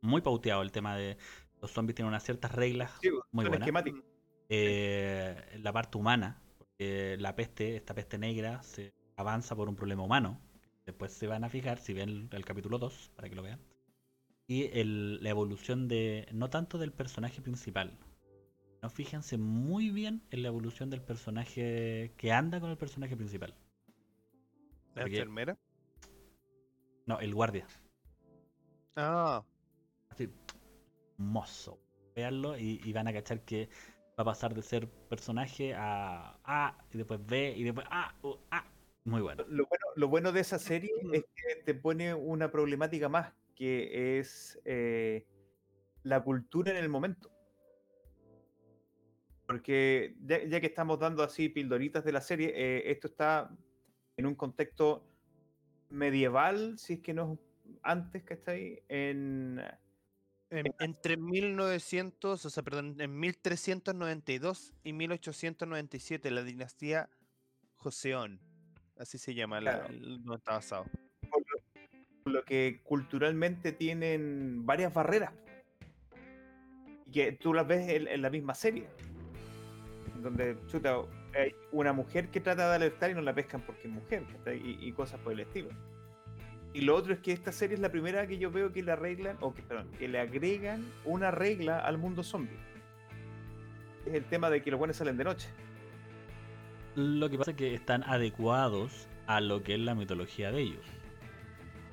[0.00, 1.16] muy pauteado el tema de
[1.60, 3.70] los zombies tienen unas ciertas reglas Sí, muy buenas.
[4.48, 10.02] Eh, la parte humana, porque la peste, esta peste negra, se avanza por un problema
[10.02, 10.40] humano.
[10.84, 13.60] Después se van a fijar, si ven el, el capítulo 2, para que lo vean.
[14.46, 17.98] Y el- la evolución de, no tanto del personaje principal,
[18.82, 23.54] no fíjense muy bien en la evolución del personaje que anda con el personaje principal.
[24.94, 25.56] La Porque- enfermera.
[27.06, 27.66] No, el guardia.
[28.96, 29.44] Ah,
[30.10, 30.28] Así,
[31.16, 31.78] mozo.
[32.14, 33.70] Veanlo y, y van a cachar que
[34.18, 38.14] va a pasar de ser personaje a A y después B y después A,
[38.50, 38.64] A.
[39.04, 39.44] Muy bueno.
[39.48, 44.18] Lo bueno, lo bueno de esa serie es que te pone una problemática más, que
[44.18, 45.26] es eh,
[46.02, 47.31] la cultura en el momento.
[49.52, 53.50] Porque ya, ya que estamos dando así pildoritas de la serie, eh, esto está
[54.16, 55.06] en un contexto
[55.90, 57.38] medieval, si es que no es
[57.82, 58.82] antes, ¿cachai?
[58.88, 59.60] En,
[60.50, 67.08] en- entre 1900, o sea, perdón, en 1392 y 1897, la dinastía
[67.76, 68.40] Joseón.
[68.98, 69.94] Así se llama, la, Claro.
[69.98, 70.84] donde está basado.
[71.30, 71.58] por lo,
[72.24, 75.32] por lo que culturalmente tienen varias barreras.
[77.06, 78.88] Y que tú las ves en, en la misma serie.
[80.22, 80.96] Donde, chuta,
[81.34, 84.88] hay una mujer que trata de alertar y no la pescan porque es mujer, y,
[84.88, 85.70] y cosas por el estilo.
[86.74, 88.92] Y lo otro es que esta serie es la primera que yo veo que le
[88.92, 92.56] arreglan, o que, perdón, que le agregan una regla al mundo zombie.
[94.06, 95.48] Es el tema de que los buenos salen de noche.
[96.94, 100.84] Lo que pasa es que están adecuados a lo que es la mitología de ellos.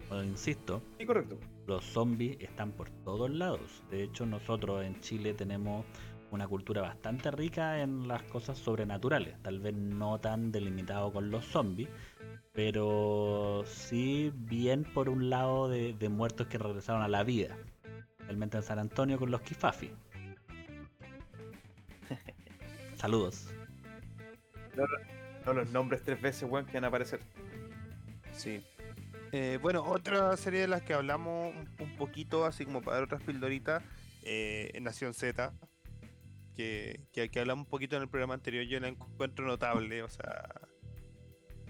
[0.10, 1.38] Bueno, insisto, Sí, correcto.
[1.68, 3.84] los zombies están por todos lados.
[3.92, 5.86] De hecho, nosotros en Chile tenemos
[6.32, 9.42] una cultura bastante rica en las cosas sobrenaturales.
[9.42, 11.90] Tal vez no tan delimitado con los zombies,
[12.54, 17.58] pero sí bien por un lado de, de muertos que regresaron a la vida.
[18.20, 19.92] Realmente en San Antonio con los Kifafi.
[22.96, 23.48] Saludos.
[25.46, 27.22] No los nombres tres veces, weón, que van a aparecer.
[28.34, 28.64] Sí.
[29.32, 33.04] Eh, bueno, otra serie de las que hablamos un, un poquito, así como para dar
[33.04, 33.84] otras pildoritas,
[34.24, 35.54] eh, Nación Z,
[36.60, 40.10] que, que, que hablamos un poquito en el programa anterior, yo la encuentro notable, o
[40.10, 40.44] sea,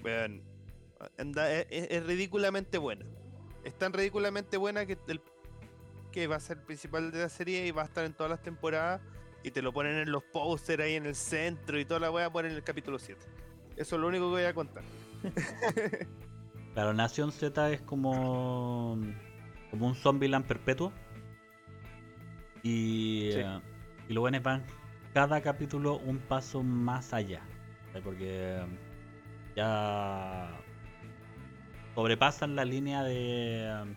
[0.01, 0.41] vean,
[1.19, 3.05] anda- es, ridículamente buena.
[3.63, 5.21] Es tan ridículamente buena que, el,
[6.11, 8.31] que va a ser el principal de la serie y va a estar en todas
[8.31, 8.99] las temporadas
[9.43, 12.31] y te lo ponen en los posters ahí en el centro y toda la a
[12.31, 13.21] poner en el capítulo 7.
[13.77, 14.83] Eso es lo único que voy a contar.
[16.73, 18.97] Claro, Nación Z es como,
[19.69, 20.91] como un Zombieland perpetuo.
[22.63, 23.39] Y, Sí.
[23.39, 23.59] eh,
[24.07, 24.63] y los buenos van
[25.13, 27.41] cada capítulo un paso más allá.
[28.03, 28.59] Porque
[29.55, 30.49] ya
[31.95, 33.95] sobrepasan la línea de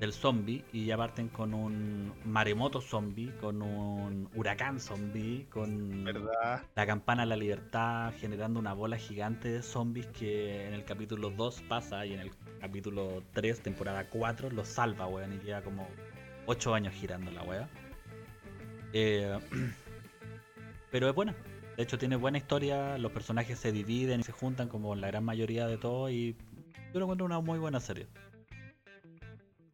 [0.00, 6.62] del zombie y ya parten con un maremoto zombie, con un huracán zombie, con ¿Verdad?
[6.74, 11.28] la campana de la libertad generando una bola gigante de zombies que en el capítulo
[11.28, 12.30] 2 pasa y en el
[12.60, 15.86] capítulo 3, temporada 4, lo salva, weón, y lleva como
[16.46, 17.68] 8 años girando la weá.
[18.94, 19.38] Eh,
[20.90, 21.34] pero es buena.
[21.76, 22.98] De hecho, tiene buena historia.
[22.98, 26.10] Los personajes se dividen y se juntan como la gran mayoría de todo.
[26.10, 26.36] Y
[26.92, 28.06] yo lo encuentro una muy buena serie.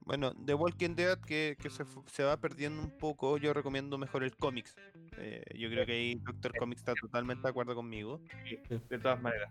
[0.06, 4.36] Bueno, The Walking Dead que, que se, va perdiendo un poco, yo recomiendo mejor el
[4.36, 4.76] cómics.
[5.18, 8.20] Eh, yo creo que ahí Doctor Comics está totalmente de acuerdo conmigo.
[8.68, 9.50] de todas maneras.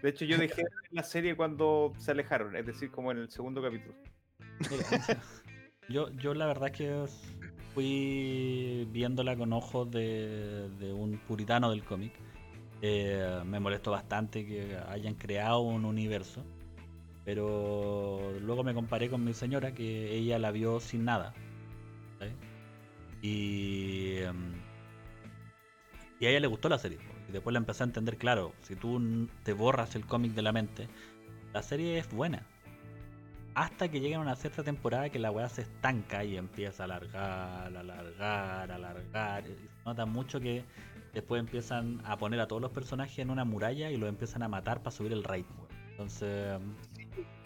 [0.00, 3.60] De hecho, yo dejé la serie cuando se alejaron, es decir, como en el segundo
[3.60, 3.94] capítulo.
[4.70, 4.84] Mira,
[5.88, 7.04] yo, yo la verdad es que
[7.74, 12.12] fui viéndola con ojos de, un puritano del cómic.
[12.80, 16.44] Eh, me molestó bastante que hayan creado un universo.
[17.24, 21.32] Pero luego me comparé con mi señora que ella la vio sin nada.
[23.22, 24.54] Y, em,
[26.18, 26.98] y a ella le gustó la serie.
[27.28, 30.52] Y después la empecé a entender, claro, si tú te borras el cómic de la
[30.52, 30.88] mente,
[31.52, 32.46] la serie es buena.
[33.54, 37.76] Hasta que llega una cierta temporada que la weá se estanca y empieza a alargar,
[37.76, 39.44] alargar, alargar.
[39.44, 40.64] y se nota mucho que
[41.12, 44.48] después empiezan a poner a todos los personajes en una muralla y los empiezan a
[44.48, 45.44] matar para subir el raid.
[45.90, 46.58] Entonces,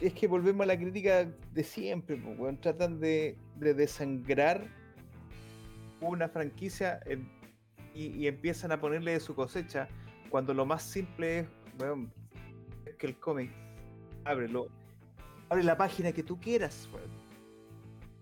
[0.01, 2.61] Es que volvemos a la crítica de siempre, pues, weón.
[2.61, 4.69] Tratan de, de desangrar
[6.01, 7.01] una franquicia
[7.95, 9.89] y empiezan a ponerle de su cosecha
[10.29, 12.13] cuando lo más simple es, weón,
[12.85, 13.51] es que el cómic,
[14.25, 14.69] ábrelo,
[15.49, 17.11] abre la página que tú quieras, weón.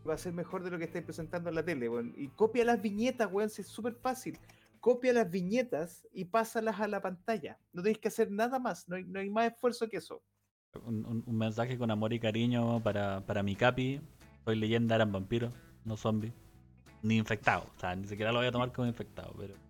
[0.09, 2.12] Va a ser mejor de lo que estáis presentando en la tele, weón.
[2.16, 4.38] Y copia las viñetas, weón, si es súper fácil.
[4.80, 7.59] Copia las viñetas y pásalas a la pantalla.
[7.72, 10.22] No tenéis que hacer nada más, no hay, no hay más esfuerzo que eso.
[10.84, 14.01] un, mensaje con amor y cariño para, para mi capi.
[14.44, 16.34] Soy leyenda, eran vampiros, no zombies.
[17.02, 17.66] Ni infectados.
[17.76, 19.64] O sea, ni siquiera lo voy a tomar como infectado, pero.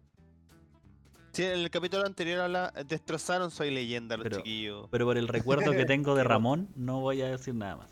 [1.35, 4.89] Sí, en el capítulo anterior habla, destrozaron Soy Leyenda, los Pero- chiquillos.
[4.93, 7.90] Pero por el recuerdo que tengo de Ramón, no voy a decir nada más.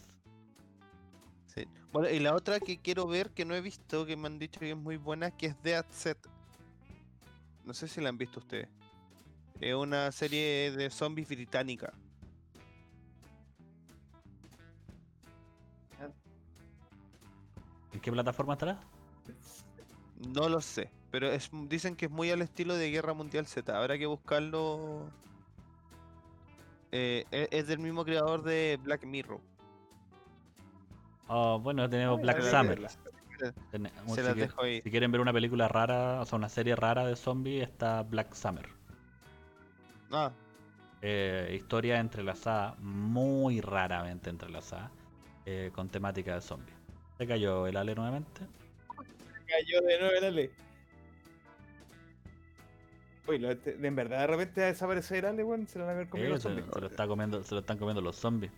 [1.52, 1.66] Sí.
[1.92, 4.60] Bueno, y la otra que quiero ver, que no he visto, que me han dicho
[4.60, 6.18] que es muy buena, que es Dead Set.
[7.64, 8.68] No sé si la han visto ustedes.
[9.60, 11.92] Es una serie de zombies británica.
[17.92, 18.80] ¿En qué plataforma estará?
[20.34, 23.76] No lo sé, pero es, dicen que es muy al estilo de Guerra Mundial Z.
[23.78, 25.08] Habrá que buscarlo.
[26.90, 29.40] Eh, e- es del mismo creador de Black Mirror.
[31.28, 32.88] Oh, bueno, tenemos Ay, Black Summer.
[32.90, 33.78] Se
[34.14, 34.80] si, las dejo ahí.
[34.82, 38.34] si quieren ver una película rara, o sea, una serie rara de zombies, está Black
[38.34, 38.68] Summer.
[40.10, 40.30] Ah,
[41.04, 44.90] Eh, historia entrelazada, muy raramente entrelazada,
[45.44, 46.76] eh, con temática de zombies.
[47.18, 48.42] Se cayó el Ale nuevamente.
[49.48, 50.50] cayó de nuevo el Ale.
[53.26, 55.66] Lo- te- de en verdad de repente va a desaparecer Ale, weón.
[55.68, 56.66] Se lo van a ver comido Eh, los se, zombies.
[56.72, 58.52] se lo está comiendo, se lo están comiendo los zombies.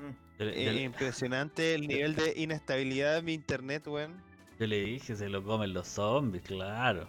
[0.00, 0.38] Mm.
[0.38, 4.14] Yo, le- yo eh, impresionante el nivel de inestabilidad de mi internet, weón.
[4.58, 7.08] yo le dije, se lo comen los zombies, claro.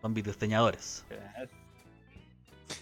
[0.00, 1.04] Zombies diseñadores.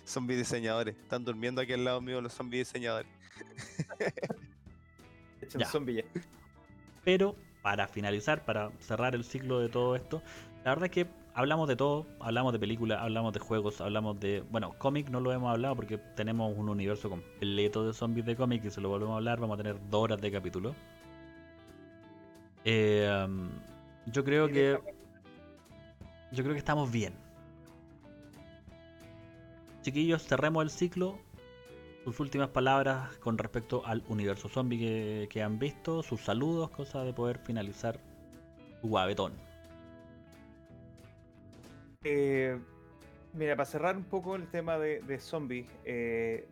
[0.04, 0.96] Zombie diseñadores.
[0.96, 3.10] Están durmiendo aquí al lado mío los zombie diseñadores.
[5.56, 5.66] Ya.
[5.66, 6.02] zombie ya.
[7.04, 10.20] Pero para finalizar, para cerrar el ciclo de todo esto,
[10.64, 11.06] la verdad es que
[11.36, 15.32] hablamos de todo, hablamos de películas, hablamos de juegos, hablamos de, bueno, cómic no lo
[15.32, 19.12] hemos hablado porque tenemos un universo completo de zombies de cómic y si lo volvemos
[19.12, 20.74] a hablar vamos a tener dos horas de capítulo.
[22.64, 23.50] Eh, um,
[24.06, 24.78] yo creo que
[26.32, 27.14] yo creo que estamos bien.
[29.82, 31.18] Chiquillos, cerremos el ciclo.
[32.04, 37.04] Sus últimas palabras con respecto al universo zombie que, que han visto, sus saludos, cosa
[37.04, 38.00] de poder finalizar
[38.80, 39.45] su guabetón.
[42.08, 42.56] Eh,
[43.32, 46.46] mira, para cerrar un poco el tema de, de zombies, eh,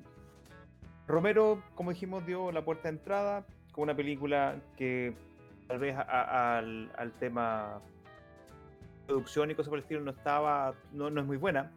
[1.06, 5.14] Romero, como dijimos, dio la puerta de entrada con una película que
[5.68, 7.80] tal vez al, tema
[9.06, 11.70] producción y cosas por el estilo no estaba, no, no es muy buena,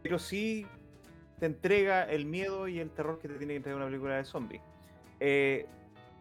[0.00, 0.64] pero sí
[1.40, 4.24] te entrega el miedo y el terror que te tiene que entregar una película de
[4.24, 4.62] zombies.
[5.18, 5.66] Eh,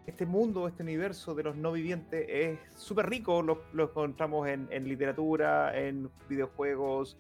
[0.08, 4.68] este mundo, este universo de los no vivientes es súper rico, lo, lo encontramos en,
[4.72, 7.18] en literatura, en videojuegos,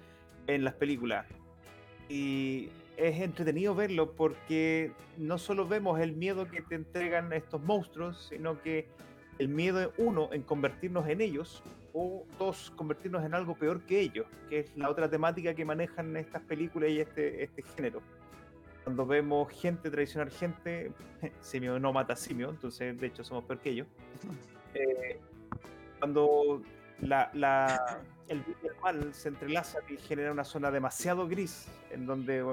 [0.47, 1.25] en las películas.
[2.09, 8.27] Y es entretenido verlo porque no solo vemos el miedo que te entregan estos monstruos,
[8.29, 8.87] sino que
[9.37, 13.99] el miedo de uno en convertirnos en ellos o dos, convertirnos en algo peor que
[13.99, 18.01] ellos, que es la otra temática que manejan estas películas y este, este género.
[18.87, 20.93] Cuando vemos gente traicionar gente,
[21.41, 23.87] simio no mata simio, entonces de hecho somos peor que ellos.
[24.73, 25.19] Eh,
[25.97, 26.61] cuando
[27.01, 31.67] la, la- el bien y el mal se entrelazan y genera una zona demasiado gris,
[31.89, 32.43] en donde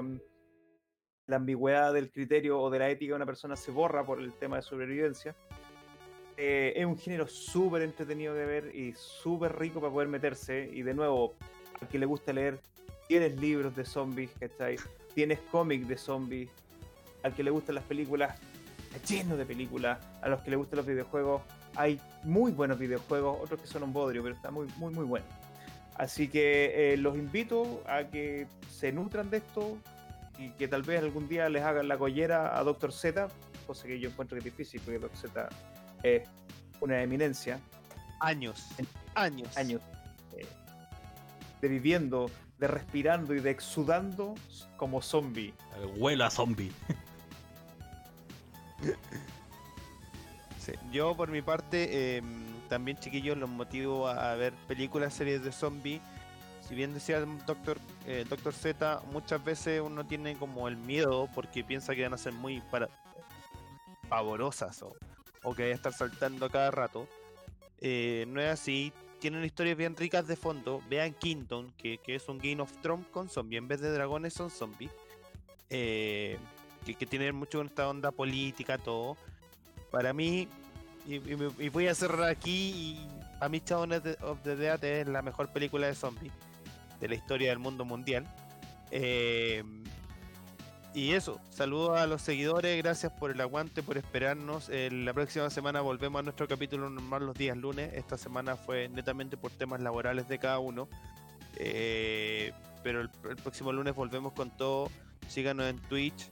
[1.27, 4.33] la ambigüedad del criterio o de la ética de una persona se borra por el
[4.33, 5.35] tema de sobrevivencia.
[6.37, 10.67] Eh, es un género súper entretenido de ver y súper rico para poder meterse.
[10.73, 11.33] Y de nuevo,
[11.79, 12.59] al que le gusta leer,
[13.07, 14.77] tienes libros de zombies, ¿cachai?
[15.15, 16.49] Tienes cómics de zombies.
[17.23, 18.37] Al que le gustan las películas,
[18.93, 19.97] está lleno de películas.
[20.21, 21.41] A los que le gustan los videojuegos,
[21.75, 25.25] hay muy buenos videojuegos, otros que son un bodrio, pero está muy, muy, muy bueno.
[25.95, 29.77] Así que eh, los invito a que se nutran de esto
[30.37, 32.91] y que tal vez algún día les hagan la collera a Dr.
[32.91, 33.29] Z,
[33.65, 35.17] cosa que yo encuentro que es difícil porque Dr.
[35.17, 35.49] Z
[36.03, 36.27] es
[36.81, 37.59] una eminencia,
[38.19, 38.67] Años.
[39.15, 39.55] Años.
[39.57, 39.81] años
[40.37, 40.45] eh,
[41.61, 42.29] de viviendo,
[42.59, 44.35] de respirando y de exudando
[44.77, 45.53] como zombie.
[45.97, 46.71] Huelo a zombie.
[50.59, 55.43] Sí, Yo por mi parte, em, también chiquillos, los motivo a, a ver películas, series
[55.43, 56.01] de zombies.
[56.67, 57.77] Si bien decía el Doctor,
[58.07, 62.17] eh, Doctor Z, muchas veces uno tiene como el miedo porque piensa que van a
[62.17, 62.89] ser muy para
[64.09, 64.95] pavorosas o,
[65.43, 67.07] o que vaya a estar saltando a cada rato.
[67.79, 68.91] Eh, no es así.
[69.25, 70.83] Tienen historias bien ricas de fondo.
[70.87, 73.57] Vean Kingdom, que, es un Game of Thrones con zombies.
[73.57, 74.91] En vez de dragones son zombies.
[75.71, 76.37] Eh,
[76.85, 79.17] que, que tiene mucho con esta onda política, todo.
[79.89, 80.47] Para mí,
[81.07, 83.07] y, y voy a cerrar aquí, y
[83.39, 86.31] a mí Shaun of the Dead es la mejor película de zombies
[86.99, 88.27] de la historia del mundo mundial.
[88.91, 89.63] Eh,
[90.95, 94.69] y eso, saludos a los seguidores, gracias por el aguante, por esperarnos.
[94.69, 97.93] La próxima semana volvemos a nuestro capítulo normal los días lunes.
[97.93, 100.87] Esta semana fue netamente por temas laborales de cada uno.
[101.57, 104.89] Eh, pero el, próximo lunes volvemos con todo.
[105.27, 106.29] Síganos en Twitch,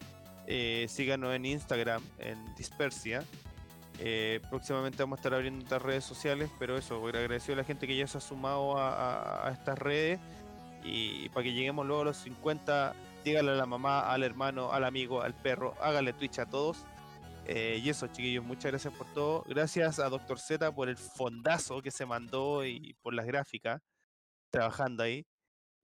[0.48, 3.24] eh, síganos en Instagram, en Dispersia.
[4.00, 7.86] Eh, próximamente vamos a estar abriendo otras redes sociales, pero eso, agradecido a la gente
[7.86, 10.20] que ya se ha sumado a, estas redes
[10.84, 12.94] y, para que lleguemos luego a los 50,
[13.24, 16.86] dígale a la mamá, al hermano, al amigo, al perro, hágale Twitch a todos.
[17.46, 19.44] Eh, y eso, chiquillos, muchas gracias por todo.
[19.48, 20.40] Gracias a Dr.
[20.40, 23.82] Z por el fondazo que se mandó y por las gráficas,
[24.50, 25.26] trabajando ahí,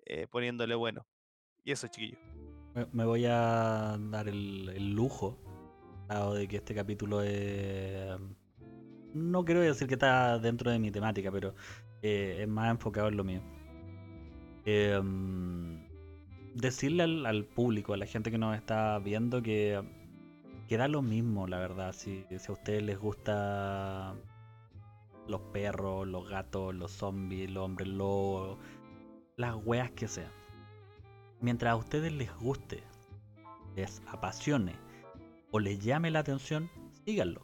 [0.06, 1.06] eh, poniéndole bueno.
[1.64, 2.20] Y eso, chiquillos.
[2.92, 5.38] Me, voy a dar el, lujo,
[6.08, 8.18] dado de que este capítulo es...
[9.14, 11.56] No quiero decir que está dentro de mi temática, pero
[12.02, 13.42] eh, es más enfocado en lo mío.
[14.66, 15.02] Eh,
[16.56, 19.82] decirle al, público, a la gente que nos está viendo, que,
[20.68, 21.94] que da lo mismo, la verdad.
[21.94, 24.16] Si, si a ustedes les gusta
[25.28, 28.58] los perros, los gatos, los zombies, los hombres lobos,
[29.38, 30.40] las weas que sean
[31.42, 32.84] mientras a ustedes les guste,
[33.76, 34.76] les apasione
[35.52, 36.70] o les llame la atención,
[37.06, 37.42] síganlo.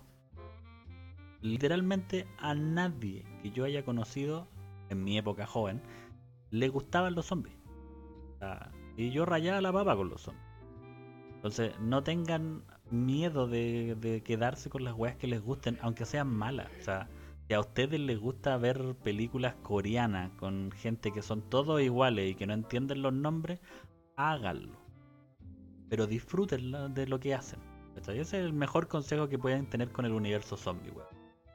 [1.41, 4.48] Literalmente a nadie que yo haya conocido
[4.90, 5.82] en mi época joven
[6.52, 7.56] le gustaban los zombies.
[8.36, 10.46] O sea, y yo rayaba la papa con los zombies.
[11.36, 16.70] Entonces, no tengan miedo de, quedarse con las weas que les gusten, aunque sean malas.
[16.80, 17.08] O sea,
[17.48, 22.36] si a ustedes les gusta ver películas coreanas con gente que son todos iguales y
[22.36, 23.60] que no entienden los nombres,
[24.16, 24.78] háganlo.
[25.90, 27.60] Pero disfruten de lo que hacen.
[27.96, 31.08] Ese es el mejor consejo que pueden tener con el universo zombie, weón.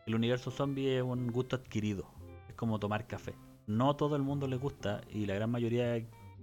[0.07, 2.11] El universo zombie es un gusto adquirido.
[2.49, 3.35] Es como tomar café.
[3.67, 6.01] No todo el mundo le gusta y la gran mayoría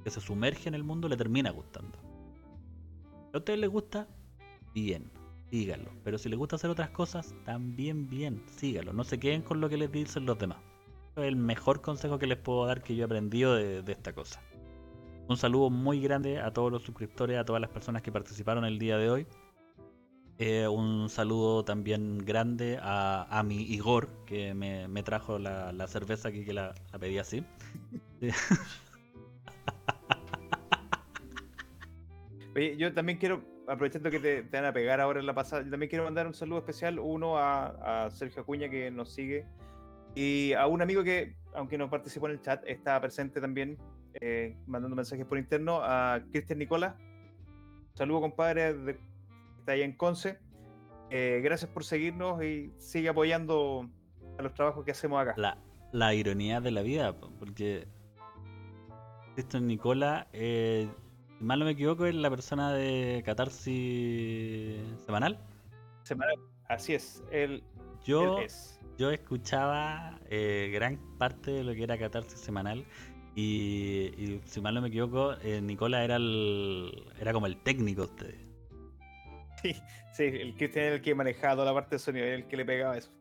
[0.08, 2.00] que se sumerge en el mundo le termina gustando.
[3.30, 4.08] Si a ustedes les gusta,
[4.74, 5.12] bien,
[5.50, 5.92] síganlo.
[6.06, 8.94] Pero si les gusta hacer otras cosas, también bien, síganlo.
[8.94, 10.60] No se queden con lo que les dicen los demás.
[11.12, 13.92] Eso es el mejor consejo que les puedo dar que yo he aprendido de, de
[13.92, 14.42] esta cosa.
[15.28, 18.80] Un saludo muy grande a todos los suscriptores, a todas las personas que participaron el
[18.80, 19.28] día de hoy.
[20.38, 25.86] Eh, un saludo también grande a, a mi Igor, que me, me trajo la, la
[25.90, 27.44] cerveza aquí, que la, la pedí así.
[32.58, 35.62] Oye, yo también quiero, aprovechando que te, te van a pegar ahora en la pasada,
[35.62, 39.46] yo también quiero mandar un saludo especial, uno a, a Sergio Acuña que nos sigue
[40.16, 43.78] y a un amigo que, aunque no participó en el chat, está presente también,
[44.20, 46.96] eh, mandando mensajes por interno, a Cristian Nicolás.
[47.94, 48.98] Saludo, compadre, de,
[49.60, 50.40] está ahí en Conce.
[51.12, 53.88] Eh, gracias por seguirnos y sigue apoyando
[54.40, 55.36] a los trabajos que hacemos acá.
[55.38, 55.60] La,
[55.92, 57.88] la ironía de la vida, po, porque
[59.36, 60.90] Cristian Nicola, eh,
[61.38, 65.40] si mal no me equivoco, es la persona de Catarsis Semanal.
[66.04, 66.32] Semana-
[66.70, 67.64] Así es, él,
[68.04, 68.80] Yo, él es.
[68.98, 72.86] yo escuchaba eh, gran parte de lo que era Catarsis Semanal.
[73.36, 78.02] Y, y si mal no me equivoco, eh, Nicola era el, era como el técnico
[78.02, 78.48] de ustedes.
[80.14, 82.58] Sí, el Cristian era el que manejaba toda la parte de sonido, era el que
[82.58, 83.12] le pegaba eso.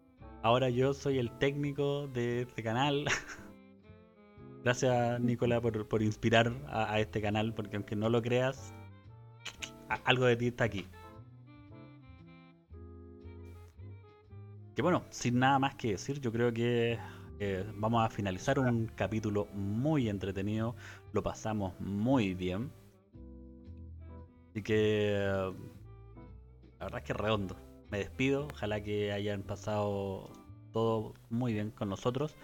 [0.43, 3.05] Ahora yo soy el técnico de este canal.
[4.67, 8.75] Gracias, Nicola, por, inspirar a, este canal, porque aunque no lo creas,
[10.05, 10.89] algo de ti está aquí.
[14.75, 16.99] Que bueno, sin nada más que decir, yo creo que
[17.39, 20.75] eh, vamos a finalizar un capítulo muy entretenido.
[21.13, 22.73] Lo pasamos muy bien.
[24.51, 25.15] Así que
[26.81, 27.57] la verdad es que redondo.
[27.93, 28.49] Me despido.
[28.53, 30.33] Ojalá que hayan pasado
[30.73, 32.35] todo muy bien con nosotros.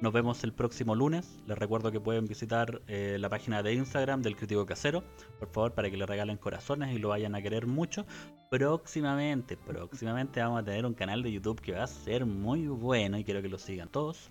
[0.00, 1.38] Nos vemos el próximo lunes.
[1.46, 5.04] Les recuerdo que pueden visitar eh, la página de Instagram del Crítico Casero,
[5.38, 8.06] por favor, para que le regalen corazones y lo vayan a querer mucho.
[8.50, 13.18] Próximamente, próximamente vamos a tener un canal de YouTube que va a ser muy bueno
[13.18, 14.30] y quiero que lo sigan todos.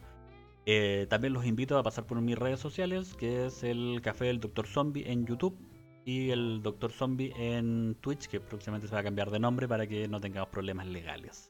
[0.66, 4.40] Eh, también los invito a pasar por mis redes sociales, que es el Café del
[4.40, 4.66] Dr.
[4.66, 5.56] Zombie en YouTube
[6.04, 6.92] y el Dr.
[6.92, 10.50] Zombie en Twitch, que próximamente se va a cambiar de nombre para que no tengamos
[10.50, 11.49] problemas legales.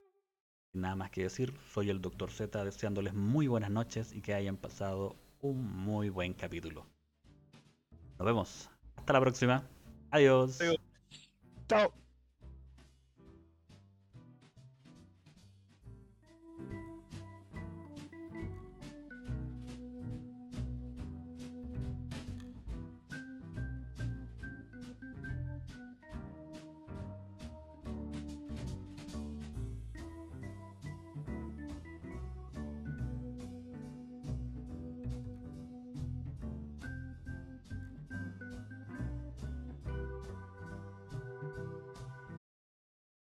[0.73, 2.29] Nada más que decir, soy el Dr.
[2.31, 6.85] Z deseándoles muy buenas noches y que hayan pasado un muy buen capítulo.
[8.17, 8.69] Nos vemos.
[8.95, 9.63] Hasta la próxima.
[10.11, 10.61] Adiós.
[10.61, 10.77] Adiós.
[11.67, 11.93] Chao.